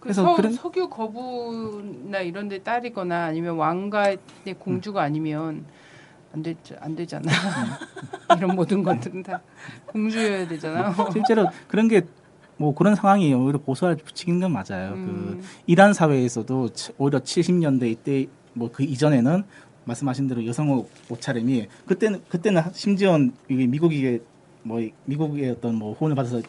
그래서 0.00 0.22
그래서 0.22 0.36
그런- 0.36 0.52
석유 0.52 0.88
거부나 0.88 2.20
이런 2.20 2.48
데 2.48 2.58
딸이거나 2.62 3.24
아니면 3.26 3.56
왕가의 3.56 4.18
공주가 4.58 5.02
아니면 5.02 5.64
안 6.36 6.42
되죠. 6.42 6.76
안 6.80 6.94
되잖아. 6.94 7.24
이런 8.36 8.54
모든 8.54 8.82
것들은 8.82 9.22
다 9.22 9.40
공주여야 9.86 10.46
되잖아. 10.48 10.94
실제로 11.12 11.48
그런 11.68 11.88
게 11.88 12.02
뭐 12.58 12.74
그런 12.74 12.94
상황이 12.94 13.34
오히려 13.34 13.58
보수화를 13.58 13.98
붙이는 14.02 14.40
건 14.40 14.50
맞아요. 14.50 14.94
음. 14.94 15.40
그 15.42 15.46
이란 15.66 15.92
사회에서도 15.92 16.70
치- 16.72 16.90
오히려 16.96 17.18
70년대 17.18 17.82
이때 17.90 18.26
뭐 18.54 18.70
그 18.72 18.82
이전에는 18.82 19.42
말씀하신 19.84 20.26
대로 20.26 20.46
여성 20.46 20.70
옷- 20.70 20.88
옷차림이 21.10 21.66
그때는 21.84 22.22
그때는 22.30 22.62
심지어 22.72 23.18
이게 23.50 23.66
미국이 23.66 24.20
뭐 24.62 24.80
이- 24.80 24.90
미국의 25.04 25.50
어떤 25.50 25.74
뭐 25.74 25.92
후원을 25.92 26.16
받아서 26.16 26.40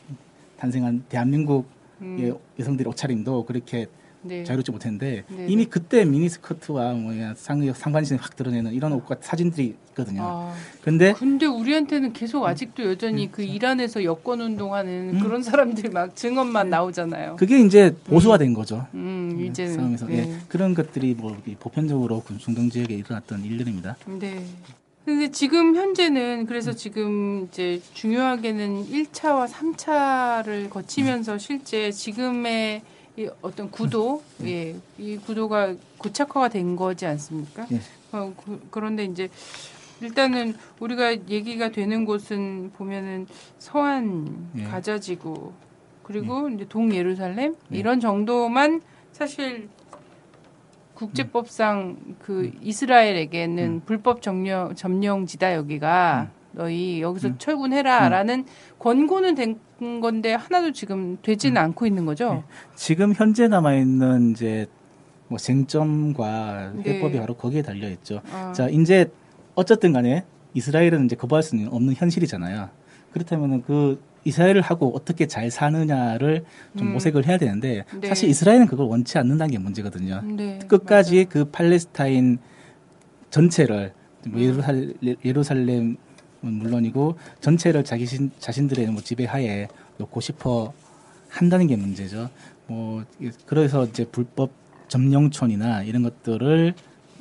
탄생한 0.58 1.04
대한민국의 1.10 1.66
음, 2.04 2.38
여성들의 2.58 2.90
옷차림도 2.90 3.44
그렇게 3.44 3.88
네. 4.28 4.44
자유롭지 4.44 4.72
못했는데 4.72 5.24
네, 5.28 5.46
이미 5.48 5.64
네. 5.64 5.70
그때 5.70 6.06
미니스커트와 6.06 6.94
뭐야 6.94 7.34
상 7.36 7.74
상반신을 7.74 8.22
확 8.22 8.36
드러내는 8.36 8.74
이런 8.74 8.94
옷과 8.94 9.18
사진들이 9.22 9.76
있거든요. 9.90 10.22
아, 10.24 10.54
근데 10.82 11.14
근데 11.14 11.46
우리한테는 11.46 12.14
계속 12.14 12.46
아직도 12.46 12.84
여전히 12.84 13.32
그 13.32 13.44
이란에서 13.44 14.04
여권 14.04 14.42
운동하는 14.42 15.16
음. 15.16 15.20
그런 15.20 15.42
사람들 15.42 15.90
막 15.90 16.16
증언만 16.16 16.70
나오잖아요. 16.70 17.38
그게 17.38 17.60
이제 17.60 17.96
보수화된 18.06 18.54
거죠. 18.54 18.86
음, 18.94 19.44
이제는 19.44 19.76
싸움에서 19.76 20.06
네. 20.08 20.18
예, 20.18 20.38
그런 20.48 20.74
것들이 20.74 21.16
뭐이 21.16 21.56
보편적으로 21.60 22.24
중동 22.38 22.70
지역에 22.70 22.94
일어났던 22.94 23.44
일들입니다. 23.44 23.98
네. 24.20 24.44
근데 25.08 25.32
지금 25.32 25.78
현재는 25.78 26.48
그래서 26.48 26.74
지금 26.74 27.48
이제 27.48 27.82
중요하게는 27.94 28.88
1차와 28.90 29.48
3차를 29.48 30.70
거치면서 30.70 31.38
실제 31.38 31.94
지금의 31.94 32.82
이 33.18 33.28
어떤 33.42 33.72
구도, 33.72 34.22
예, 34.44 34.76
이 35.00 35.18
구도가 35.18 35.74
고착화가 35.98 36.50
된 36.50 36.76
거지 36.76 37.08
않습니까? 37.08 37.66
예. 37.72 37.80
어, 38.12 38.32
그, 38.46 38.68
그런데 38.70 39.06
이제 39.06 39.28
일단은 40.02 40.56
우리가 40.80 41.28
얘기가 41.28 41.72
되는 41.72 42.06
곳은 42.06 42.74
보면은 42.74 43.26
서한, 43.58 44.52
예. 44.58 44.64
가자지구 44.66 45.52
그리고 46.04 46.48
이제 46.50 46.66
동 46.70 46.94
예루살렘 46.94 47.56
예. 47.74 47.78
이런 47.78 48.00
정도만 48.00 48.82
사실 49.12 49.68
국제법상 50.94 52.18
그 52.20 52.52
이스라엘에게는 52.62 53.82
불법 53.86 54.22
점령 54.22 54.76
점령지다 54.76 55.56
여기가 55.56 56.30
너희 56.58 57.02
여기서 57.02 57.38
철군해라라는 57.38 58.46
권고는 58.80 59.36
된 59.36 59.60
건데 60.02 60.34
하나도 60.34 60.72
지금 60.72 61.18
되지는 61.22 61.62
않고 61.62 61.86
있는 61.86 62.06
거죠. 62.06 62.44
지금 62.76 63.14
현재 63.14 63.48
남아 63.48 63.76
있는 63.76 64.32
이제 64.32 64.66
뭐 65.28 65.38
쟁점과 65.38 66.74
네. 66.84 66.96
해법이 66.96 67.20
바로 67.20 67.36
거기에 67.36 67.62
달려 67.62 67.88
있죠. 67.92 68.22
아, 68.34 68.52
자, 68.54 68.68
이제 68.70 69.12
어쨌든 69.54 69.94
간에 69.94 70.26
이스라엘은 70.56 71.06
이제 71.06 71.16
거부할 71.16 71.44
수는 71.44 71.68
없는 71.72 71.94
현실이잖아요. 71.96 72.70
그렇다면은 73.12 73.62
그 73.62 74.02
이스라엘을 74.24 74.62
하고 74.62 74.92
어떻게 74.96 75.28
잘 75.28 75.52
사느냐를 75.52 76.44
좀 76.76 76.88
음. 76.88 76.94
모색을 76.94 77.28
해야 77.28 77.38
되는데 77.38 77.86
네. 78.02 78.08
사실 78.08 78.30
이스라엘은 78.30 78.66
그걸 78.66 78.88
원치 78.88 79.18
않는다는 79.20 79.52
게 79.52 79.60
문제거든요. 79.60 80.22
네, 80.24 80.60
끝까지 80.68 81.26
그 81.30 81.46
팔레스타인 81.46 82.40
전체를 83.30 83.94
뭐 84.28 84.42
예루살, 84.42 84.94
예루살렘은 85.24 86.07
물론이고 86.42 87.18
전체를 87.42 87.84
자기 87.84 88.06
신- 88.06 88.32
자신들의 88.40 88.88
뭐 88.88 89.02
지배하에 89.02 89.68
놓고 89.98 90.22
싶어 90.22 90.74
한다는 91.30 91.68
게 91.68 91.76
문제죠. 91.76 92.30
뭐 92.68 93.04
이- 93.20 93.30
그래서 93.46 93.86
이제 93.86 94.06
불법 94.06 94.52
점령촌이나 94.88 95.84
이런 95.84 96.04
것들을 96.04 96.74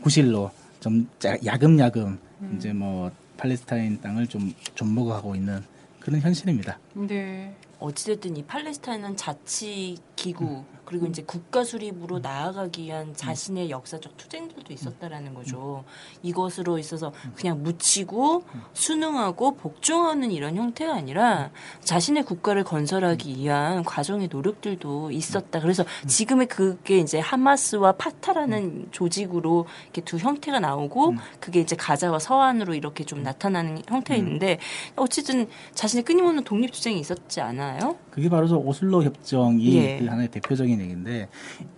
구실로 0.02 0.50
좀 0.80 1.08
짜- 1.18 1.36
야금야금 1.44 2.18
이제 2.56 2.72
뭐 2.72 3.10
팔레스타인 3.36 4.00
땅을 4.00 4.26
좀 4.28 4.52
존먹어가고 4.74 5.34
있는 5.34 5.60
그런 6.00 6.20
현실입니다. 6.20 6.78
네. 6.94 7.54
어찌됐든 7.78 8.36
이 8.36 8.44
팔레스타인은 8.44 9.16
자치 9.16 9.96
기구 10.14 10.64
그리고 10.86 11.06
이제 11.06 11.22
국가 11.22 11.64
수립으로 11.64 12.20
나아가기 12.20 12.84
위한 12.84 13.12
자신의 13.14 13.70
역사적 13.70 14.16
투쟁들도 14.16 14.72
있었다라는 14.72 15.34
거죠. 15.34 15.84
이것으로 16.22 16.78
있어서 16.78 17.12
그냥 17.34 17.62
묻히고 17.62 18.44
순응하고 18.72 19.56
복종하는 19.56 20.30
이런 20.30 20.56
형태가 20.56 20.94
아니라 20.94 21.50
자신의 21.82 22.24
국가를 22.24 22.62
건설하기 22.64 23.36
위한 23.36 23.82
과정의 23.82 24.28
노력들도 24.28 25.10
있었다. 25.10 25.60
그래서 25.60 25.84
지금의 26.06 26.46
그게 26.46 26.98
이제 26.98 27.18
하마스와 27.18 27.92
파타라는 27.92 28.88
조직으로 28.92 29.66
이렇게 29.84 30.00
두 30.02 30.18
형태가 30.18 30.60
나오고 30.60 31.14
그게 31.40 31.60
이제 31.60 31.74
가자와 31.74 32.20
서안으로 32.20 32.74
이렇게 32.74 33.04
좀 33.04 33.22
나타나는 33.24 33.82
형태가 33.88 34.16
있는데 34.18 34.58
어쨌든 34.94 35.48
자신의 35.74 36.04
끊임없는 36.04 36.44
독립 36.44 36.70
투쟁이 36.70 37.00
있었지 37.00 37.40
않아요? 37.40 37.98
그게 38.16 38.30
바로 38.30 38.48
저 38.48 38.56
오슬로 38.56 39.04
협정이 39.04 39.76
예. 39.76 39.98
그 39.98 40.06
하나의 40.06 40.28
대표적인 40.28 40.80
얘기인데 40.80 41.28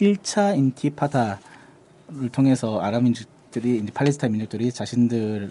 1차 0.01 0.57
인티파다를 0.57 2.28
통해서 2.30 2.78
아랍 2.78 3.03
민족들이 3.03 3.78
이제 3.78 3.93
팔레스타인 3.93 4.34
민족들이 4.34 4.70
자신들의 4.70 5.51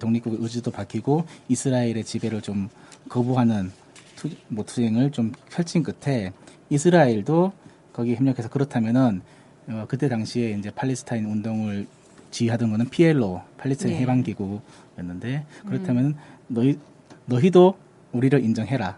독립국의 0.00 0.38
의지도 0.40 0.70
밝히고 0.70 1.26
이스라엘의 1.48 2.02
지배를 2.02 2.40
좀 2.40 2.70
거부하는 3.10 3.70
투, 4.16 4.30
뭐 4.48 4.64
투쟁을 4.64 5.12
좀 5.12 5.32
펼친 5.50 5.82
끝에 5.82 6.32
이스라엘도 6.70 7.52
거기에 7.92 8.14
협력해서 8.14 8.48
그렇다면은 8.48 9.20
어, 9.68 9.84
그때 9.86 10.08
당시에 10.08 10.52
이제 10.52 10.70
팔레스타인 10.70 11.26
운동을 11.26 11.86
지휘하던 12.30 12.70
거는 12.70 12.88
PLO 12.88 13.42
팔레스타인 13.58 13.92
네. 13.92 14.00
해방 14.00 14.22
기구였는데 14.22 15.44
그렇다면 15.66 16.16
너희 16.48 16.78
너희도 17.26 17.76
우리를 18.12 18.42
인정해라. 18.42 18.96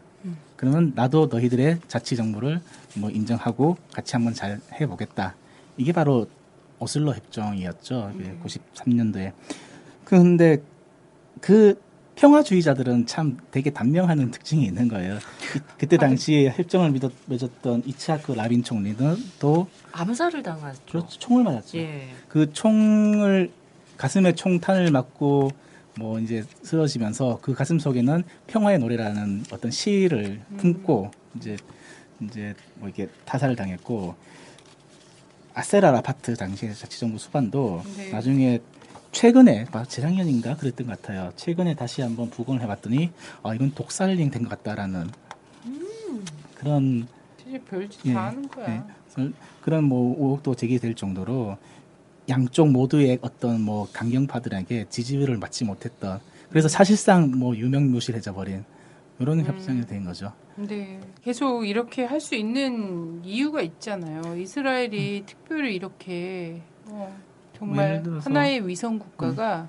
그러면 0.58 0.92
나도 0.96 1.28
너희들의 1.30 1.78
자치 1.86 2.16
정부를 2.16 2.60
뭐 2.96 3.10
인정하고 3.10 3.76
같이 3.94 4.16
한번 4.16 4.34
잘 4.34 4.60
해보겠다. 4.80 5.36
이게 5.76 5.92
바로 5.92 6.26
오슬로 6.80 7.14
협정이었죠. 7.14 8.12
93년도에. 8.44 9.32
그런데 10.04 10.58
그 11.40 11.80
평화주의자들은 12.16 13.06
참 13.06 13.38
되게 13.52 13.70
단명하는 13.70 14.32
특징이 14.32 14.64
있는 14.64 14.88
거예요. 14.88 15.14
이- 15.14 15.60
그때 15.78 15.96
당시에 15.96 16.50
협정을 16.50 16.90
믿었, 16.90 17.12
맺었던 17.26 17.84
이츠하크 17.86 18.32
라빈 18.32 18.64
총리는 18.64 19.16
또 19.38 19.68
암살을 19.92 20.42
당하죠. 20.42 20.80
그렇죠. 20.90 21.18
총을 21.20 21.44
맞았죠. 21.44 21.78
예. 21.78 22.08
그 22.28 22.52
총을 22.52 23.52
가슴에 23.96 24.34
총탄을 24.34 24.90
맞고 24.90 25.52
뭐 25.98 26.20
이제 26.20 26.44
쓰러지면서 26.62 27.40
그 27.42 27.52
가슴 27.54 27.80
속에는 27.80 28.22
평화의 28.46 28.78
노래라는 28.78 29.44
어떤 29.52 29.70
시를 29.72 30.40
품고 30.58 31.10
이제 31.36 31.56
이제 32.20 32.54
뭐 32.76 32.88
이렇게 32.88 33.08
타살을 33.24 33.56
당했고 33.56 34.14
아세라 35.54 35.90
라파트 35.90 36.36
당시에 36.36 36.72
자치정부 36.72 37.18
수반도 37.18 37.82
네. 37.96 38.10
나중에 38.12 38.60
최근에 39.10 39.66
아, 39.72 39.84
재작년인가 39.84 40.56
그랬던 40.56 40.86
것 40.86 41.02
같아요. 41.02 41.32
최근에 41.34 41.74
다시 41.74 42.00
한번 42.02 42.30
부검을 42.30 42.60
해봤더니 42.62 43.10
아 43.42 43.54
이건 43.54 43.72
독살링 43.74 44.30
된 44.30 44.44
것 44.44 44.50
같다라는 44.50 45.10
그런 46.54 47.08
진짜 47.42 47.58
별짓 47.68 48.06
예, 48.06 48.12
다 48.12 48.26
하는 48.26 48.48
거야. 48.48 48.86
예. 49.18 49.30
그런 49.62 49.82
뭐 49.84 50.14
의혹도 50.16 50.54
제기될 50.54 50.94
정도로 50.94 51.56
양쪽 52.28 52.70
모두의 52.70 53.18
어떤 53.22 53.60
뭐 53.62 53.88
강경파들에게 53.92 54.86
지지를 54.90 55.38
받지 55.40 55.64
못했던 55.64 56.20
그래서 56.50 56.68
사실상 56.68 57.30
뭐 57.32 57.56
유명무실해져 57.56 58.34
버린 58.34 58.64
이런 59.18 59.44
협상이 59.44 59.84
된 59.86 60.04
거죠. 60.04 60.32
네, 60.56 61.00
계속 61.22 61.66
이렇게 61.66 62.04
할 62.04 62.20
수 62.20 62.34
있는 62.34 63.20
이유가 63.24 63.62
있잖아요. 63.62 64.36
이스라엘이 64.36 65.24
특별히 65.26 65.74
이렇게 65.74 66.62
어, 66.86 66.90
뭐 66.90 67.16
정말 67.58 68.02
들어서- 68.02 68.24
하나의 68.30 68.66
위성 68.68 68.98
국가가 68.98 69.68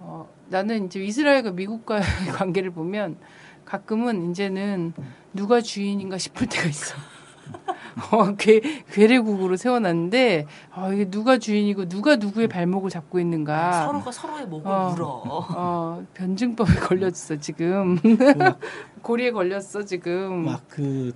어, 0.00 0.28
나는 0.48 0.86
이제 0.86 1.02
이스라엘과 1.04 1.52
미국과의 1.52 2.02
관계를 2.36 2.70
보면 2.70 3.16
가끔은 3.64 4.30
이제는 4.30 4.92
누가 5.32 5.60
주인인가 5.60 6.18
싶을 6.18 6.48
때가 6.48 6.68
있어. 6.68 6.96
어, 8.12 8.34
괴, 8.36 8.60
괴뢰국으로 8.92 9.56
세워놨는데 9.56 10.46
어, 10.74 10.92
이게 10.92 11.10
누가 11.10 11.38
주인이고 11.38 11.88
누가 11.88 12.16
누구의 12.16 12.48
발목을 12.48 12.90
잡고 12.90 13.20
있는가. 13.20 13.86
서로가 13.86 14.10
서로의 14.12 14.46
목을 14.46 14.70
어. 14.70 14.90
물어. 14.90 15.06
어, 15.26 16.06
변증법에 16.14 16.74
걸렸어 16.80 17.36
지금. 17.38 17.98
고리에 19.02 19.30
걸렸어 19.30 19.84
지금. 19.84 20.44
막 20.46 20.62
그 20.68 21.12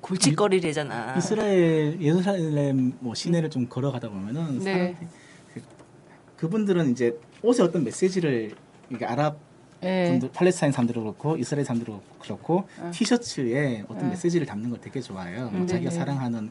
골칫거리래잖아. 0.00 1.16
이스라엘 1.16 2.00
예루살렘 2.00 2.92
뭐 3.00 3.14
시내를 3.14 3.50
좀 3.50 3.66
걸어가다 3.68 4.08
보면은 4.08 4.58
네. 4.60 4.72
사람들이 4.94 5.06
그- 5.54 5.62
그분들은 6.36 6.90
이제 6.92 7.18
옷에 7.42 7.62
어떤 7.64 7.82
메시지를 7.84 8.52
이게 8.90 9.04
아랍 9.04 9.36
예. 9.82 10.08
분들, 10.10 10.30
팔레스타인 10.32 10.72
사람들도 10.72 11.00
그렇고 11.00 11.36
이스라엘 11.36 11.64
사람들도 11.64 12.00
그렇고 12.20 12.64
어. 12.78 12.90
티셔츠에 12.92 13.84
어떤 13.88 14.06
어. 14.06 14.10
메시지를 14.10 14.46
담는 14.46 14.70
걸 14.70 14.80
되게 14.80 15.00
좋아해요. 15.00 15.50
뭐 15.50 15.60
음, 15.62 15.66
자기가. 15.66 15.90
사랑하는 15.90 16.50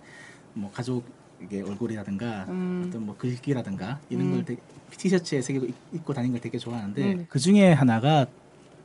뭐 0.53 0.71
가족의 0.71 1.61
얼굴이라든가 1.67 2.45
음. 2.49 2.85
어떤 2.87 3.05
뭐 3.05 3.15
글귀라든가 3.17 3.99
이런 4.09 4.25
음. 4.25 4.31
걸 4.33 4.45
되게 4.45 4.61
티셔츠에 4.97 5.41
새기고 5.41 5.65
입- 5.67 5.75
입고 5.93 6.13
다니는 6.13 6.33
걸 6.33 6.41
되게 6.41 6.57
좋아하는데 6.57 7.13
음. 7.13 7.25
그 7.29 7.37
중에 7.39 7.71
하나가 7.73 8.25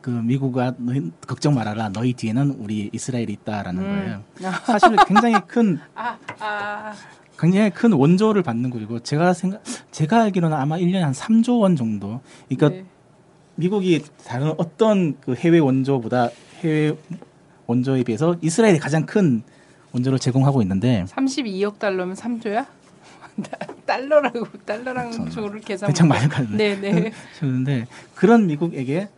그 0.03 0.11
미국아 0.11 0.75
너희 0.77 1.11
걱정 1.27 1.55
말아라 1.55 1.89
너희 1.89 2.13
뒤에는 2.13 2.57
우리 2.59 2.91
이스라엘이 2.93 3.33
있다라는 3.33 3.83
음. 3.83 4.23
거예요. 4.41 4.55
사실 4.67 4.95
굉장히 5.07 5.37
큰 5.47 5.79
아, 5.95 6.19
아, 6.41 6.93
굉장히 7.39 7.71
큰 7.71 7.95
원조를 7.95 8.43
받는 8.43 8.69
거고 8.69 9.01
제가 9.01 9.33
생각 9.33 9.63
제가 9.91 10.25
알기로는 10.25 10.55
아마 10.55 10.77
1년에 10.77 11.01
한 11.01 11.13
3조 11.13 11.61
원 11.61 11.75
정도. 11.75 12.21
그러니까 12.51 12.69
네. 12.69 12.85
미국이 13.57 14.03
다른 14.27 14.53
어떤 14.59 15.19
그 15.21 15.35
해외 15.35 15.59
원조보다 15.59 16.31
해외 16.61 16.97
원조에 17.67 18.03
비해서 18.03 18.37
이스라엘이 18.41 18.79
가장 18.79 19.07
큰 19.07 19.43
원조를 19.93 20.19
제공하고 20.19 20.61
있는데 20.63 21.05
32억 21.09 21.79
달러면 21.79 22.17
3조야? 22.17 22.67
달러라고 23.87 24.47
달러랑 24.65 25.29
조를 25.31 25.61
계산. 25.61 25.89
대창 25.89 26.09
많이 26.09 26.29
가는데 26.29 26.81
네네. 26.81 27.13
그런데 27.39 27.87
그런 28.15 28.47
미국에게 28.47 29.09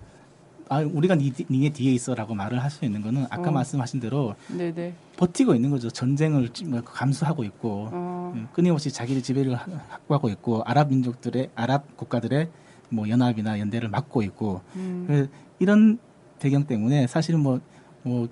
아 0.68 0.80
우리가 0.80 1.14
니, 1.14 1.32
니네 1.48 1.70
뒤에 1.70 1.92
있어라고 1.92 2.34
말을 2.34 2.62
할 2.62 2.70
수 2.70 2.84
있는 2.84 3.00
거는 3.02 3.26
아까 3.30 3.50
어. 3.50 3.52
말씀하신 3.52 4.00
대로 4.00 4.34
네네. 4.48 4.94
버티고 5.16 5.54
있는 5.54 5.70
거죠. 5.70 5.90
전쟁을 5.90 6.50
감수하고 6.84 7.44
있고 7.44 7.88
어. 7.92 8.34
예, 8.36 8.42
끊임없이 8.52 8.90
자기의 8.90 9.22
지배를 9.22 9.54
하- 9.54 9.66
확보하고 9.90 10.28
있고 10.30 10.62
아랍 10.64 10.88
민족들의 10.88 11.50
아랍 11.54 11.96
국가들의 11.96 12.48
뭐 12.88 13.08
연합이나 13.08 13.58
연대를 13.58 13.88
막고 13.88 14.22
있고 14.22 14.60
음. 14.76 15.28
이런 15.58 15.98
배경 16.38 16.64
때문에 16.64 17.06
사실은 17.06 17.40
뭐, 17.40 17.60
뭐 18.02 18.28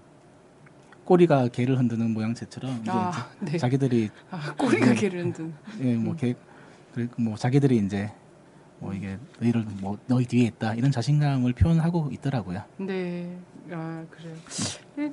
꼬리가 1.05 1.49
개를 1.49 1.79
흔드는 1.79 2.13
모양새처럼 2.13 2.79
이제 2.83 2.91
아, 2.91 3.13
네. 3.41 3.59
자기들이 3.59 4.11
아, 4.31 4.55
꼬리가 4.57 4.87
네. 4.87 4.95
개를 4.95 5.25
흔든. 5.25 5.53
예, 5.81 5.95
뭐 5.97 6.15
개, 6.17 6.35
그리고 6.95 7.21
뭐 7.21 7.37
자기들이 7.37 7.77
이제 7.79 8.11
뭐 8.79 8.93
이게 8.93 9.19
너희를 9.41 9.65
뭐 9.81 9.99
너희 10.07 10.25
뒤에 10.27 10.45
있다 10.47 10.75
이런 10.75 10.91
자신감을 10.91 11.53
표현하고 11.55 12.11
있더라고요. 12.13 12.63
네. 12.79 13.37
아 13.71 14.05
그래요. 14.11 14.35
네, 14.97 15.13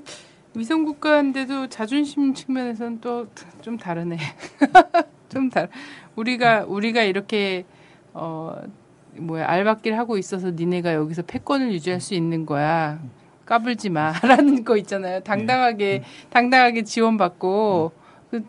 위성 0.56 0.84
국가인데도 0.84 1.68
자존심 1.68 2.34
측면에서는 2.34 3.02
또 3.02 3.28
좀 3.62 3.78
다르네. 3.78 4.18
좀 5.30 5.50
달. 5.50 5.70
우리가 6.16 6.66
우리가 6.66 7.04
이렇게 7.04 7.66
어 8.14 8.62
뭐야 9.18 9.48
알박기를 9.48 9.98
하고 9.98 10.18
있어서 10.18 10.52
니네가 10.52 10.94
여기서 10.94 11.24
패권을 11.24 11.72
유지할 11.74 12.00
수 12.02 12.14
있는 12.14 12.46
거야. 12.46 13.00
까불지 13.46 13.90
마라는 13.90 14.64
거 14.66 14.78
있잖아요. 14.78 15.22
당당하게 15.22 16.04
당당하게 16.30 16.84
지원받고 16.84 17.92
그, 18.30 18.44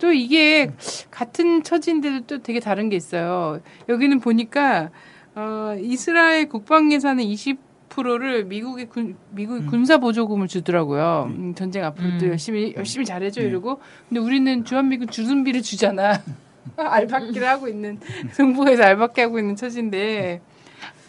또 0.00 0.12
이게 0.12 0.72
같은 1.10 1.62
처지인데도 1.62 2.26
또 2.26 2.42
되게 2.42 2.58
다른 2.58 2.88
게 2.88 2.96
있어요. 2.96 3.60
여기는 3.88 4.18
보니까 4.18 4.90
어, 5.36 5.76
이스라엘 5.80 6.48
국방 6.48 6.90
예산의 6.90 7.32
20%를 7.32 8.44
미국의 8.46 8.86
군 8.88 9.16
미국이 9.30 9.66
군사 9.66 9.98
보조금을 9.98 10.48
주더라고요. 10.48 11.30
음, 11.30 11.54
전쟁 11.54 11.84
앞으로 11.84 12.18
또 12.18 12.26
음. 12.26 12.30
열심히 12.30 12.74
열심히 12.76 13.06
잘해줘 13.06 13.42
네. 13.42 13.46
이러고 13.46 13.80
근데 14.08 14.20
우리는 14.20 14.64
주한미군 14.64 15.08
주둔비를 15.08 15.62
주잖아. 15.62 16.20
알박기를 16.76 17.46
하고 17.46 17.68
있는 17.68 18.00
정부에서 18.34 18.82
알박기 18.84 19.20
하고 19.20 19.38
있는 19.38 19.56
처지인데. 19.56 20.40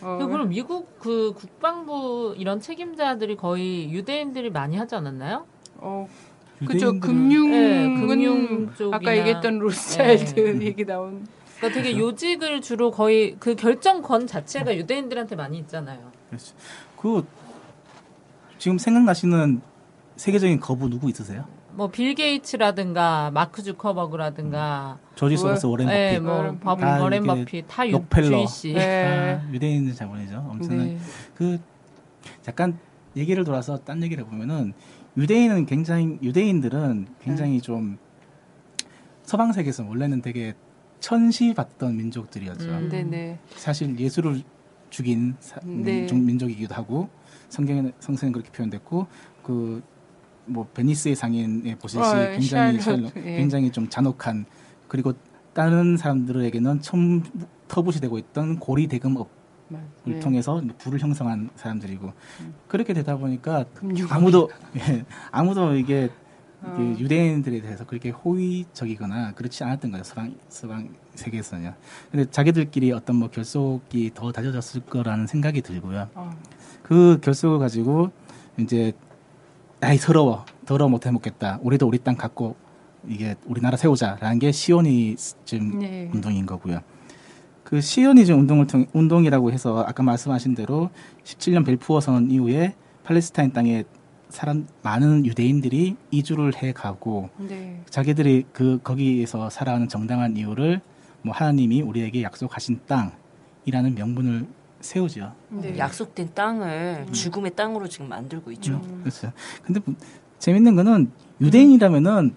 어, 0.01 0.18
그럼 0.26 0.49
미국 0.49 0.97
그 0.99 1.34
국방부 1.36 2.34
이런 2.38 2.62
책임자들이 2.62 3.36
거의 3.36 3.91
유대인들이 3.91 4.49
많이 4.49 4.78
하지 4.78 4.95
않았나요? 4.95 5.45
어, 5.78 6.07
그죠. 6.66 6.99
금융은 6.99 7.51
네, 7.51 8.07
금융 8.07 8.74
쪽이나 8.76 8.97
아까 8.97 9.18
얘기했던 9.18 9.60
로스차일드 9.60 10.39
네. 10.39 10.66
얘기 10.68 10.86
나온. 10.86 11.28
그러니까 11.57 11.82
되게 11.82 11.97
요직을 11.97 12.62
주로 12.62 12.91
거의 12.91 13.36
그 13.39 13.55
결정권 13.55 14.28
자체가 14.28 14.76
유대인들한테 14.78 15.36
많이 15.36 15.57
있잖아요. 15.60 16.12
그렇죠. 16.30 16.55
그 16.97 17.26
지금 18.57 18.78
생각나시는 18.78 19.62
세계적인 20.16 20.60
거부 20.60 20.89
누구 20.89 21.10
있으세요? 21.10 21.45
뭐 21.74 21.88
빌 21.89 22.15
게이츠라든가 22.15 23.32
마크 23.32 23.61
주커버그라든가 23.63 24.97
조지 25.15 25.38
소로스, 25.38 25.65
워렌 25.65 25.88
버핏, 25.88 25.97
네, 25.97 26.20
뭐 26.20 26.34
워렌 26.38 26.59
버- 26.59 26.76
다 26.76 27.01
워렌 27.01 27.24
버핏 27.24 27.65
다 27.67 27.86
록펠러. 27.86 28.28
유주이씨. 28.43 28.74
네. 28.74 29.39
아, 29.43 29.51
유대인 29.51 29.93
자본이죠. 29.93 30.47
아무튼 30.49 30.78
네. 30.78 30.97
그 31.36 31.59
약간 32.47 32.78
얘기를 33.15 33.43
돌아서 33.43 33.78
딴 33.78 34.01
얘기를 34.03 34.24
해보면은 34.24 34.74
유대인은 35.17 35.65
굉장히 35.65 36.17
유대인들은 36.22 37.07
굉장히 37.22 37.53
네. 37.53 37.59
좀 37.61 37.97
서방 39.24 39.51
세계에서 39.53 39.86
원래는 39.86 40.22
되게 40.22 40.53
천시받던 40.99 41.95
민족들이었죠. 41.97 42.70
음. 42.70 42.89
네네. 42.89 43.39
사실 43.55 43.97
예수를 43.97 44.41
죽인 44.89 45.36
사- 45.39 45.59
네. 45.63 46.07
좀 46.07 46.26
민족이기도 46.26 46.74
하고 46.76 47.09
성경에 47.49 47.91
성서에 47.99 48.32
그렇게 48.32 48.51
표현됐고 48.51 49.07
그 49.43 49.82
뭐 50.50 50.68
베니스의 50.74 51.16
상인에 51.16 51.76
보시듯이 51.76 52.10
어, 52.10 52.32
굉장히 52.32 52.80
샬롯, 52.82 53.14
예. 53.18 53.38
굉장히 53.38 53.72
좀 53.72 53.88
잔혹한 53.88 54.45
그리고 54.88 55.14
다른 55.54 55.97
사람들에게는 55.97 56.82
처음 56.82 57.24
터부시 57.68 58.02
되고 58.02 58.18
있던 58.18 58.60
고리 58.60 58.88
대금업을 58.88 59.26
네. 60.06 60.20
통해서 60.20 60.62
부를 60.78 61.00
형성한 61.00 61.52
사람들이고 61.56 62.14
음. 62.41 62.54
그렇게 62.68 62.93
되다 62.93 63.18
보니까 63.18 63.66
금융. 63.74 64.08
아무도 64.10 64.50
예, 64.78 65.06
아무도 65.32 65.76
이게 65.76 66.10
어. 66.62 66.74
그 66.76 67.02
유대인들에 67.02 67.62
대해서 67.62 67.86
그렇게 67.86 68.10
호의적이거나 68.10 69.34
그렇지 69.34 69.64
않았던 69.64 69.91
거예요 69.91 70.04
서방 70.04 70.36
서방 70.50 70.89
세계에서는요. 71.16 71.74
근데 72.12 72.30
자기들끼리 72.30 72.91
어떤 72.91 73.16
뭐 73.18 73.30
결속이 73.30 74.12
더 74.14 74.32
다져졌을 74.32 74.82
거라는 74.82 75.28
생각이 75.28 75.62
들고요. 75.62 76.10
어. 76.16 76.32
그 76.84 77.20
결속을 77.22 77.60
가지고 77.60 78.12
이제 78.58 78.93
아이 79.82 79.98
서러워 79.98 80.46
더러워 80.66 80.90
못해 80.90 81.10
먹겠다. 81.12 81.60
우리도 81.62 81.88
우리 81.88 82.00
땅 82.00 82.16
갖고 82.16 82.56
이게 83.08 83.36
우리나라 83.46 83.78
세우자라는 83.78 84.40
게 84.40 84.52
시오니즘 84.52 85.80
네. 85.80 86.10
운동인 86.14 86.46
거고요. 86.46 86.82
그 87.64 87.82
시오니즘 87.82 88.40
운동을 88.40 88.68
통 88.68 88.86
운동이라고 88.94 89.52
해서 89.52 89.84
아까 89.88 90.04
말씀하신 90.04 90.56
대로 90.56 90.90
17년 91.24 91.66
벨푸어 91.66 92.02
선언 92.02 92.30
이후에 92.30 92.76
팔레스타인 93.04 93.54
땅에 93.54 93.86
사람 94.28 94.68
많은 94.84 95.26
유대인들이 95.26 95.96
이주를 96.12 96.62
해 96.62 96.72
가고 96.74 97.30
네. 97.38 97.82
자기들이 97.90 98.46
그 98.54 98.80
거기에서 98.84 99.50
살아가는 99.50 99.88
정당한 99.88 100.36
이유를 100.36 100.82
뭐 101.22 101.34
하나님이 101.34 101.82
우리에게 101.82 102.22
약속하신 102.24 102.82
땅이라는 102.88 103.96
명분을 103.96 104.48
세우죠. 104.82 105.34
네. 105.50 105.78
약속된 105.78 106.30
땅을 106.34 107.08
죽음의 107.12 107.56
땅으로 107.56 107.88
지금 107.88 108.10
만들고 108.10 108.52
있죠. 108.54 108.74
음. 108.74 109.00
그렇죠. 109.02 109.32
근데 109.64 109.82
뭐 109.84 109.96
재밌는 110.40 110.76
거는 110.76 111.12
유대인이라면은 111.42 112.34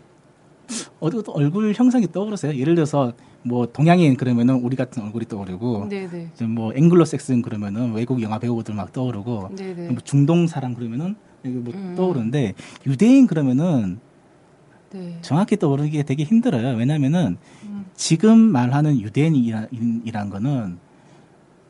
어디 1.00 1.22
얼굴 1.26 1.72
형상이 1.74 2.10
떠오르세요. 2.10 2.54
예를 2.56 2.74
들어서 2.74 3.12
뭐 3.42 3.66
동양인 3.66 4.16
그러면은 4.16 4.56
우리 4.56 4.76
같은 4.76 5.02
얼굴이 5.02 5.26
떠오르고 5.26 5.88
네네. 5.88 6.30
이제 6.34 6.46
뭐 6.46 6.72
앵글로색슨 6.74 7.42
그러면은 7.42 7.92
외국 7.92 8.22
영화 8.22 8.38
배우들 8.38 8.74
막 8.74 8.92
떠오르고 8.92 9.56
네네. 9.56 9.88
뭐 9.90 9.98
중동 10.04 10.46
사람 10.46 10.74
그러면은 10.74 11.16
뭐 11.42 11.72
음. 11.74 11.94
떠오르는데 11.96 12.54
유대인 12.86 13.26
그러면은 13.26 13.98
네. 14.90 15.18
정확히 15.22 15.56
떠오르기 15.56 16.04
되게 16.04 16.22
힘들어요. 16.22 16.76
왜냐면은 16.76 17.36
음. 17.64 17.86
지금 17.94 18.38
말하는 18.38 19.00
유대인이란 19.00 20.30
거는 20.30 20.78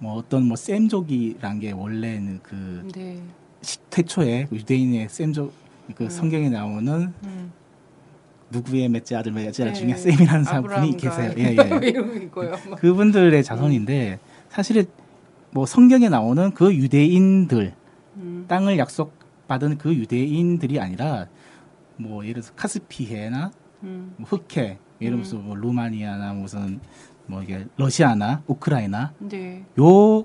뭐 0.02 0.14
어떤 0.14 0.46
뭐 0.46 0.56
셈족이란 0.56 1.60
게 1.60 1.70
원래는 1.70 2.40
그 2.42 2.88
네. 2.92 3.22
시- 3.60 3.78
태초에 3.88 4.48
유대인의 4.50 5.08
셈족 5.08 5.52
그 5.94 6.04
음. 6.04 6.10
성경에 6.10 6.48
나오는 6.50 7.12
음. 7.22 7.52
누구의 8.50 8.88
맺째 8.88 9.14
아들 9.14 9.30
맺째 9.30 9.62
아들 9.62 9.72
네. 9.74 9.78
중에 9.78 9.94
셈이라는 9.94 10.42
사람 10.44 10.64
분이 10.64 10.96
계세요. 10.96 11.32
예, 11.38 11.54
예. 11.56 11.92
뭐. 12.32 12.76
그분들의 12.78 13.44
자손인데 13.44 14.18
사실은 14.48 14.86
뭐 15.52 15.66
성경에 15.66 16.08
나오는 16.08 16.50
그 16.52 16.74
유대인들 16.74 17.72
음. 18.16 18.44
땅을 18.48 18.78
약속받은 18.78 19.78
그 19.78 19.94
유대인들이 19.94 20.80
아니라 20.80 21.28
뭐 21.96 22.24
예를 22.24 22.42
들어서 22.42 22.52
카스피해나 22.56 23.52
음. 23.84 24.14
뭐 24.16 24.26
흑해 24.28 24.78
예를 25.00 25.18
들어서 25.18 25.36
뭐 25.36 25.54
루마니아나 25.54 26.32
무슨 26.32 26.80
뭐 27.32 27.42
이게 27.42 27.64
러시아나 27.76 28.42
우크라이나 28.46 29.12
네. 29.18 29.64
요 29.80 30.24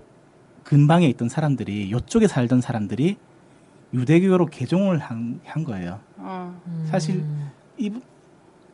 근방에 0.64 1.08
있던 1.08 1.30
사람들이 1.30 1.90
요쪽에 1.92 2.28
살던 2.28 2.60
사람들이 2.62 3.16
유대교로 3.94 4.48
개종을 4.48 4.98
한, 5.00 5.40
한 5.46 5.64
거예요. 5.64 6.00
어. 6.18 6.54
사실 6.86 7.24
이 7.78 7.90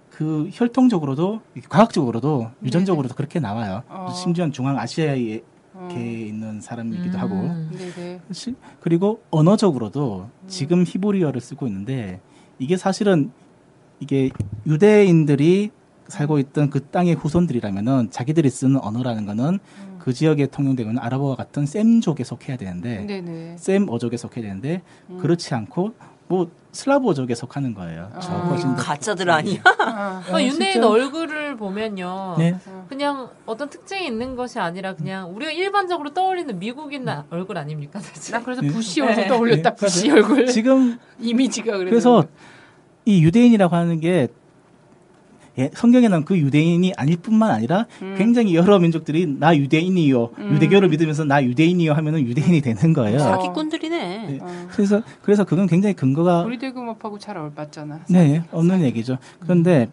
그 0.10 0.48
혈통적으로도 0.54 1.42
과학적으로도 1.70 2.52
네. 2.60 2.68
유전적으로도 2.68 3.16
그렇게 3.16 3.40
나와요. 3.40 3.82
어. 3.90 4.12
심지어 4.14 4.48
중앙 4.52 4.78
아시아에 4.78 5.42
어. 5.74 5.90
있는 5.92 6.62
사람이기도 6.62 7.18
음. 7.18 7.20
하고 7.20 7.36
네네. 7.76 8.22
시- 8.32 8.54
그리고 8.80 9.24
언어적으로도 9.32 10.30
음. 10.44 10.48
지금 10.48 10.84
히브리어를 10.86 11.42
쓰고 11.42 11.66
있는데 11.66 12.22
이게 12.60 12.78
사실은 12.78 13.32
이게 14.00 14.30
유대인들이 14.68 15.72
살고 16.14 16.38
있던 16.40 16.70
그 16.70 16.80
땅의 16.86 17.16
후손들이라면은 17.16 18.12
자기들이 18.12 18.50
쓰는 18.50 18.80
언어라는 18.80 19.26
거는 19.26 19.46
음. 19.80 19.96
그 20.00 20.14
지역에 20.14 20.46
통용되고 20.48 20.90
있는 20.90 21.02
아랍어와 21.02 21.36
같은 21.36 21.66
셈족에 21.66 22.24
속해야 22.24 22.56
되는데 22.58 23.06
네네. 23.06 23.56
셈 23.58 23.88
어족에 23.90 24.18
속해야 24.18 24.44
되는데 24.46 24.82
음. 25.10 25.18
그렇지 25.18 25.54
않고 25.56 25.94
뭐 26.28 26.50
슬라브족에 26.72 27.36
속하는 27.36 27.74
거예요. 27.74 28.12
저 28.22 28.32
아. 28.32 28.38
훨씬 28.48 28.76
더- 28.76 28.82
가짜들 28.84 29.30
아니야? 29.30 29.62
아, 29.80 30.24
어, 30.32 30.40
윤혜인 30.42 30.74
진짜. 30.74 30.88
얼굴을 30.90 31.58
보면요. 31.58 32.36
네. 32.38 32.56
그냥 32.90 33.30
어떤 33.46 33.70
특징이 33.70 34.06
있는 34.08 34.36
것이 34.36 34.60
아니라 34.60 34.96
그냥 34.96 35.36
우리가 35.36 35.52
일반적으로 35.52 36.14
떠올리는 36.14 36.58
미국인 36.60 37.06
나- 37.06 37.26
얼굴 37.30 37.58
아닙니까? 37.58 38.00
사실? 38.00 38.34
나 38.34 38.44
그래서 38.44 38.62
네. 38.62 38.68
부시 38.70 39.02
얼굴 39.02 39.28
떠올렸다. 39.28 39.70
네, 39.72 39.76
부시 39.76 40.08
맞아요. 40.10 40.24
얼굴 40.24 40.46
지금 40.48 40.98
이미지가 41.20 41.78
그래서 41.78 41.90
그래서 41.90 42.24
이 43.06 43.24
유대인이라고 43.24 43.76
하는 43.76 44.00
게 44.00 44.28
예, 45.60 45.70
성경에는 45.74 46.26
그 46.26 46.38
유대인이 46.38 46.94
아닐 46.98 47.18
뿐만 47.18 47.52
아니라 47.52 47.86
음. 48.02 48.16
굉장히 48.18 48.56
여러 48.56 48.80
민족들이 48.80 49.28
나 49.28 49.56
유대인이요 49.56 50.30
유대교를 50.54 50.90
믿으면서 50.90 51.26
나 51.26 51.44
유대인이요 51.44 51.94
하면은 51.94 52.22
유대인이 52.22 52.60
되는 52.62 52.94
거예요. 52.94 53.20
사- 53.20 53.32
사기꾼들이네. 53.38 53.98
네. 54.28 54.40
어. 54.42 54.68
그래서 54.72 55.04
그래서 55.22 55.44
그건 55.44 55.68
굉장히 55.68 55.94
근거가 55.96 56.42
우리 56.42 56.58
대금업하고 56.58 57.20
잘 57.20 57.38
어울맞잖아. 57.38 58.06
네 58.10 58.44
없는 58.52 58.82
얘기죠. 58.82 59.18
그런데 59.40 59.90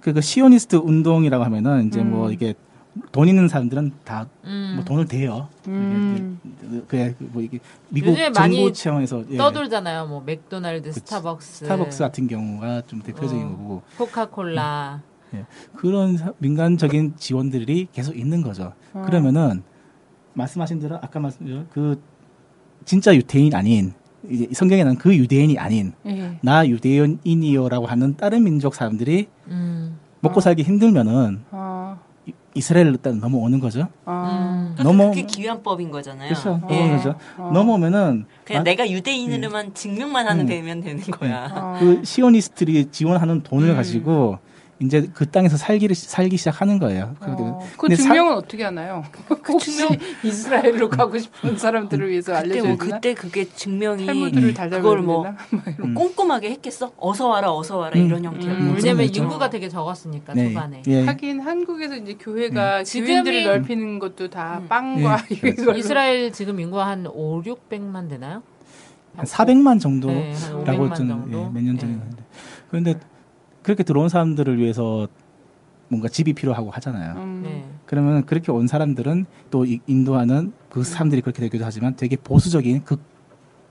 그, 0.00 0.14
그 0.14 0.22
시오니스트 0.22 0.76
운동이라고 0.76 1.44
하면은 1.44 1.88
이제 1.88 2.02
뭐 2.02 2.28
음. 2.28 2.32
이게 2.32 2.54
돈 3.12 3.28
있는 3.28 3.48
사람들은 3.48 3.92
다뭐 4.04 4.26
음. 4.44 4.82
돈을 4.84 5.06
대요. 5.06 5.48
음. 5.68 6.38
그게 6.88 7.14
뭐 7.18 7.40
이게 7.42 7.58
미국 7.88 8.16
정부 8.16 8.38
많이 8.40 8.72
차원에서 8.72 9.24
예, 9.30 9.36
떠돌잖아요. 9.36 10.06
뭐 10.06 10.22
맥도날드, 10.24 10.88
그치. 10.88 11.00
스타벅스, 11.00 11.64
스타벅스 11.64 11.98
같은 12.00 12.26
경우가 12.26 12.82
좀 12.86 13.00
대표적인 13.00 13.44
어. 13.44 13.48
거고 13.50 13.82
코카콜라. 13.96 15.02
그런 15.76 16.16
사- 16.16 16.32
민간적인 16.38 17.14
지원들이 17.16 17.88
계속 17.92 18.16
있는 18.16 18.42
거죠. 18.42 18.72
어. 18.92 19.02
그러면은 19.06 19.62
말씀하신 20.34 20.80
대로 20.80 20.96
아까 20.96 21.20
말씀드린 21.20 21.66
그 21.72 22.00
진짜 22.84 23.14
유대인 23.14 23.54
아닌 23.54 23.92
이제 24.28 24.48
성경에는 24.52 24.96
그 24.96 25.16
유대인이 25.16 25.56
아닌 25.58 25.92
예. 26.06 26.38
나 26.42 26.66
유대인이요라고 26.66 27.86
하는 27.86 28.16
다른 28.16 28.42
민족 28.44 28.74
사람들이 28.74 29.28
음. 29.48 29.98
먹고 30.20 30.38
어. 30.38 30.40
살기 30.40 30.62
힘들면은 30.62 31.44
어. 31.52 31.69
이- 32.54 32.58
이스라엘로 32.58 32.90
일단 32.90 33.18
넘어오는 33.20 33.60
거죠. 33.60 33.88
어. 34.04 34.28
음. 34.30 34.74
그러니까 34.76 34.82
넘어- 34.84 35.10
그게 35.10 35.22
기환법인 35.22 35.90
거잖아요. 35.90 36.28
그렇죠. 36.28 36.60
예. 36.70 36.74
넘어오는 36.74 36.96
거죠. 36.96 37.14
어. 37.38 37.50
넘어오면은 37.52 38.24
그냥 38.44 38.60
아, 38.60 38.64
내가 38.64 38.90
유대인으로만 38.90 39.74
증명만 39.74 40.26
하는 40.26 40.44
음. 40.44 40.46
되면 40.46 40.80
되는 40.80 41.00
거야. 41.02 41.50
어. 41.54 41.76
그 41.78 42.02
시오니스트들이 42.04 42.86
지원하는 42.90 43.42
돈을 43.42 43.70
음. 43.70 43.76
가지고 43.76 44.38
이제 44.82 45.10
그 45.12 45.28
땅에서 45.30 45.58
살기를 45.58 45.94
시- 45.94 46.08
살기 46.08 46.38
시작하는 46.38 46.78
거예요. 46.78 47.14
어. 47.20 47.58
그 47.72 47.76
근데 47.82 47.96
사- 47.96 48.04
증명은 48.04 48.32
어떻게 48.34 48.64
하나요? 48.64 49.04
혹시 49.46 49.86
이스라엘로 50.24 50.88
가고 50.88 51.18
싶은 51.18 51.58
사람들을 51.58 52.08
위해서 52.08 52.32
그때 52.32 52.38
알려줘야 52.54 52.68
뭐? 52.70 52.78
그때 52.78 53.12
그게 53.14 53.44
증명이 53.46 54.06
탈무드를 54.06 54.54
달달 54.54 54.80
그걸 54.80 55.02
뭐 55.02 55.24
되나? 55.24 55.36
음. 55.84 55.94
꼼꼼하게 55.94 56.50
했겠어? 56.52 56.92
어서 56.96 57.28
와라, 57.28 57.52
어서 57.54 57.76
와라 57.76 57.92
음. 58.00 58.06
이런 58.06 58.24
형태로. 58.24 58.52
음. 58.52 58.74
왜냐면 58.74 58.96
그렇죠. 59.06 59.22
인구가 59.22 59.50
되게 59.50 59.68
적었으니까 59.68 60.32
네. 60.32 60.48
초반에. 60.48 60.82
예. 60.86 61.04
하긴 61.04 61.40
한국에서 61.40 61.96
이제 61.96 62.14
교회가 62.18 62.82
지금이- 62.82 63.06
교회들을 63.06 63.44
넓히는 63.44 63.98
것도 63.98 64.30
다 64.30 64.60
음. 64.62 64.68
빵과 64.68 65.24
예, 65.44 65.48
이걸로 65.50 65.76
이스라엘 65.76 66.32
지금 66.32 66.58
인구가 66.58 66.86
한 66.86 67.06
5, 67.06 67.42
600만 67.42 68.08
되나요? 68.08 68.42
한 69.14 69.26
400만 69.26 69.78
정도라고 69.78 70.20
네, 70.20 70.32
한 70.32 70.64
500만 70.64 70.94
좀 70.94 71.08
정도. 71.08 71.50
몇년 71.50 71.76
전에 71.78 71.92
네. 71.92 71.98
했는데 71.98 72.22
그런데 72.70 72.94
그렇게 73.62 73.82
들어온 73.82 74.08
사람들을 74.08 74.58
위해서 74.58 75.08
뭔가 75.88 76.08
집이 76.08 76.34
필요하고 76.34 76.70
하잖아요. 76.70 77.14
음. 77.16 77.40
네. 77.44 77.68
그러면 77.86 78.24
그렇게 78.24 78.52
온 78.52 78.66
사람들은 78.66 79.26
또 79.50 79.64
이- 79.64 79.80
인도하는 79.86 80.52
그 80.68 80.84
사람들이 80.84 81.20
그렇게 81.20 81.40
되기도 81.40 81.64
하지만 81.64 81.96
되게 81.96 82.16
보수적인 82.16 82.84
극 82.84 83.00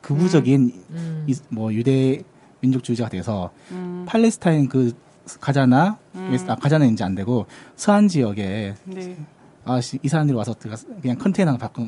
극우적인 0.01 0.83
음. 0.91 1.25
이- 1.27 1.35
뭐 1.49 1.73
유대 1.73 2.21
민족주의자가 2.61 3.09
돼서 3.09 3.51
음. 3.71 4.05
팔레스타인 4.07 4.67
그 4.67 4.91
가자나 5.39 5.97
음. 6.15 6.37
아, 6.47 6.55
가자는 6.55 6.91
이제 6.93 7.03
안 7.03 7.15
되고 7.15 7.45
서한 7.75 8.07
지역에 8.07 8.75
네. 8.85 9.17
아이 9.65 9.81
사람들이 9.81 10.35
와서 10.37 10.53
들어가서 10.53 10.87
그냥 11.01 11.17
컨테이너 11.17 11.57
박아 11.57 11.83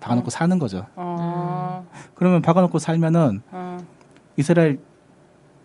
박아놓고 0.00 0.30
사는 0.30 0.58
거죠. 0.58 0.86
어. 0.96 1.86
그러면 2.14 2.42
박아놓고 2.42 2.78
살면은 2.78 3.40
어. 3.50 3.78
이스라엘 4.36 4.78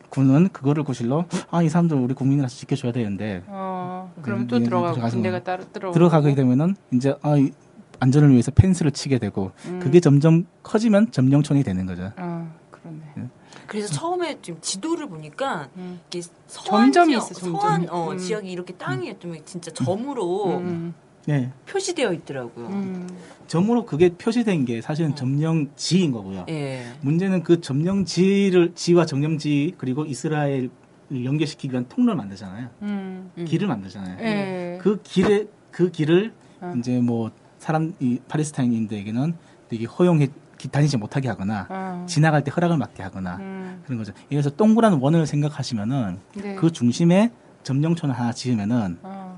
군은 0.09 0.49
그거를 0.49 0.83
구실로 0.83 1.25
아 1.51 1.61
이 1.63 1.69
사람들 1.69 1.95
우리 1.97 2.13
국민이라서 2.13 2.55
지켜줘야 2.55 2.91
되는데 2.91 3.43
어. 3.47 4.11
그럼 4.21 4.41
네, 4.41 4.47
또 4.47 4.57
네, 4.59 4.65
들어가고 4.65 4.93
들어가서 4.95 5.15
군대가 5.15 5.43
따로 5.43 5.63
들어 5.71 5.91
들어가게 5.91 6.35
되면은 6.35 6.75
이제 6.93 7.15
아 7.21 7.35
이- 7.37 7.51
안전을 7.99 8.29
위해서 8.31 8.49
펜스를 8.51 8.91
치게 8.91 9.19
되고 9.19 9.51
음. 9.65 9.79
그게 9.81 9.99
점점 9.99 10.45
커지면 10.63 11.11
점령촌이 11.11 11.63
되는 11.63 11.85
거죠. 11.85 12.11
아 12.15 12.47
그렇네. 12.71 13.29
그래서 13.67 13.93
처음에 13.93 14.39
지금 14.41 14.59
지도를 14.61 15.07
보니까 15.09 15.67
음. 15.75 15.99
이게 16.07 16.21
서한 16.47 16.91
점점이 16.91 17.11
지역, 17.11 17.17
있어, 17.23 17.33
점점이. 17.33 17.59
서한 17.59 17.89
어, 17.89 18.11
음. 18.11 18.17
지역이 18.17 18.49
이렇게 18.49 18.73
땅이 18.73 19.19
좀 19.19 19.35
진짜 19.45 19.69
점으로 19.71 20.57
음. 20.59 20.93
네. 21.25 21.51
표시되어 21.67 22.13
있더라고요. 22.13 22.67
음. 22.67 23.07
점으로 23.47 23.85
그게 23.85 24.09
표시된 24.09 24.65
게 24.65 24.81
사실은 24.81 25.11
어. 25.11 25.15
점령지인 25.15 26.11
거고요. 26.11 26.45
예. 26.49 26.85
문제는 27.01 27.43
그 27.43 27.61
점령지를 27.61 28.73
지와 28.75 29.05
점령지 29.05 29.73
그리고 29.77 30.05
이스라엘 30.05 30.69
연결시키기 31.11 31.71
위한 31.71 31.87
통로를 31.89 32.15
만들잖아요. 32.15 32.69
음. 32.83 33.31
음. 33.37 33.45
길을 33.45 33.67
만들잖아요. 33.67 34.17
예. 34.21 34.77
그 34.81 35.01
길에 35.03 35.45
그 35.71 35.91
길을 35.91 36.33
어. 36.61 36.73
이제 36.77 36.99
뭐 36.99 37.31
사람 37.57 37.93
이 37.99 38.19
팔레스타인인들에게는 38.27 39.33
되게 39.69 39.85
허용해 39.85 40.29
기- 40.57 40.67
다니지 40.67 40.97
못하게 40.97 41.29
하거나 41.29 41.65
아. 41.69 42.05
지나갈 42.07 42.43
때 42.43 42.51
허락을 42.51 42.77
받게 42.77 43.01
하거나 43.03 43.37
음. 43.37 43.81
그런 43.85 43.97
거죠. 43.97 44.13
들어서 44.29 44.49
동그란 44.51 44.93
원을 44.93 45.25
생각하시면은 45.25 46.19
네. 46.35 46.55
그 46.55 46.71
중심에 46.71 47.31
점령촌을 47.63 48.13
하나 48.15 48.31
지으면은 48.31 48.97
어. 49.03 49.28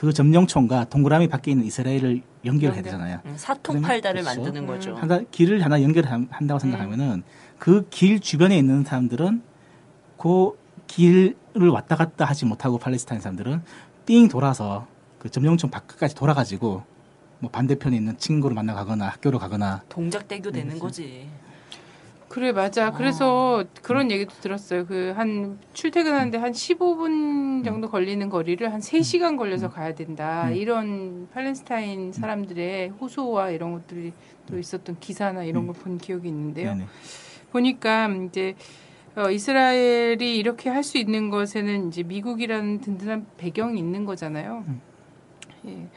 그 0.00 0.14
점령촌과 0.14 0.84
동그라미 0.86 1.28
밖에 1.28 1.50
있는 1.50 1.66
이스라엘을 1.66 2.22
연결해야 2.46 2.78
연결. 2.78 2.82
되잖아요. 2.84 3.20
음, 3.26 3.34
사통팔다를 3.36 4.22
그러면- 4.22 4.42
만드는 4.44 4.66
그렇죠. 4.66 4.94
거죠. 4.94 5.02
하나 5.02 5.20
길을 5.30 5.62
하나 5.62 5.82
연결한다고 5.82 6.58
생각하면은 6.58 7.22
그 7.58 7.86
길 7.90 8.18
주변에 8.18 8.56
있는 8.56 8.82
사람들은 8.82 9.42
그 10.16 10.52
길을 10.86 11.34
왔다 11.70 11.96
갔다 11.96 12.24
하지 12.24 12.46
못하고 12.46 12.78
팔레스타인 12.78 13.20
사람들은 13.20 13.60
띵 14.06 14.28
돌아서 14.28 14.86
그 15.18 15.28
점령촌 15.30 15.68
밖까지 15.70 16.14
돌아가지고 16.14 16.82
뭐 17.40 17.50
반대편에 17.50 17.94
있는 17.94 18.16
친구를 18.16 18.54
만나 18.54 18.72
가거나 18.72 19.06
학교로 19.08 19.38
가거나 19.38 19.82
동작대교 19.90 20.50
되는 20.50 20.78
거지. 20.78 21.28
그래 22.30 22.52
맞아. 22.52 22.92
그래서 22.92 23.64
그런 23.82 24.10
얘기도 24.12 24.32
들었어요. 24.40 24.86
그 24.86 25.12
한 25.16 25.58
출퇴근하는데 25.74 26.38
한 26.38 26.52
15분 26.52 27.64
정도 27.64 27.90
걸리는 27.90 28.28
거리를 28.30 28.72
한 28.72 28.78
3시간 28.80 29.36
걸려서 29.36 29.68
가야 29.68 29.94
된다. 29.96 30.44
음. 30.48 30.54
이런 30.54 31.28
팔레스타인 31.34 32.12
사람들의 32.12 32.90
호소와 32.90 33.50
이런 33.50 33.72
것들이 33.72 34.12
또 34.46 34.58
있었던 34.58 34.98
기사나 35.00 35.42
이런 35.42 35.66
걸 35.66 35.74
본 35.74 35.98
기억이 35.98 36.28
있는데요. 36.28 36.74
네네. 36.74 36.86
보니까 37.50 38.08
이제 38.28 38.54
어, 39.16 39.28
이스라엘이 39.28 40.36
이렇게 40.38 40.70
할 40.70 40.84
수 40.84 40.98
있는 40.98 41.30
것에는 41.30 41.88
이제 41.88 42.04
미국이라는 42.04 42.80
든든한 42.80 43.26
배경이 43.38 43.76
있는 43.76 44.04
거잖아요. 44.04 44.64
음. 44.68 44.80
예. 45.66 45.88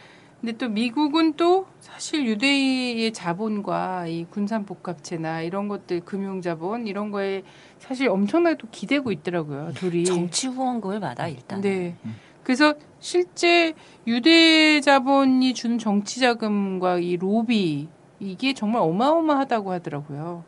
근데 0.43 0.57
또 0.57 0.67
미국은 0.67 1.35
또 1.37 1.67
사실 1.79 2.25
유대의 2.25 3.13
자본과 3.13 4.07
이 4.07 4.25
군산 4.29 4.65
복합체나 4.65 5.41
이런 5.41 5.69
것들 5.69 6.01
금융 6.01 6.41
자본 6.41 6.85
이런 6.85 7.11
거에 7.11 7.43
사실 7.79 8.09
엄청나게 8.09 8.57
또 8.57 8.67
기대고 8.69 9.13
있더라고요. 9.13 9.71
둘이. 9.73 10.03
정치 10.03 10.47
후원금을 10.47 10.99
받아 10.99 11.29
일단. 11.29 11.61
네. 11.61 11.95
그래서 12.43 12.73
실제 12.99 13.73
유대 14.05 14.81
자본이 14.81 15.53
준 15.53 15.79
정치 15.79 16.19
자금과 16.19 16.97
이 16.99 17.15
로비 17.15 17.87
이게 18.19 18.53
정말 18.53 18.81
어마어마하다고 18.81 19.71
하더라고요. 19.71 20.43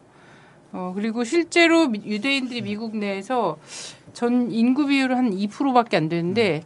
어, 0.73 0.91
그리고 0.93 1.23
실제로 1.23 1.87
미- 1.87 2.01
유대인들이 2.03 2.63
미국 2.63 2.97
내에서 2.97 3.55
전 4.11 4.51
인구 4.51 4.87
비율은 4.87 5.15
한 5.15 5.31
2%밖에 5.31 5.95
안 5.95 6.09
되는데 6.09 6.63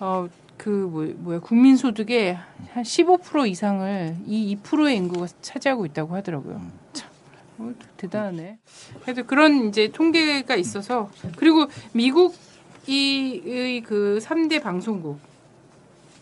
어, 0.00 0.26
그 0.62 0.68
뭐, 0.68 1.04
뭐야 1.16 1.40
국민 1.40 1.76
소득의 1.76 2.38
한 2.70 2.84
15% 2.84 3.48
이상을 3.48 4.16
이 4.26 4.56
2%의 4.62 4.96
인구가 4.96 5.26
차지하고 5.40 5.86
있다고 5.86 6.14
하더라고요. 6.14 6.62
참 6.92 7.10
어, 7.58 7.72
대단하네. 7.96 8.58
그래서 9.02 9.24
그런 9.24 9.68
이제 9.68 9.88
통계가 9.88 10.54
있어서 10.54 11.10
그리고 11.34 11.66
미국이 11.92 13.82
그 13.84 14.20
3대 14.22 14.62
방송국 14.62 15.18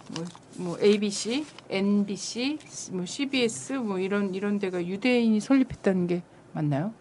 뭐, 0.09 0.25
뭐 0.57 0.79
ABC, 0.81 1.45
NBC, 1.69 2.59
뭐 2.93 3.05
CBS 3.05 3.75
뭐 3.75 3.99
이런 3.99 4.35
이런 4.35 4.59
데가 4.59 4.83
유대인이 4.83 5.39
설립했다는 5.39 6.07
게 6.07 6.23
맞나요? 6.55 6.95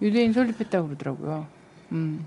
유대인 0.00 0.32
설립했다고 0.32 0.86
그러더라고요. 0.88 1.46
음. 1.92 2.26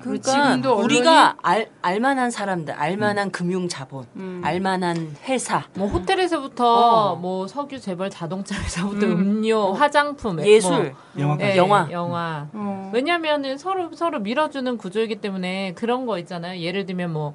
그러니까 0.00 0.32
지금도 0.32 0.76
언론이- 0.76 0.84
우리가 0.84 1.36
알, 1.42 1.70
알만한 1.80 2.30
사람들, 2.30 2.74
알만한 2.74 3.30
금융 3.30 3.68
자본, 3.68 4.04
음. 4.16 4.40
알만한 4.44 5.16
회사, 5.24 5.64
뭐 5.74 5.88
호텔에서부터 5.88 7.12
어. 7.12 7.16
뭐 7.16 7.46
석유 7.46 7.80
재벌 7.80 8.10
자동차 8.10 8.54
회사부터 8.60 9.06
음. 9.06 9.12
음. 9.12 9.42
료 9.48 9.72
화장품, 9.72 10.40
예술, 10.44 10.94
영화 11.18 11.34
뭐, 11.36 11.44
예, 11.44 11.56
영화. 11.56 11.88
영화. 11.90 12.48
어. 12.52 12.90
왜냐면은 12.92 13.56
서로 13.56 13.92
서로 13.94 14.18
밀어주는 14.20 14.76
구조이기 14.76 15.16
때문에 15.20 15.72
그런 15.74 16.04
거 16.06 16.18
있잖아요. 16.18 16.60
예를 16.60 16.84
들면 16.86 17.12
뭐 17.12 17.34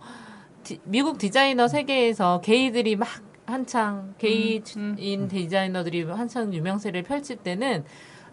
디- 0.64 0.80
미국 0.84 1.18
디자이너 1.18 1.68
세계에서 1.68 2.42
게이들이 2.42 2.98
막 2.98 3.08
한창 3.48 4.14
게이인 4.20 4.62
음, 4.78 5.28
디자이너들이 5.28 6.04
한창 6.04 6.54
유명세를 6.54 7.02
펼칠 7.04 7.38
때는 7.38 7.84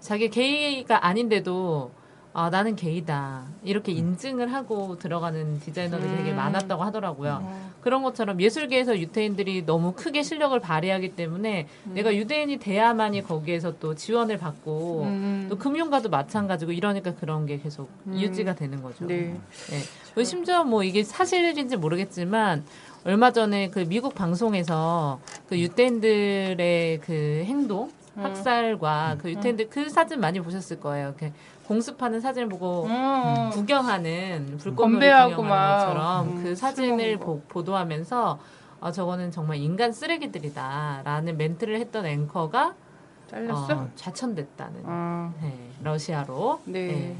자기 0.00 0.28
게이가 0.28 1.06
아닌데도 1.06 1.90
아 2.38 2.50
나는 2.50 2.76
게이다 2.76 3.44
이렇게 3.64 3.92
인증을 3.92 4.52
하고 4.52 4.98
들어가는 4.98 5.58
디자이너들이 5.60 6.16
되게 6.18 6.30
음. 6.32 6.36
많았다고 6.36 6.84
하더라고요. 6.84 7.38
어. 7.42 7.70
그런 7.80 8.02
것처럼 8.02 8.42
예술계에서 8.42 8.98
유태인들이 8.98 9.64
너무 9.64 9.92
크게 9.92 10.22
실력을 10.22 10.60
발휘하기 10.60 11.16
때문에 11.16 11.66
음. 11.86 11.94
내가 11.94 12.14
유대인이 12.14 12.58
돼야만이 12.58 13.22
거기에서 13.22 13.78
또 13.78 13.94
지원을 13.94 14.36
받고 14.36 15.04
음. 15.04 15.46
또 15.48 15.56
금융가도 15.56 16.10
마찬가지고 16.10 16.72
이러니까 16.72 17.14
그런 17.14 17.46
게 17.46 17.56
계속 17.58 17.88
음. 18.06 18.20
유지가 18.20 18.54
되는 18.54 18.82
거죠. 18.82 19.06
네. 19.06 19.34
네. 20.14 20.24
심지어 20.24 20.62
뭐 20.62 20.84
이게 20.84 21.04
사실인지 21.04 21.78
모르겠지만 21.78 22.66
얼마 23.04 23.32
전에 23.32 23.70
그 23.70 23.78
미국 23.88 24.14
방송에서 24.14 25.20
그 25.48 25.58
유대인들의 25.58 27.00
그 27.00 27.44
행동 27.46 27.90
음. 28.16 28.24
학살과 28.24 29.16
그 29.22 29.30
유태인들 29.30 29.70
그 29.70 29.88
사진 29.88 30.20
많이 30.20 30.40
보셨을 30.40 30.80
거예요. 30.80 31.08
이렇게 31.08 31.32
공습하는 31.66 32.20
사진을 32.20 32.48
보고 32.48 32.86
어. 32.88 33.50
구경하는 33.52 34.56
불꽃놀이 34.58 34.92
건배하고 34.92 35.36
구경하는 35.36 35.48
막, 35.48 35.78
것처럼 35.78 36.28
음, 36.28 36.34
그술 36.36 36.56
사진을. 36.56 37.16
보, 37.18 37.40
보도하면서 37.48 38.38
어, 38.80 38.92
저거는 38.92 39.30
정말 39.30 39.56
인간 39.58 39.92
쓰레기들이다라는 39.92 41.36
멘트를 41.36 41.80
했던 41.80 42.06
앵커가 42.06 42.74
잘렸어? 43.30 43.74
어, 43.74 43.88
좌천됐다는 43.96 44.82
아, 44.84 45.32
네, 45.42 45.70
러시아로 45.82 46.60
네. 46.64 46.86
네. 46.86 47.16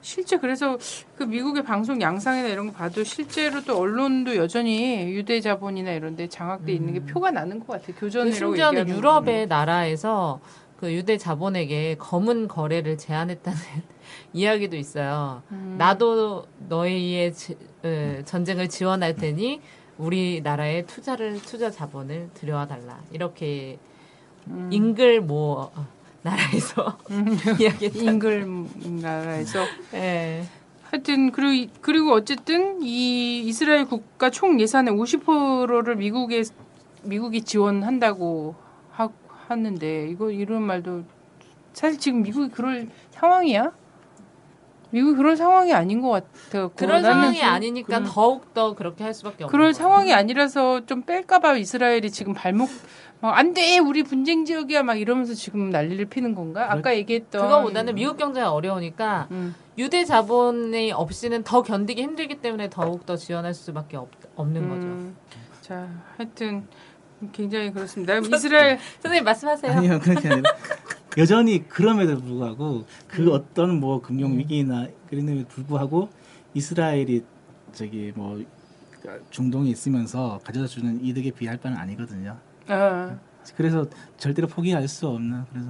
실제 0.00 0.38
그래서 0.38 0.78
그 1.16 1.24
미국의 1.24 1.64
방송 1.64 2.00
양상이나 2.00 2.48
이런 2.48 2.68
거 2.68 2.72
봐도 2.72 3.02
실제로 3.04 3.62
또 3.62 3.78
언론도 3.78 4.36
여전히 4.36 5.10
유대 5.10 5.40
자본이나 5.40 5.90
이런 5.92 6.16
데 6.16 6.28
장악돼 6.28 6.72
있는 6.72 6.94
게 6.94 7.00
표가 7.00 7.32
나는 7.32 7.58
것 7.58 7.66
같아요. 7.66 7.94
그 7.94 8.00
교전이라고 8.02 8.36
심지어는 8.36 8.88
유럽의 8.88 9.48
나라에서 9.48 10.40
그 10.78 10.92
유대 10.92 11.18
자본에게 11.18 11.96
검은 11.98 12.46
거래를 12.48 12.96
제한했다는 12.98 13.58
이야기도 14.32 14.76
있어요. 14.76 15.42
음. 15.50 15.74
나도 15.78 16.46
너희의 16.68 17.34
지- 17.34 17.56
에, 17.84 18.22
전쟁을 18.24 18.68
지원할 18.68 19.16
테니 19.16 19.60
우리나라에 19.98 20.82
투자를 20.86 21.42
투자 21.42 21.70
자본을 21.70 22.30
들여와 22.34 22.66
달라 22.68 23.00
이렇게 23.10 23.78
음. 24.46 24.68
잉글 24.72 25.20
뭐 25.22 25.72
어, 25.74 25.86
나라에서 26.22 26.96
이야기했다. 27.60 27.98
잉글 27.98 28.46
나라에서 29.02 29.64
예. 29.94 30.44
하여튼 30.84 31.32
그리고 31.32 31.52
이- 31.52 31.70
그리고 31.80 32.12
어쨌든 32.12 32.80
이 32.82 33.40
이스라엘 33.40 33.84
국가 33.86 34.30
총 34.30 34.60
예산의 34.60 34.94
50%를 34.94 35.96
미국에 35.96 36.44
미국이 37.02 37.42
지원한다고 37.42 38.54
하, 39.48 39.54
하는데 39.54 40.08
이거 40.08 40.30
이런 40.30 40.62
말도 40.62 41.04
사실 41.72 41.98
지금 41.98 42.22
미국이 42.22 42.50
그럴 42.50 42.88
상황이야? 43.12 43.72
미국이 44.90 45.16
그럴 45.16 45.36
상황이 45.36 45.72
아닌 45.74 46.00
것 46.00 46.08
같아요. 46.08 46.70
그런 46.74 47.02
나는 47.02 47.10
상황이 47.20 47.40
그- 47.40 47.44
아니니까 47.44 48.00
그- 48.00 48.04
더욱 48.08 48.54
더 48.54 48.74
그렇게 48.74 49.04
할 49.04 49.12
수밖에 49.12 49.44
없는 49.44 49.50
그럴 49.50 49.64
거예요. 49.66 49.72
상황이 49.74 50.12
아니라서 50.14 50.86
좀 50.86 51.02
뺄까봐 51.02 51.56
이스라엘이 51.58 52.10
지금 52.10 52.32
발목 52.32 52.70
안돼 53.20 53.78
우리 53.80 54.02
분쟁 54.02 54.44
지역이야 54.44 54.84
막 54.84 54.94
이러면서 54.94 55.34
지금 55.34 55.70
난리를 55.70 56.04
피는 56.06 56.34
건가? 56.34 56.72
아까 56.72 56.96
얘기했던 56.96 57.42
그거보다는 57.42 57.96
미국 57.96 58.16
경제가 58.16 58.52
어려우니까 58.52 59.28
음. 59.32 59.54
유대 59.76 60.04
자본이 60.04 60.92
없이는 60.92 61.42
더 61.42 61.62
견디기 61.62 62.00
힘들기 62.02 62.36
때문에 62.36 62.70
더욱 62.70 63.04
더 63.04 63.16
지원할 63.16 63.52
수밖에 63.54 63.96
없, 63.96 64.08
없는 64.36 64.68
거죠. 64.68 64.86
음, 64.86 65.16
자, 65.60 65.88
하여튼 66.16 66.66
굉장히 67.32 67.72
그렇습니다. 67.72 68.16
이스라엘 68.18 68.78
선생님 69.00 69.24
말씀하세요. 69.24 69.72
아니요 69.72 70.00
그렇게 70.00 70.28
아니라 70.28 70.50
여전히 71.16 71.66
그럼에도 71.66 72.18
불구하고 72.20 72.84
그 73.08 73.22
음. 73.22 73.32
어떤 73.32 73.80
뭐 73.80 74.00
금융 74.00 74.38
위기나 74.38 74.86
그런 75.08 75.26
데에 75.26 75.44
불구하고 75.44 76.10
이스라엘이 76.54 77.24
저기 77.72 78.12
뭐 78.14 78.42
중동에 79.30 79.70
있으면서 79.70 80.40
가져다 80.44 80.66
주는 80.66 81.02
이득에 81.04 81.30
비할 81.30 81.56
바는 81.56 81.76
아니거든요. 81.76 82.36
아, 82.68 83.18
그래서 83.56 83.86
절대로 84.16 84.46
포기할 84.48 84.86
수 84.88 85.08
없는 85.08 85.44
그래서 85.50 85.68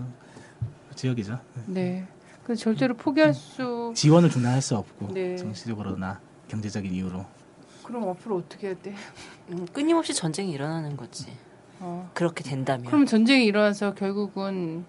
지역이죠. 0.94 1.38
네. 1.66 2.06
그 2.42 2.56
절대로 2.56 2.94
포기할 2.94 3.34
수. 3.34 3.92
지원을 3.94 4.30
중단할 4.30 4.60
수 4.62 4.76
없고 4.76 5.12
네. 5.12 5.36
정치적으로나 5.36 6.20
경제적인 6.48 6.92
이유로. 6.92 7.24
그럼 7.88 8.06
앞으로 8.10 8.36
어떻게 8.36 8.66
해야 8.66 8.76
돼? 8.76 8.94
음, 9.48 9.66
끊임없이 9.72 10.12
전쟁이 10.12 10.52
일어나는 10.52 10.94
거지. 10.94 11.26
어. 11.80 12.10
그렇게 12.12 12.44
된다면. 12.44 12.84
그럼 12.84 13.06
전쟁이 13.06 13.46
일어나서 13.46 13.94
결국은 13.94 14.84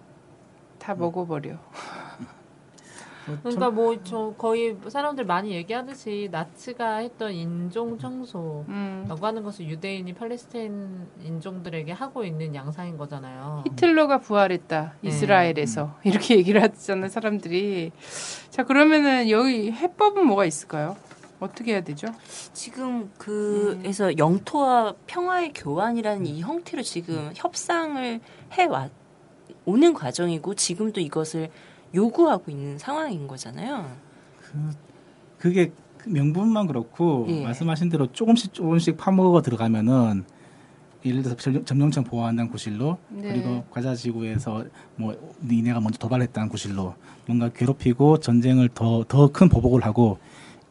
다 0.78 0.94
먹어버려. 0.94 1.56
그러니까 3.42 3.70
뭐 3.70 3.96
저 4.02 4.34
거의 4.36 4.76
사람들 4.88 5.24
많이 5.24 5.52
얘기하듯이 5.52 6.28
나치가 6.30 6.96
했던 6.96 7.32
인종 7.32 7.96
청소라고 7.96 8.64
음. 8.68 9.06
하는 9.20 9.42
것을 9.44 9.68
유대인이 9.68 10.12
팔레스타인 10.14 11.06
인종들에게 11.24 11.92
하고 11.92 12.24
있는 12.24 12.54
양상인 12.54 12.98
거잖아요. 12.98 13.64
히틀러가 13.66 14.18
부활했다 14.18 14.94
네. 15.00 15.08
이스라엘에서 15.08 15.96
이렇게 16.04 16.36
얘기를 16.36 16.62
하잖아요 16.62 17.08
사람들이. 17.08 17.92
자 18.50 18.64
그러면은 18.64 19.30
여기 19.30 19.70
해법은 19.72 20.26
뭐가 20.26 20.44
있을까요? 20.44 20.96
어떻게 21.40 21.72
해야 21.72 21.80
되죠? 21.82 22.06
지금 22.52 23.10
그에서 23.18 24.16
영토와 24.18 24.94
평화의 25.06 25.52
교환이라는 25.54 26.26
이 26.26 26.40
형태로 26.42 26.82
지금 26.82 27.30
협상을 27.34 28.20
해와 28.52 28.88
오는 29.64 29.94
과정이고 29.94 30.54
지금도 30.54 31.00
이것을 31.00 31.48
요구하고 31.94 32.50
있는 32.50 32.78
상황인 32.78 33.26
거잖아요. 33.26 33.90
그게 35.38 35.72
그 35.98 36.08
명분만 36.08 36.66
그렇고 36.66 37.26
예. 37.28 37.42
말씀하신 37.44 37.88
대로 37.88 38.10
조금씩 38.12 38.52
조금씩 38.54 38.96
파먹어 38.96 39.42
들어가면은 39.42 40.24
예를 41.04 41.22
들어서 41.22 41.36
점- 41.40 41.64
점령청 41.64 42.04
보호한다는 42.04 42.50
구실로 42.50 42.98
네. 43.08 43.32
그리고 43.32 43.64
과자 43.70 43.94
지구에서 43.94 44.64
뭐 44.96 45.14
니네가 45.42 45.80
먼저 45.80 45.98
도발했다는 45.98 46.48
구실로 46.50 46.94
뭔가 47.26 47.48
괴롭히고 47.50 48.20
전쟁을 48.20 48.68
더 48.70 49.04
더 49.08 49.28
큰 49.28 49.48
보복을 49.48 49.84
하고 49.84 50.18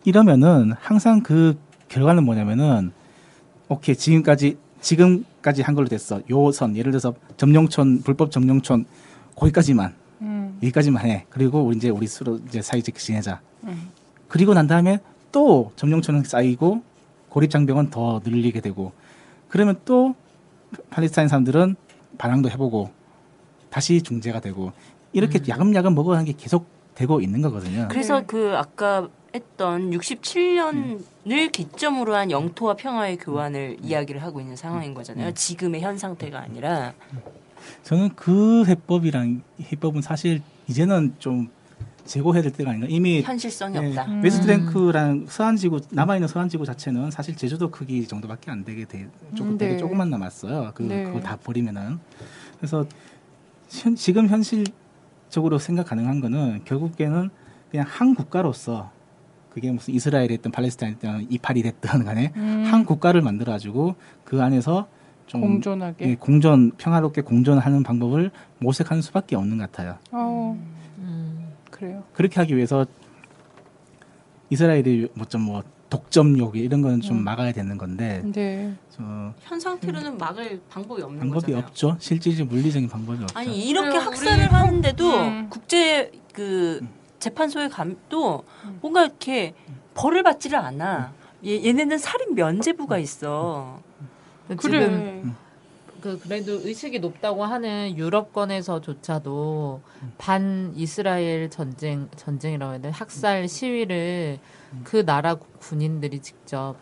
이러면은 0.05 0.73
항상 0.79 1.21
그 1.21 1.57
결과는 1.87 2.23
뭐냐면은 2.23 2.91
오케이 3.67 3.95
지금까지 3.95 4.57
지금까지 4.81 5.61
한 5.61 5.75
걸로 5.75 5.87
됐어 5.87 6.21
요선 6.29 6.75
예를 6.77 6.91
들어서 6.91 7.13
점령촌 7.37 8.01
불법 8.01 8.31
점령촌 8.31 8.85
거기까지만 9.35 9.93
음. 10.21 10.57
여기까지만 10.63 11.05
해 11.05 11.25
그리고 11.29 11.61
우리 11.61 11.77
이제 11.77 11.89
우리 11.89 12.07
서로 12.07 12.39
이제 12.47 12.61
사이좋게 12.61 12.99
지내자 12.99 13.41
음. 13.65 13.89
그리고 14.27 14.53
난 14.53 14.67
다음에 14.67 14.99
또 15.31 15.71
점령촌은 15.75 16.23
쌓이고 16.23 16.81
고립 17.29 17.51
장벽은 17.51 17.89
더 17.89 18.21
늘리게 18.23 18.61
되고 18.61 18.91
그러면 19.47 19.79
또 19.85 20.15
팔레스타인 20.89 21.27
사람들은 21.27 21.75
반항도 22.17 22.49
해보고 22.49 22.91
다시 23.69 24.01
중재가 24.01 24.39
되고 24.39 24.71
이렇게 25.13 25.39
야금야금 25.47 25.95
먹어가는 25.95 26.25
게 26.25 26.33
계속 26.37 26.67
되고 26.95 27.21
있는 27.21 27.41
거거든요. 27.41 27.87
그래서 27.89 28.19
네. 28.19 28.25
그 28.27 28.53
아까 28.57 29.07
했던 29.33 29.91
67년을 29.91 31.51
기점으로 31.51 32.15
한 32.15 32.31
영토와 32.31 32.75
평화의 32.75 33.17
교환을 33.17 33.77
이야기를 33.81 34.23
하고 34.23 34.39
있는 34.39 34.55
상황인 34.55 34.93
거잖아요. 34.93 35.33
지금의 35.33 35.81
현 35.81 35.97
상태가 35.97 36.39
아니라 36.39 36.93
저는 37.83 38.15
그 38.15 38.65
해법이랑 38.65 39.41
해법은 39.71 40.01
사실 40.01 40.41
이제는 40.67 41.15
좀 41.19 41.49
재고해야 42.05 42.41
될 42.41 42.51
때가 42.51 42.71
아닌가. 42.71 42.87
이미 42.89 43.21
현실성이 43.21 43.79
네, 43.79 43.87
없다. 43.89 44.05
음. 44.05 44.23
웨스트뱅크랑 44.23 45.27
서안지구 45.27 45.81
남아 45.91 46.15
있는 46.15 46.27
서안지구 46.27 46.65
자체는 46.65 47.11
사실 47.11 47.35
제주도 47.35 47.69
크기 47.69 48.07
정도밖에 48.07 48.49
안 48.49 48.63
되게 48.63 48.85
돼 48.85 49.07
조금 49.35 49.53
음, 49.53 49.57
되게 49.59 49.73
네. 49.73 49.77
조금만 49.77 50.09
남았어요. 50.09 50.71
그 50.73 50.83
네. 50.83 51.03
그거 51.03 51.19
다 51.19 51.37
버리면은 51.37 51.99
그래서 52.57 52.83
현, 53.69 53.95
지금 53.95 54.27
현실적으로 54.27 55.59
생각 55.59 55.87
가능한 55.87 56.19
거는 56.19 56.61
결국에는 56.65 57.29
그냥 57.69 57.85
한 57.87 58.15
국가로서 58.15 58.91
그게 59.59 59.71
무슨 59.71 59.93
이스라엘이 59.93 60.29
됐든 60.29 60.51
팔레스타인이 60.51 60.99
됐든 60.99 61.27
이팔이 61.29 61.61
됐든 61.63 62.05
간에 62.05 62.31
음. 62.37 62.63
한 62.65 62.85
국가를 62.85 63.21
만들어 63.21 63.51
가지고 63.51 63.95
그 64.23 64.41
안에서 64.41 64.87
좀 65.27 65.41
공존하게. 65.41 66.09
예, 66.09 66.15
공존 66.15 66.71
평화롭게 66.71 67.21
공존하는 67.21 67.83
방법을 67.83 68.31
모색하는 68.59 69.01
수밖에 69.01 69.35
없는 69.35 69.57
것 69.57 69.69
같아요. 69.69 69.97
어, 70.11 70.57
음. 70.97 71.49
그래요. 71.69 72.03
그렇게 72.13 72.39
하기 72.39 72.55
위해서 72.55 72.85
이스라엘이 74.49 75.09
뭐좀뭐 75.13 75.63
독점 75.89 76.37
요구 76.37 76.57
이런 76.57 76.81
거는 76.81 77.01
좀 77.01 77.17
음. 77.17 77.23
막아야 77.23 77.51
되는 77.51 77.77
건데 77.77 78.21
네. 78.33 78.73
저현 78.89 79.59
상태로는 79.59 80.17
막을 80.17 80.61
방법이 80.69 81.01
없는 81.01 81.19
방법이 81.19 81.41
거잖아요. 81.47 81.65
없죠. 81.65 81.97
실질적 81.99 82.47
물리적인 82.47 82.87
방법이 82.87 83.23
없죠. 83.23 83.37
아니 83.37 83.67
이렇게 83.67 83.89
그래요, 83.89 84.01
학살을 84.03 84.53
하는데도 84.53 85.17
음. 85.17 85.47
국제 85.49 86.11
그 86.33 86.79
재판소에 87.19 87.67
감도 87.69 88.43
뭔가 88.81 89.03
이렇게 89.03 89.53
벌을 89.93 90.23
받지를 90.23 90.57
않아. 90.57 91.13
얘, 91.45 91.63
얘네는 91.65 91.97
살인 91.97 92.35
면제부가 92.35 92.97
있어. 92.97 93.79
그래. 94.47 94.57
지금 94.59 95.35
그 96.01 96.17
그래도 96.19 96.53
의식이 96.53 96.99
높다고 96.99 97.43
하는 97.43 97.95
유럽권에서조차도 97.97 99.81
반 100.17 100.71
이스라엘 100.75 101.49
전쟁 101.49 102.09
전쟁이라고 102.15 102.71
해야 102.71 102.81
돼 102.81 102.89
학살 102.89 103.47
시위를 103.49 104.39
그 104.85 105.05
나라 105.05 105.35
군인들이 105.35 106.21
직접 106.21 106.75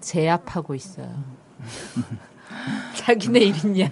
제압하고 0.00 0.74
있어요. 0.74 1.24
자기네 2.94 3.40
일이냐? 3.40 3.90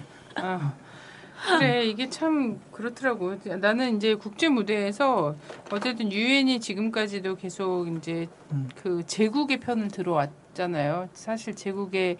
아, 1.47 1.57
그래 1.59 1.85
이게 1.85 2.09
참 2.09 2.59
그렇더라고. 2.71 3.35
나는 3.59 3.97
이제 3.97 4.15
국제 4.15 4.49
무대에서 4.49 5.35
어쨌든 5.71 6.11
유엔이 6.11 6.59
지금까지도 6.59 7.35
계속 7.35 7.87
이제 7.97 8.27
그 8.75 9.03
제국의 9.05 9.59
편을 9.59 9.89
들어왔잖아요. 9.89 11.09
사실 11.13 11.55
제국의 11.55 12.17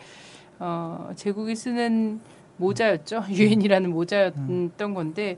어 0.59 1.11
제국이 1.15 1.55
쓰는 1.55 2.19
모자였죠. 2.57 3.25
유엔이라는 3.29 3.89
모자였던 3.91 4.93
건데 4.93 5.37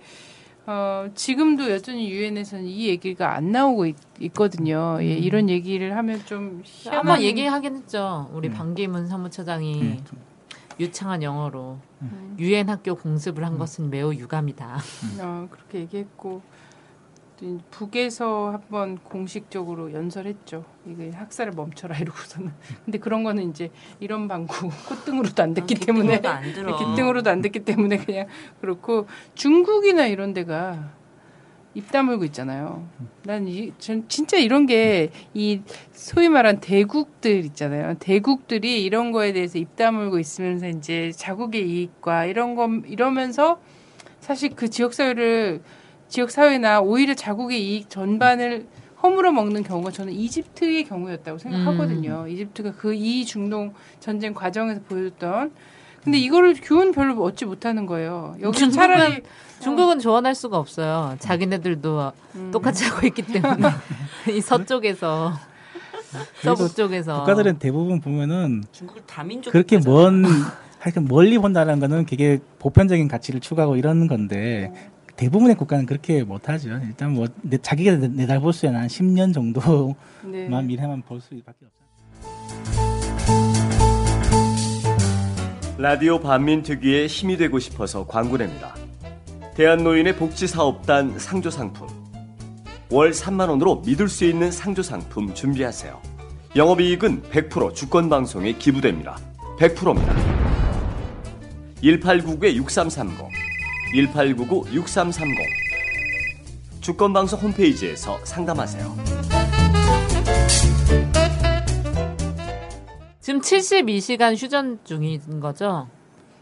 어 0.65 1.07
지금도 1.15 1.71
여전히 1.71 2.09
유엔에서는 2.11 2.65
이 2.65 2.87
얘기가 2.89 3.33
안 3.35 3.51
나오고 3.53 3.85
있, 3.85 3.95
거든요 4.33 4.97
예, 5.01 5.05
이런 5.13 5.49
얘기를 5.49 5.95
하면 5.95 6.19
좀 6.25 6.61
희한한 6.65 6.99
한번 7.07 7.21
얘기하긴 7.23 7.77
했죠. 7.77 8.29
우리 8.33 8.49
음. 8.49 8.53
반기문 8.53 9.07
사무처장이 9.07 9.81
음, 9.81 9.99
좀- 10.05 10.19
유창한 10.79 11.23
영어로 11.23 11.79
음. 12.01 12.35
유엔 12.39 12.69
학교 12.69 12.95
공습을 12.95 13.43
한 13.43 13.57
것은 13.57 13.89
매우 13.89 14.13
유감이다. 14.13 14.77
어, 15.21 15.47
그렇게 15.49 15.79
얘기했고 15.79 16.41
북에서 17.69 18.51
한번 18.51 18.97
공식적으로 18.97 19.93
연설했죠. 19.93 20.65
이게 20.87 21.11
학살을 21.11 21.53
멈춰라 21.53 21.97
이러고서는. 21.97 22.51
근데 22.85 22.97
그런 22.97 23.23
거는 23.23 23.49
이제 23.49 23.69
이런 23.99 24.27
방구 24.27 24.69
콧등으로도 24.89 25.43
안 25.43 25.53
듣기 25.53 25.75
때문에 25.75 26.15
귓등으로도 26.17 26.29
안 26.29 26.53
들어. 26.53 26.77
귓등으로도 26.77 27.29
안 27.29 27.41
듣기 27.41 27.59
때문에 27.59 27.97
그냥 27.97 28.27
그렇고 28.59 29.07
중국이나 29.35 30.07
이런 30.07 30.33
데가 30.33 30.96
입 31.77 31.91
다물고 31.91 32.25
있잖아요. 32.25 32.87
난 33.23 33.47
이, 33.47 33.71
전 33.77 34.07
진짜 34.09 34.37
이런 34.37 34.65
게 34.65 35.11
이 35.33 35.61
소위 35.91 36.27
말한 36.29 36.59
대국들 36.59 37.45
있잖아요. 37.45 37.95
대국들이 37.99 38.83
이런 38.83 39.11
거에 39.11 39.31
대해서 39.33 39.57
입 39.59 39.75
다물고 39.75 40.17
있으면서 40.19 40.67
이제 40.67 41.11
자국의 41.15 41.69
이익과 41.69 42.25
이런 42.25 42.55
거 42.55 42.67
이러면서 42.87 43.59
사실 44.19 44.49
그 44.55 44.69
지역 44.69 44.93
사회를 44.93 45.61
지역 46.07 46.31
사회나 46.31 46.81
오히려 46.81 47.13
자국의 47.13 47.61
이익 47.61 47.89
전반을 47.89 48.65
허물어 49.03 49.31
먹는 49.31 49.61
경우가 49.63 49.91
저는 49.91 50.13
이집트의 50.13 50.85
경우였다고 50.85 51.37
생각하거든요. 51.37 52.27
이집트가 52.27 52.71
그 52.73 52.93
이 52.95 53.25
중동 53.25 53.73
전쟁 53.99 54.33
과정에서 54.33 54.81
보여줬던 54.89 55.51
근데 56.07 56.19
이거를 56.19 56.55
교훈 56.63 56.93
별로 56.93 57.21
얻지 57.21 57.43
못하는 57.43 57.85
거예요. 57.85 58.37
여기 58.41 58.57
중국은 58.59 58.71
차라리 58.71 59.23
중국은 59.59 59.99
조언할 59.99 60.35
수가 60.35 60.57
없어요. 60.57 61.17
자기네들도 61.19 62.13
음. 62.35 62.49
똑같이 62.53 62.85
하고 62.85 63.05
있기 63.05 63.23
때문에 63.23 63.67
이 64.33 64.39
서쪽에서 64.39 65.33
서북 66.43 66.73
쪽에서 66.77 67.19
국가들은 67.19 67.59
대부분 67.59 67.99
보면은 67.99 68.63
중국 68.71 69.05
다민족 69.05 69.51
그렇게. 69.51 69.79
먼 69.79 70.23
하여튼 70.79 71.03
멀리 71.09 71.37
본다는 71.39 71.81
거는 71.81 72.05
그게 72.05 72.39
보편적인 72.59 73.09
가치를 73.09 73.41
추구하고 73.41 73.75
이러는 73.75 74.07
건데 74.07 74.71
대부분의 75.17 75.55
국가는 75.57 75.85
그렇게 75.85 76.23
못하죠. 76.23 76.69
일단 76.87 77.11
뭐 77.11 77.27
내- 77.41 77.57
자기가 77.57 77.97
내- 77.97 78.07
내다볼 78.07 78.53
수 78.53 78.65
있는 78.65 78.79
한 78.79 78.87
10년 78.87 79.33
정도만 79.33 79.93
네. 80.23 80.47
미래만 80.63 81.01
볼 81.01 81.19
수밖에 81.19 81.65
없죠. 81.65 82.86
라디오 85.79 86.19
반민특위의 86.19 87.05
힘이 87.05 87.37
되고 87.37 87.59
싶어서 87.59 88.07
광고냅니다. 88.07 88.73
대한노인의 89.53 90.15
복지사업단 90.15 91.19
상조 91.19 91.51
상품. 91.51 91.87
월 92.89 93.11
3만원으로 93.11 93.85
믿을 93.85 94.09
수 94.09 94.25
있는 94.25 94.49
상조 94.49 94.81
상품 94.81 95.35
준비하세요. 95.35 96.01
영업이익은 96.55 97.21
100% 97.29 97.75
주권방송에 97.75 98.53
기부됩니다. 98.53 99.19
100%입니다. 99.59 100.15
1899-6330, 101.83 103.29
1899-6330. 103.93 105.25
주권방송 106.81 107.39
홈페이지에서 107.39 108.17
상담하세요. 108.23 108.97
지금 113.27 113.41
72시간 113.41 114.41
휴전 114.41 114.79
중인 114.85 115.41
거죠? 115.41 115.89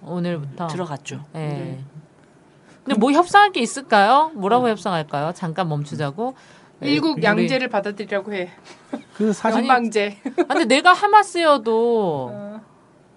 오늘부터 0.04 0.68
들어갔죠. 0.68 1.26
예. 1.34 1.40
네. 1.40 1.84
근데 2.84 3.00
뭐 3.00 3.12
협상할 3.12 3.52
게 3.52 3.60
있을까요? 3.60 4.30
뭐라고 4.36 4.70
협상할까요? 4.70 5.32
잠깐 5.34 5.68
멈추자고. 5.68 6.36
일국 6.82 7.18
우리- 7.18 7.24
양제를 7.24 7.70
받아들이라고 7.70 8.34
해. 8.36 8.52
그 9.16 9.34
사실 9.34 9.62
연방제. 9.62 10.18
아, 10.48 10.54
근데 10.54 10.66
내가 10.76 10.94
하마스여도 10.94 12.30
어. 12.32 12.62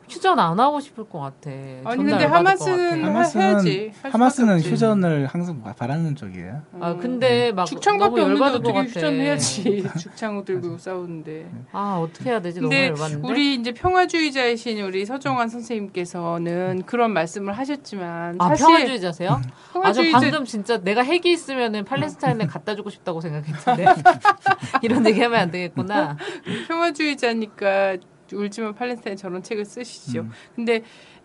휴전 0.09 0.39
안 0.39 0.59
하고 0.59 0.81
싶을 0.81 1.09
것 1.09 1.19
같아. 1.21 1.51
아니 1.85 2.05
근데 2.05 2.25
하마스는 2.25 3.05
해야지. 3.05 3.93
할 4.03 4.13
하마스는. 4.13 4.61
휴전을 4.61 5.27
항상 5.27 5.63
바라는 5.63 6.17
쪽이에요. 6.17 6.63
아 6.81 6.95
근데 6.95 7.53
막 7.53 7.67
죽창밖에 7.67 8.21
없는데 8.23 8.41
열받을 8.41 8.63
것 8.63 8.69
어떻게 8.71 8.73
같아. 8.73 8.89
휴전해야지. 8.89 9.89
죽창 9.99 10.45
들고 10.45 10.79
싸우는데. 10.79 11.51
아 11.73 11.99
어떻게 12.03 12.31
해야 12.31 12.41
되지? 12.41 12.61
너무 12.61 12.71
근데 12.71 12.89
열받는데. 12.89 13.29
우리 13.29 13.55
이제 13.55 13.73
평화주의자이신 13.73 14.81
우리 14.83 15.05
서정환 15.05 15.49
선생님께서는 15.49 16.83
그런 16.87 17.13
말씀을 17.13 17.53
하셨지만 17.59 18.37
아 18.39 18.49
사실 18.49 18.67
평화주의자세요? 18.67 19.31
아저 19.31 19.49
평화주의자 19.73 20.21
방금 20.21 20.45
진짜 20.45 20.79
내가 20.79 21.03
핵이 21.03 21.33
있으면은 21.33 21.85
팔레스타인에 21.85 22.47
갖다 22.47 22.75
주고 22.75 22.91
싶다고 22.91 23.21
생각했는데 23.21 23.87
이런 24.83 25.07
얘기하면 25.07 25.39
안 25.41 25.51
되겠구나. 25.51 26.17
평화주의자니까 26.69 27.97
울지만 28.33 28.75
팔레스타인 28.75 29.17
저런 29.17 29.43
책을 29.43 29.65
쓰시죠. 29.65 30.21
음. 30.21 30.31
근데 30.55 30.83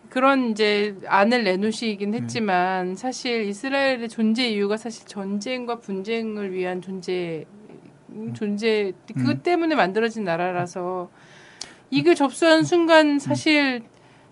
그런 0.10 0.52
이제 0.52 0.96
안을 1.08 1.44
내놓으시긴 1.44 2.14
했지만 2.14 2.96
사실 2.96 3.46
이스라엘의 3.46 4.10
존재 4.10 4.48
이유가 4.48 4.78
사실 4.78 5.08
전쟁과 5.08 5.80
분쟁을 5.80 6.54
위한 6.54 6.82
존재 6.82 7.46
음, 8.10 8.34
존재 8.34 8.94
그것 9.08 9.38
음. 9.38 9.44
때문에 9.44 9.76
만들어진 9.76 10.24
나라라서 10.24 11.10
이걸 11.90 12.16
접수한 12.16 12.64
순간 12.64 13.20
사실 13.20 13.84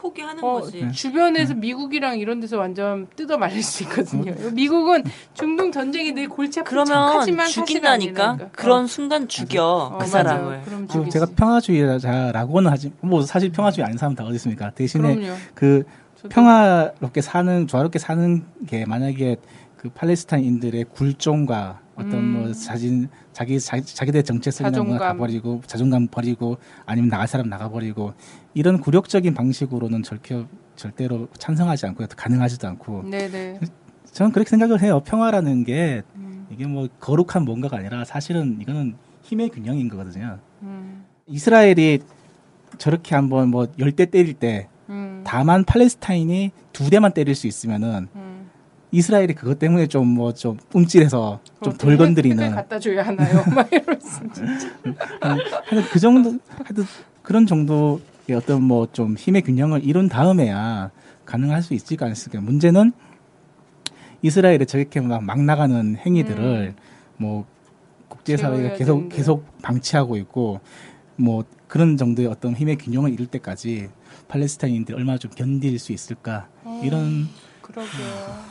포기하는 0.01 0.43
어, 0.43 0.53
거지. 0.61 0.91
주변에서 0.91 1.53
미국이랑 1.53 2.17
이런 2.17 2.39
데서 2.39 2.57
완전 2.57 3.07
뜯어 3.15 3.37
말릴 3.37 3.61
수 3.61 3.83
있거든요. 3.83 4.33
미국은 4.51 5.03
중동 5.35 5.71
전쟁이 5.71 6.11
늘 6.11 6.27
골치 6.27 6.59
아픈 6.59 6.69
그러면 6.71 7.13
사실은 7.19 7.45
죽인다니까. 7.45 8.37
그런 8.53 8.83
어. 8.85 8.87
순간 8.87 9.27
죽여 9.27 9.63
어, 9.63 9.89
그 9.89 9.93
맞아요. 9.97 10.07
사람을. 10.07 10.61
그럼 10.65 10.87
그 10.87 10.93
죽이지. 10.93 11.11
제가 11.11 11.27
평화주의자라고는 11.35 12.71
하지 12.71 12.91
뭐 13.01 13.21
사실 13.21 13.51
평화주의 13.51 13.85
아닌 13.85 13.97
사람 13.99 14.15
다 14.15 14.23
어디 14.23 14.35
있습니까? 14.35 14.71
대신에 14.71 15.15
그럼요. 15.15 15.35
그 15.53 15.83
저도 16.15 16.29
평화롭게 16.29 17.21
사는 17.21 17.67
조화롭게 17.67 17.99
사는 17.99 18.43
게 18.67 18.85
만약에 18.85 19.35
그 19.77 19.89
팔레스타인인들의 19.89 20.85
굴종과 20.85 21.79
어떤 21.95 22.13
음. 22.13 22.25
뭐 22.43 22.53
자진 22.53 23.09
자기 23.33 23.59
자기 23.59 23.83
자기들 23.83 24.23
정체성이나 24.23 24.77
뭐 24.77 24.85
자존감. 24.85 25.07
다 25.07 25.13
버리고 25.17 25.61
자존감 25.67 26.07
버리고 26.07 26.57
아니면 26.85 27.09
나갈 27.09 27.27
사람 27.27 27.49
나가 27.49 27.69
버리고 27.69 28.13
이런 28.53 28.79
굴욕적인 28.79 29.33
방식으로는 29.33 30.03
절대 30.03 30.45
절대로 30.75 31.27
찬성하지 31.37 31.85
않고 31.87 32.05
가능하지도 32.15 32.67
않고 32.67 33.03
네네. 33.09 33.59
저는 34.11 34.31
그렇게 34.31 34.49
생각을 34.49 34.81
해요. 34.81 35.01
평화라는 35.05 35.63
게 35.63 36.01
음, 36.15 36.47
이게 36.49 36.65
뭐 36.65 36.87
거룩한 36.99 37.45
뭔가가 37.45 37.77
아니라 37.77 38.03
사실은 38.03 38.57
이거는 38.59 38.95
힘의 39.23 39.49
균형인 39.49 39.87
거거든요. 39.89 40.39
음, 40.63 41.05
이스라엘이 41.27 41.99
저렇게 42.77 43.15
한번 43.15 43.49
뭐 43.49 43.67
열 43.79 43.91
대 43.93 44.05
때릴 44.05 44.33
때 44.33 44.67
음, 44.89 45.21
다만 45.25 45.63
팔레스타인이 45.63 46.51
두 46.73 46.89
대만 46.89 47.13
때릴 47.13 47.35
수 47.35 47.47
있으면은 47.47 48.07
음. 48.15 48.49
이스라엘이 48.91 49.33
그것 49.35 49.59
때문에 49.59 49.87
좀 49.87 50.07
뭐 50.17 50.33
좀 50.33 50.57
움찔해서 50.73 51.39
좀 51.63 51.77
덜 51.77 51.95
건드리는 51.97 52.51
갖다 52.51 52.77
줘야 52.79 53.03
하나요? 53.03 53.43
막 53.55 53.71
이러면서 53.71 54.21
하여튼 55.21 55.89
그 55.91 55.99
정도 55.99 56.37
하여튼 56.57 56.83
그런 57.21 57.45
정도의 57.45 57.99
어떤 58.35 58.63
뭐 58.63 58.87
좀 58.91 59.15
힘의 59.15 59.41
균형을 59.41 59.83
이룬 59.83 60.07
다음에야 60.09 60.91
가능할 61.25 61.61
수 61.63 61.73
있을까 61.73 62.05
않을까 62.05 62.41
문제는 62.41 62.91
이스라엘이 64.21 64.65
저렇게 64.65 65.01
막, 65.01 65.23
막 65.23 65.41
나가는 65.41 65.95
행위들을 65.95 66.75
뭐 67.17 67.45
국제사회가 68.09 68.75
계속 68.75 68.95
되는데. 68.95 69.15
계속 69.15 69.61
방치하고 69.61 70.17
있고 70.17 70.59
뭐 71.15 71.43
그런 71.67 71.97
정도의 71.97 72.27
어떤 72.27 72.53
힘의 72.53 72.77
균형을 72.77 73.11
이룰 73.11 73.27
때까지 73.27 73.89
팔레스타인인들이 74.27 74.95
얼마나 74.97 75.17
좀 75.17 75.31
견딜 75.31 75.79
수 75.79 75.91
있을까 75.93 76.47
어. 76.63 76.81
이런 76.83 77.27
그러게요. 77.61 78.50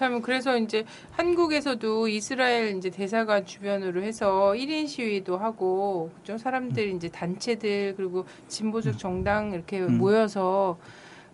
참 0.00 0.22
그래서 0.22 0.56
이제 0.56 0.86
한국에서도 1.10 2.08
이스라엘 2.08 2.74
이제 2.74 2.88
대사관 2.88 3.44
주변으로 3.44 4.02
해서 4.02 4.54
1인 4.56 4.88
시위도 4.88 5.36
하고 5.36 6.10
그죠? 6.16 6.38
사람들이 6.38 6.96
이제 6.96 7.10
단체들 7.10 7.96
그리고 7.98 8.24
진보적 8.48 8.96
정당 8.96 9.52
이렇게 9.52 9.78
음. 9.78 9.98
모여서 9.98 10.78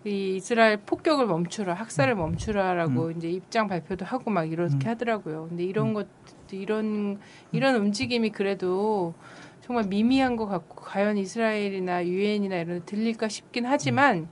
이 0.05 0.35
이스라엘 0.35 0.79
폭격을 0.79 1.27
멈추라, 1.27 1.75
학살을 1.75 2.17
멈추라라고 2.17 3.13
이제 3.13 3.31
입장 3.31 3.69
발표도 3.69 4.05
하고 4.05 4.33
막 4.33 4.51
이렇게 4.51 4.75
음. 4.75 4.91
하더라고요. 4.91 5.47
근데 5.49 5.63
이런 5.63 5.95
것 5.95 6.09
이런 6.51 7.21
이런 7.53 7.77
움직임이 7.77 8.31
그래도 8.31 9.15
정말 9.61 9.85
미미한 9.85 10.35
것 10.35 10.47
같고 10.47 10.83
과연 10.83 11.19
이스라엘이나 11.19 12.05
유엔이나 12.05 12.57
이런 12.57 12.81
데 12.81 12.85
들릴까 12.85 13.29
싶긴 13.29 13.65
하지만 13.65 14.27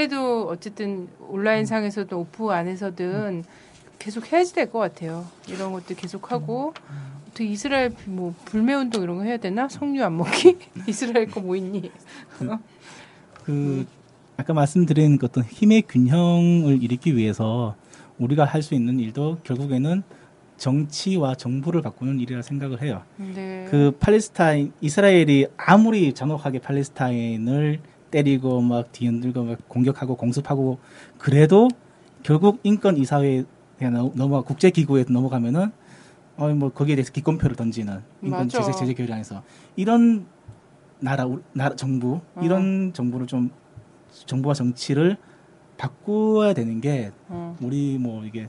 그래도 0.00 0.46
어쨌든 0.46 1.08
온라인 1.18 1.66
상에서도 1.66 2.16
오프 2.16 2.48
안에서든 2.52 3.42
계속 3.98 4.32
해야지 4.32 4.54
될 4.54 4.70
것 4.70 4.78
같아요. 4.78 5.26
이런 5.48 5.72
것도 5.72 5.96
계속 5.96 6.30
하고 6.30 6.74
어떻게 7.28 7.46
이스라엘 7.46 7.90
뭐 8.06 8.32
불매 8.44 8.72
운동 8.74 9.02
이런 9.02 9.16
거 9.16 9.24
해야 9.24 9.36
되나? 9.36 9.68
석류 9.68 10.00
안 10.04 10.16
먹기? 10.16 10.58
이스라엘 10.86 11.26
거 11.28 11.40
뭐 11.40 11.56
있니? 11.56 11.90
그 13.42 13.84
아까 14.36 14.52
말씀드린 14.54 15.18
그 15.18 15.26
어떤 15.26 15.42
힘의 15.42 15.82
균형을 15.88 16.80
일으키기 16.84 17.16
위해서 17.16 17.74
우리가 18.20 18.44
할 18.44 18.62
수 18.62 18.74
있는 18.74 19.00
일도 19.00 19.38
결국에는 19.42 20.04
정치와 20.56 21.34
정부를 21.34 21.82
바꾸는 21.82 22.20
일이라 22.20 22.42
생각을 22.42 22.80
해요. 22.80 23.02
네. 23.16 23.66
그 23.68 23.90
팔레스타인 23.98 24.72
이스라엘이 24.80 25.48
아무리 25.56 26.12
잔혹하게 26.12 26.60
팔레스타인을 26.60 27.80
때리고 28.10 28.60
막 28.60 28.92
뒤흔들고 28.92 29.44
막 29.44 29.68
공격하고 29.68 30.16
공습하고 30.16 30.78
그래도 31.18 31.68
결국 32.22 32.60
인권 32.64 32.96
이사회에 32.96 33.44
넘어 34.14 34.42
국제 34.42 34.70
기구에 34.70 35.04
넘어가면은 35.08 35.70
어뭐 36.36 36.72
거기에 36.72 36.96
대해서 36.96 37.12
기권표를 37.12 37.56
던지는 37.56 38.00
인권 38.22 38.40
맞아. 38.46 38.62
제재 38.62 38.72
제재 38.78 38.94
결의 38.94 39.12
안에서 39.12 39.42
이런 39.76 40.26
나라 40.98 41.24
우- 41.26 41.40
나라 41.52 41.76
정부 41.76 42.20
어. 42.34 42.40
이런 42.42 42.92
정부를 42.92 43.26
좀 43.26 43.50
정부와 44.26 44.54
정치를 44.54 45.16
바꾸어야 45.78 46.52
되는 46.52 46.80
게 46.80 47.10
어. 47.28 47.56
우리 47.62 47.96
뭐 47.98 48.24
이게 48.24 48.48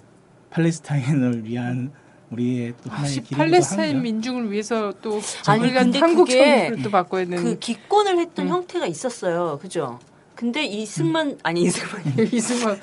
팔레스타인을 0.50 1.46
위한 1.46 1.92
우리의 2.32 2.74
또 2.84 2.90
하나의 2.90 3.14
길이기도 3.16 3.38
팔레스타인. 3.38 4.02
민중을 4.02 4.52
위해서 4.52 4.94
또 5.02 5.20
아니, 5.48 5.72
근데 5.72 6.00
한국 6.00 6.30
정부를 6.30 6.82
또 6.84 6.90
바꿔야 6.90 7.26
되는 7.26 7.44
그 7.44 7.60
기권을 7.60 8.18
했던 8.20 8.48
음. 8.48 8.52
형태가 8.52 8.86
있었어요. 8.88 9.60
그죠? 9.62 10.00
근데 10.34 10.64
이승만 10.66 11.38
아니 11.44 11.62
이승만 11.64 12.02
이승만 12.34 12.80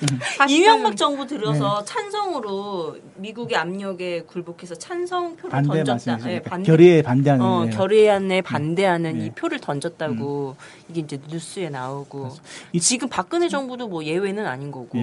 이명박 0.49 0.96
정부 0.96 1.22
네. 1.26 1.28
들어서 1.36 1.82
찬성으로 1.84 2.99
미국의 3.16 3.57
압력에 3.57 4.22
굴복해서 4.28 4.76
찬성표를 4.76 5.51
반대 5.51 5.68
던졌다. 5.82 5.92
말씀이시죠. 6.12 6.30
예, 6.30 6.40
반대. 6.40 6.66
결의에 6.70 7.03
반대하는 7.03 7.44
어, 7.44 7.64
네. 7.64 7.70
결의안에 7.72 8.42
반대하는 8.42 9.18
네. 9.18 9.26
이 9.26 9.30
표를 9.30 9.59
던졌다고 9.59 10.55
이게 10.90 11.01
이제 11.01 11.18
뉴스에 11.28 11.68
나오고. 11.70 12.30
이- 12.74 12.80
지금 12.80 13.09
박근혜 13.09 13.49
정부도 13.49 13.88
뭐 13.88 14.05
예외는 14.05 14.46
아닌 14.46 14.70
거고. 14.70 14.96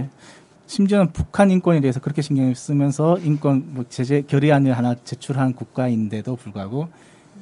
예. 0.66 0.68
심지어는 0.68 1.14
북한 1.14 1.52
인권에 1.52 1.80
대해서 1.80 2.00
그렇게 2.00 2.22
신경을 2.22 2.56
쓰면서 2.56 3.18
인권 3.20 3.64
뭐 3.74 3.86
제재 3.88 4.22
결의안을 4.22 4.76
하나 4.78 4.96
제출한 5.04 5.54
국가인데도 5.54 6.36
불구하고 6.36 6.90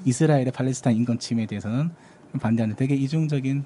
이스라엘의 0.06 0.52
팔레스타인 0.52 0.98
인권 0.98 1.20
침해에 1.20 1.46
대해서는 1.46 1.92
반대하는 2.40 2.76
되게 2.76 2.96
이중적인 2.96 3.64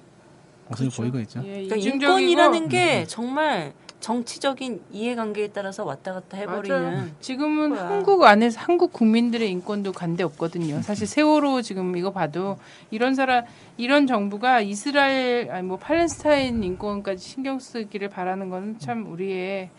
모습을 0.70 0.90
그렇죠. 0.90 1.02
보이고 1.02 1.20
있죠. 1.22 1.40
예, 1.46 1.52
그러니까 1.52 1.76
이중적이고 1.78 2.20
인권이라는 2.20 2.70
게 2.70 3.06
정말 3.06 3.74
정치적인 4.00 4.82
이해관계에 4.92 5.50
따라서 5.50 5.84
왔다 5.84 6.14
갔다 6.14 6.38
해버리는. 6.38 6.82
맞아요. 6.84 7.08
지금은 7.20 7.72
거야. 7.72 7.90
한국 7.90 8.24
안에서 8.24 8.60
한국 8.60 8.94
국민들의 8.94 9.50
인권도 9.50 9.92
간데 9.92 10.24
없거든요. 10.24 10.82
사실 10.82 11.08
세월호 11.08 11.62
지금 11.62 11.98
이거 11.98 12.12
봐도 12.12 12.58
이런 12.92 13.16
사람 13.16 13.46
이런 13.78 14.08
정부가 14.08 14.62
이스라엘 14.62 15.50
아니 15.52 15.68
뭐 15.68 15.78
팔레스타인 15.78 16.64
인권까지 16.64 17.28
신경 17.28 17.60
쓰기를 17.60 18.10
바라는 18.10 18.50
거는 18.50 18.80
참 18.80 19.12
우리의 19.12 19.70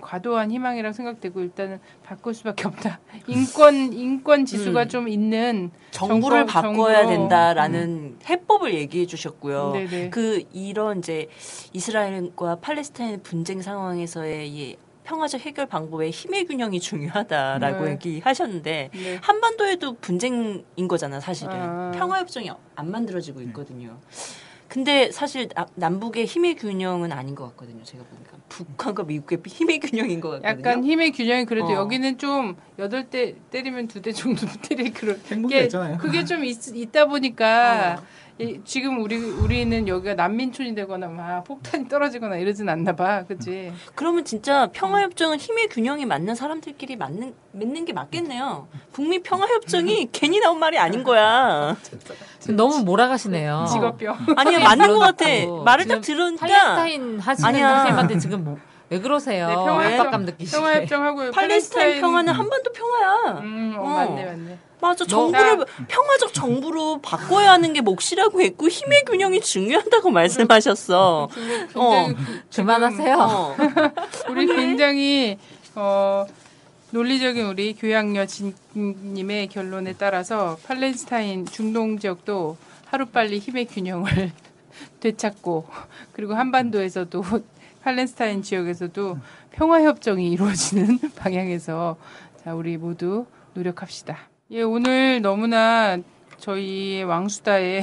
과도한 0.00 0.50
희망이라고 0.50 0.92
생각되고 0.92 1.40
일단은 1.40 1.80
바꿀 2.02 2.34
수밖에 2.34 2.66
없다. 2.68 3.00
인권 3.26 3.92
인권 3.92 4.44
지수가 4.44 4.82
음. 4.84 4.88
좀 4.88 5.08
있는 5.08 5.70
정부를 5.90 6.46
정부- 6.46 6.52
바꿔야 6.52 6.98
정부로. 7.02 7.08
된다라는 7.08 8.18
해법을 8.28 8.74
얘기해 8.74 9.06
주셨고요. 9.06 9.72
네네. 9.72 10.10
그 10.10 10.44
이런 10.52 10.98
이제 10.98 11.28
이스라엘과 11.72 12.56
팔레스타인 12.56 13.22
분쟁 13.22 13.62
상황에서의 13.62 14.48
이 14.48 14.76
평화적 15.04 15.40
해결 15.40 15.66
방법에 15.66 16.10
힘의 16.10 16.44
균형이 16.44 16.78
중요하다라고 16.78 17.84
네. 17.86 17.90
얘기하셨는데 17.92 18.90
네. 18.92 19.18
한반도에도 19.22 19.94
분쟁인 19.94 20.62
거잖아 20.88 21.18
사실은 21.18 21.52
아. 21.54 21.90
평화협정이 21.96 22.50
안 22.76 22.90
만들어지고 22.90 23.40
있거든요. 23.42 23.98
근데 24.70 25.10
사실 25.10 25.48
나- 25.48 25.66
남북의 25.74 26.26
힘의 26.26 26.54
균형은 26.54 27.10
아닌 27.10 27.34
것 27.34 27.48
같거든요. 27.50 27.82
제가 27.82 28.04
보니까 28.04 28.36
북한과 28.48 29.02
미국의 29.02 29.40
힘의 29.44 29.80
균형인 29.80 30.20
것 30.20 30.30
같거든요. 30.40 30.48
약간 30.60 30.84
힘의 30.84 31.10
균형이 31.10 31.44
그래도 31.44 31.66
어. 31.66 31.72
여기는 31.74 32.18
좀 32.18 32.56
여덟 32.78 33.10
대 33.10 33.34
때리면 33.50 33.88
두 33.88 34.00
대 34.00 34.12
정도 34.12 34.46
때릴 34.62 34.92
그런 34.92 35.20
게 35.48 35.64
있잖아요. 35.64 35.98
그게 35.98 36.24
좀 36.24 36.44
있, 36.44 36.56
다 36.92 37.04
보니까 37.06 37.96
어. 38.00 38.04
이- 38.40 38.60
지금 38.64 39.02
우리 39.02 39.16
우리는 39.18 39.86
여기가 39.86 40.14
난민촌이 40.14 40.74
되거나 40.74 41.08
막 41.08 41.44
폭탄이 41.44 41.88
떨어지거나 41.88 42.36
이러진 42.36 42.68
않나 42.70 42.96
봐, 42.96 43.24
그렇지? 43.24 43.70
그러면 43.94 44.24
진짜 44.24 44.68
평화협정은 44.72 45.36
힘의 45.38 45.68
균형이 45.68 46.06
맞는 46.06 46.34
사람들끼리 46.34 46.96
맞는, 46.96 47.34
맺는 47.52 47.84
게 47.84 47.92
맞겠네요. 47.92 48.66
북미 48.92 49.22
평화협정이 49.22 50.08
괜히 50.12 50.40
나온 50.40 50.58
말이 50.58 50.78
아닌 50.78 51.04
거야. 51.04 51.76
지금 52.38 52.56
너무 52.56 52.78
몰아가시네요. 52.82 53.66
직업병. 53.70 54.16
아니야, 54.36 54.60
맞는 54.60 54.88
것 54.88 54.98
같아. 55.00 55.24
말을 55.64 55.86
딱 55.86 56.00
들으니까. 56.00 56.46
팔레스타인 56.46 57.20
하시는 57.20 57.46
아니야. 57.48 57.68
선생님한테 57.76 58.18
지금 58.18 58.44
뭐, 58.44 58.58
왜 58.90 58.98
그러세요? 58.98 59.46
네, 59.78 59.96
압박감 59.98 60.24
느끼시게. 60.24 60.56
평화협정 60.56 61.04
하고 61.04 61.30
팔레스타인 61.30 62.00
평화는 62.00 62.32
한반도 62.32 62.72
평화야. 62.72 63.38
음, 63.40 63.74
어, 63.78 63.82
어. 63.82 63.86
맞네, 63.88 64.24
맞네. 64.24 64.58
맞아, 64.80 65.04
정부를, 65.04 65.64
평화적 65.88 66.32
정부로 66.32 67.00
바꿔야 67.02 67.52
하는 67.52 67.72
게 67.74 67.82
몫이라고 67.82 68.40
했고, 68.40 68.66
힘의 68.68 69.04
균형이 69.04 69.42
중요하다고 69.42 70.10
말씀하셨어. 70.10 71.28
굉장히 71.34 71.66
어. 71.74 72.06
그- 72.16 72.42
그만하세요. 72.56 73.16
어. 73.20 73.56
우리 74.30 74.46
굉장히 74.46 75.38
어 75.76 76.26
논리적인 76.92 77.44
우리 77.46 77.74
교양여 77.74 78.26
진님의 78.26 79.48
결론에 79.48 79.94
따라서 79.98 80.56
팔레스타인 80.64 81.44
중동 81.46 81.98
지역도 81.98 82.56
하루빨리 82.86 83.38
힘의 83.38 83.66
균형을 83.66 84.32
되찾고 85.00 85.68
그리고 86.12 86.34
한반도에서도 86.34 87.22
팔레스타인 87.82 88.42
지역에서도 88.42 89.18
평화 89.52 89.82
협정이 89.82 90.30
이루어지는 90.32 90.98
방향에서 91.16 91.96
자 92.44 92.54
우리 92.54 92.76
모두 92.76 93.26
노력합시다. 93.54 94.16
예 94.50 94.62
오늘 94.62 95.20
너무나 95.22 95.98
저희의 96.38 97.04
왕수다에 97.04 97.82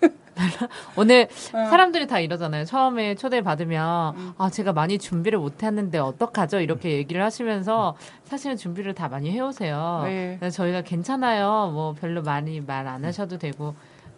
오늘 0.96 1.28
어. 1.52 1.66
사람들이 1.70 2.06
다 2.06 2.18
이러잖아요. 2.18 2.64
처음에 2.64 3.14
초대 3.14 3.40
받으면 3.40 4.34
아 4.36 4.50
제가 4.50 4.72
많이 4.72 4.98
준비를 4.98 5.38
못 5.38 5.62
했는데 5.62 5.98
어떡하죠? 5.98 6.60
이렇게 6.60 6.92
얘기를 6.92 7.22
하시면서 7.22 7.96
사실은 8.24 8.56
준비를 8.56 8.94
다 8.94 9.08
많이 9.08 9.30
해오세요. 9.30 10.02
네. 10.04 10.38
저희가 10.50 10.82
괜찮아요. 10.82 11.70
뭐 11.72 11.94
별로 11.98 12.22
많이 12.22 12.60
말 12.60 12.86
안 12.88 13.04
하셔도 13.04 13.38
되고 13.38 13.74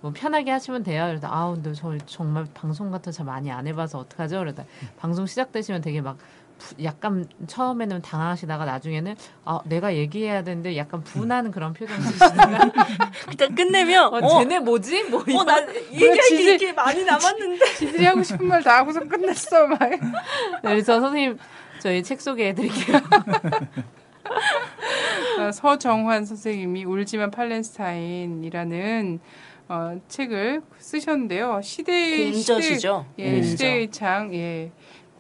뭐 0.07 0.13
편하게 0.15 0.53
하시면 0.53 0.85
돼요. 0.85 1.07
그래서 1.09 1.27
아우 1.29 1.55
근데 1.55 1.73
저 1.75 1.99
정말 2.07 2.47
방송 2.55 2.93
같은 2.93 3.11
거잘 3.11 3.27
많이 3.27 3.51
안 3.51 3.67
해봐서 3.67 3.99
어떡하죠? 3.99 4.39
그러다 4.39 4.65
방송 4.97 5.27
시작되시면 5.27 5.81
되게 5.81 6.01
막 6.01 6.17
부- 6.59 6.77
약간 6.85 7.27
처음에는 7.49 8.03
당황하시다가 8.03 8.65
나중에는 8.65 9.17
아 9.45 9.59
내가 9.65 9.97
얘기해야 9.97 10.45
되는데 10.45 10.77
약간 10.77 11.03
분하는 11.03 11.51
그런 11.51 11.73
표정 11.73 12.01
지시다가 12.01 12.71
일단 13.33 13.53
끝내면, 13.57 14.15
어, 14.15 14.19
어, 14.25 14.39
쟤네 14.39 14.61
뭐지? 14.61 15.03
뭐 15.11 15.23
어, 15.23 15.43
나 15.45 15.59
얘기할 15.93 16.19
지지- 16.21 16.37
게 16.37 16.43
이렇게 16.51 16.73
많이 16.73 17.03
남았는데. 17.05 17.65
지들이 17.75 18.05
하고 18.07 18.23
싶은 18.23 18.47
말다 18.47 18.77
하고서 18.77 19.01
끝냈어 19.01 19.67
막. 19.67 19.79
네, 19.81 19.99
그래서 20.63 21.01
선생님 21.01 21.37
저희 21.81 22.03
책 22.05 22.21
소개해드릴게요. 22.21 22.97
어, 25.41 25.51
서정환 25.53 26.25
선생님이 26.25 26.85
울지만 26.85 27.31
팔레스타인이라는 27.33 29.21
어, 29.69 30.01
책을 30.09 30.63
쓰셨는데요. 30.79 31.61
시대의 31.63 32.33
공저시죠? 32.33 33.07
시대, 33.11 33.23
예, 33.25 33.33
공저. 33.33 33.49
시대의 33.49 33.91
창, 33.91 34.35
예, 34.35 34.71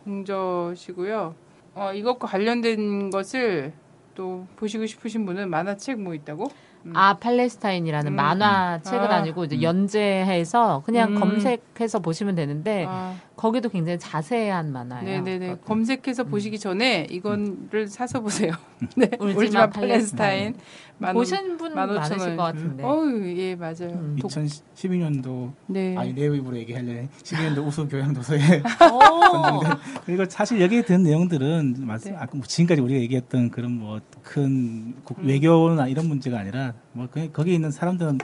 공저시고요. 0.05 1.35
어, 1.75 1.93
이것과 1.93 2.29
관련된 2.29 3.11
것을 3.11 3.73
또 4.15 4.47
보시고 4.57 4.87
싶으신 4.87 5.27
분은 5.27 5.51
만화책 5.51 6.01
뭐 6.01 6.15
있다고? 6.15 6.49
아 6.95 7.15
팔레스타인이라는 7.19 8.13
음. 8.13 8.17
만화 8.17 8.81
책은 8.83 9.11
아. 9.11 9.17
아니고 9.17 9.45
이제 9.45 9.61
연재해서 9.61 10.83
그냥 10.87 11.17
음. 11.17 11.21
검색해서 11.21 11.99
보시면 11.99 12.37
되는데 12.37 12.87
아, 12.89 13.17
거기도 13.37 13.69
굉장히 13.69 13.99
자세한 13.99 14.73
만화예요. 14.73 15.05
네네네. 15.23 15.57
검색해서 15.67 16.25
보시기 16.25 16.59
전에 16.59 17.07
이거를 17.11 17.87
사서 17.87 18.21
보세요. 18.21 18.53
네. 18.97 19.11
울지마 19.21 19.39
울지마 19.41 19.71
팔레스타인. 19.71 20.55
만. 20.99 21.13
보신 21.13 21.59
분만 21.59 21.91
오천 21.91 22.01
많으실 22.01 22.29
원. 22.29 22.37
것 22.39 22.43
같은데. 22.45 22.83
어우, 22.83 23.23
예, 23.37 23.55
맞아요. 23.55 23.91
음. 23.93 24.17
독- 24.19 24.31
2012년도 24.31 25.53
네. 25.67 25.95
아니 25.99 26.15
내 26.15 26.23
입으로 26.25 26.57
얘기하려니 26.57 27.09
12년도 27.23 27.67
우수 27.67 27.87
교양 27.87 28.15
도서에 28.15 28.39
오. 28.41 29.61
그리고 30.07 30.25
사실 30.27 30.59
여기에 30.63 30.83
든 30.87 31.03
내용들은 31.03 31.75
말씀 31.81 32.13
네. 32.13 32.17
아까 32.17 32.31
뭐 32.35 32.47
지금까지 32.47 32.81
우리가 32.81 32.99
얘기했던 33.01 33.51
그런 33.51 33.73
뭐큰 33.73 34.45
음. 34.45 34.95
외교나 35.19 35.89
이런 35.89 36.07
문제가 36.09 36.39
아니라 36.39 36.73
뭐 36.93 37.07
그, 37.11 37.31
거기 37.31 37.53
있는 37.55 37.71
사람들은 37.71 38.17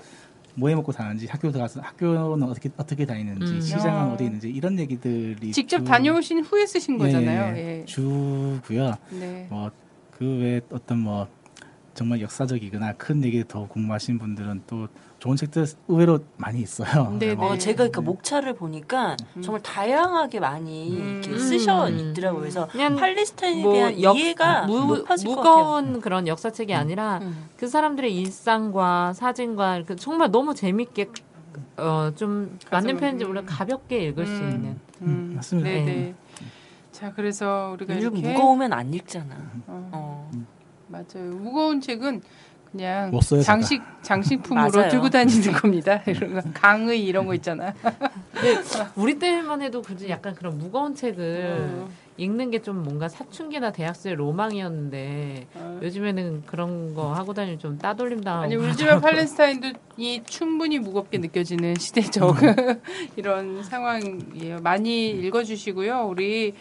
뭐 0.54 0.68
해 0.68 0.74
먹고 0.74 0.92
사는지 0.92 1.26
학교 1.26 1.50
들어가서 1.50 1.80
학교는 1.80 2.42
어떻게 2.44 2.70
어떻게 2.76 3.06
다니는지 3.06 3.52
음. 3.54 3.60
시장은 3.60 3.90
아. 3.90 4.12
어디 4.12 4.24
있는지 4.24 4.50
이런 4.50 4.78
얘기들이 4.78 5.50
직접 5.52 5.78
주- 5.78 5.84
다녀오신 5.84 6.44
후에 6.44 6.66
쓰신 6.66 6.98
거잖아요. 6.98 7.56
예, 7.56 7.80
예. 7.80 7.84
주고요. 7.86 8.94
네. 9.10 9.46
뭐그 9.50 10.38
외에 10.40 10.60
어떤 10.70 10.98
뭐 10.98 11.26
정말 11.94 12.20
역사적이거나 12.20 12.92
큰 12.94 13.22
얘기 13.24 13.42
더 13.46 13.66
궁금하신 13.68 14.18
분들은 14.18 14.62
또 14.66 14.88
좋은 15.22 15.36
책들 15.36 15.64
의외로 15.86 16.18
많이 16.36 16.60
있어요. 16.60 17.14
네, 17.20 17.36
뭐 17.36 17.50
어, 17.50 17.52
네. 17.52 17.58
제가 17.58 17.90
그 17.90 18.00
목차를 18.00 18.54
보니까 18.54 19.16
정말 19.40 19.62
다양하게 19.62 20.40
많이 20.40 20.98
음. 20.98 21.22
쓰셔 21.38 21.86
음. 21.86 21.96
있더라고요. 22.10 22.40
그래서 22.40 22.66
팔레스타인에 22.66 23.62
뭐 23.62 23.72
대한 23.72 24.02
역- 24.02 24.16
이해가 24.16 24.66
무, 24.66 24.96
높아질 24.96 25.28
것 25.28 25.36
같아요. 25.36 25.54
무거운 25.54 26.00
그런 26.00 26.26
역사책이 26.26 26.74
아니라 26.74 27.20
음. 27.22 27.48
그 27.56 27.68
사람들의 27.68 28.12
일상과 28.12 29.12
사진과 29.12 29.84
그 29.86 29.94
정말 29.94 30.32
너무 30.32 30.56
재밌게 30.56 31.08
어 31.76 32.10
좀 32.16 32.58
맞는 32.72 32.96
가슴을- 32.96 32.98
표현인지 32.98 33.24
음. 33.24 33.28
몰라 33.28 33.42
가볍게 33.46 34.04
읽을 34.06 34.26
수 34.26 34.32
음. 34.42 34.50
있는 34.50 34.80
음, 35.02 35.32
맞습니다. 35.36 35.68
네, 35.70 35.84
네. 35.84 35.94
네. 35.94 36.14
자, 36.90 37.12
그래서 37.14 37.70
우리가 37.74 37.94
이렇게 37.94 38.20
무거우면 38.20 38.72
안 38.72 38.92
읽잖아. 38.92 39.36
어, 39.68 39.88
어. 39.92 40.30
맞아요. 40.88 41.30
무거운 41.36 41.80
책은 41.80 42.22
그냥 42.72 43.10
못 43.10 43.20
써요, 43.20 43.42
장식 43.42 43.82
장식품으로 44.02 44.70
맞아요. 44.72 44.90
들고 44.90 45.10
다니는 45.10 45.52
겁니다. 45.52 46.02
이런 46.08 46.52
강의 46.54 47.04
이런 47.04 47.26
거 47.26 47.34
있잖아. 47.34 47.74
우리 48.96 49.18
때만 49.18 49.60
해도 49.62 49.82
그지 49.82 50.08
약간 50.08 50.34
그런 50.34 50.56
무거운 50.58 50.94
책을 50.94 51.84
어, 51.84 51.88
읽는 52.16 52.50
게 52.50 52.62
좀 52.62 52.82
뭔가 52.82 53.08
사춘기나 53.08 53.72
대학생 53.72 54.14
로망이었는데 54.14 55.46
어. 55.54 55.80
요즘에는 55.82 56.42
그런 56.46 56.94
거 56.94 57.12
하고 57.12 57.34
다니면 57.34 57.58
좀 57.58 57.76
따돌림 57.78 58.22
당하고 58.22 58.44
아니 58.44 58.54
울지마 58.56 59.00
팔레스타인도 59.00 59.72
이 59.96 60.22
충분히 60.26 60.78
무겁게 60.78 61.18
느껴지는 61.18 61.74
시대적 61.78 62.36
이런 63.16 63.62
상황이에요. 63.64 64.60
많이 64.62 65.10
읽어주시고요. 65.10 66.06
우리 66.08 66.54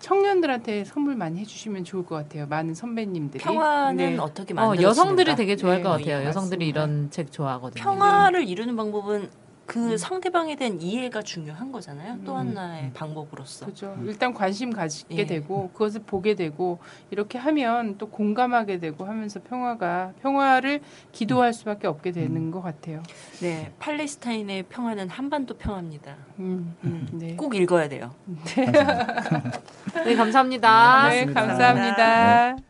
청년들한테 0.00 0.84
선물 0.84 1.14
많이 1.14 1.38
해주시면 1.40 1.84
좋을 1.84 2.04
것 2.04 2.16
같아요. 2.16 2.46
많은 2.46 2.74
선배님들이 2.74 3.42
평화는 3.42 3.96
네. 3.96 4.16
어떻게 4.18 4.52
어, 4.54 4.56
만들어지는가? 4.56 4.82
여성들이 4.82 5.36
되게 5.36 5.56
좋아할 5.56 5.78
네, 5.78 5.82
것 5.82 5.90
같아요. 5.90 6.06
맞습니다. 6.24 6.28
여성들이 6.28 6.68
이런 6.68 7.10
책 7.10 7.30
좋아하거든요. 7.30 7.82
평화를 7.82 8.48
이루는 8.48 8.76
방법은 8.76 9.30
그 9.70 9.96
상대방에 9.96 10.56
대한 10.56 10.82
이해가 10.82 11.22
중요한 11.22 11.70
거잖아요. 11.70 12.18
또 12.24 12.32
음. 12.32 12.38
하나의 12.38 12.90
방법으로서. 12.92 13.66
그죠. 13.66 13.96
일단 14.04 14.34
관심 14.34 14.72
가지게 14.72 15.18
예. 15.18 15.26
되고 15.26 15.70
그것을 15.72 16.02
보게 16.02 16.34
되고 16.34 16.80
이렇게 17.12 17.38
하면 17.38 17.96
또 17.96 18.08
공감하게 18.08 18.80
되고 18.80 19.04
하면서 19.04 19.40
평화가 19.40 20.14
평화를 20.22 20.80
기도할 21.12 21.52
수밖에 21.52 21.86
없게 21.86 22.10
되는 22.10 22.50
것 22.50 22.62
같아요. 22.62 23.00
네, 23.42 23.72
팔레스타인의 23.78 24.64
평화는 24.64 25.08
한반도 25.08 25.56
평화입니다. 25.56 26.16
음, 26.40 26.74
음, 26.82 27.08
네. 27.12 27.36
꼭 27.36 27.54
읽어야 27.54 27.88
돼요. 27.88 28.12
네, 30.04 30.16
감사합니다. 30.16 31.10
네, 31.10 31.26
고맙습니다. 31.26 31.46
감사합니다. 31.46 32.56
조선 32.56 32.69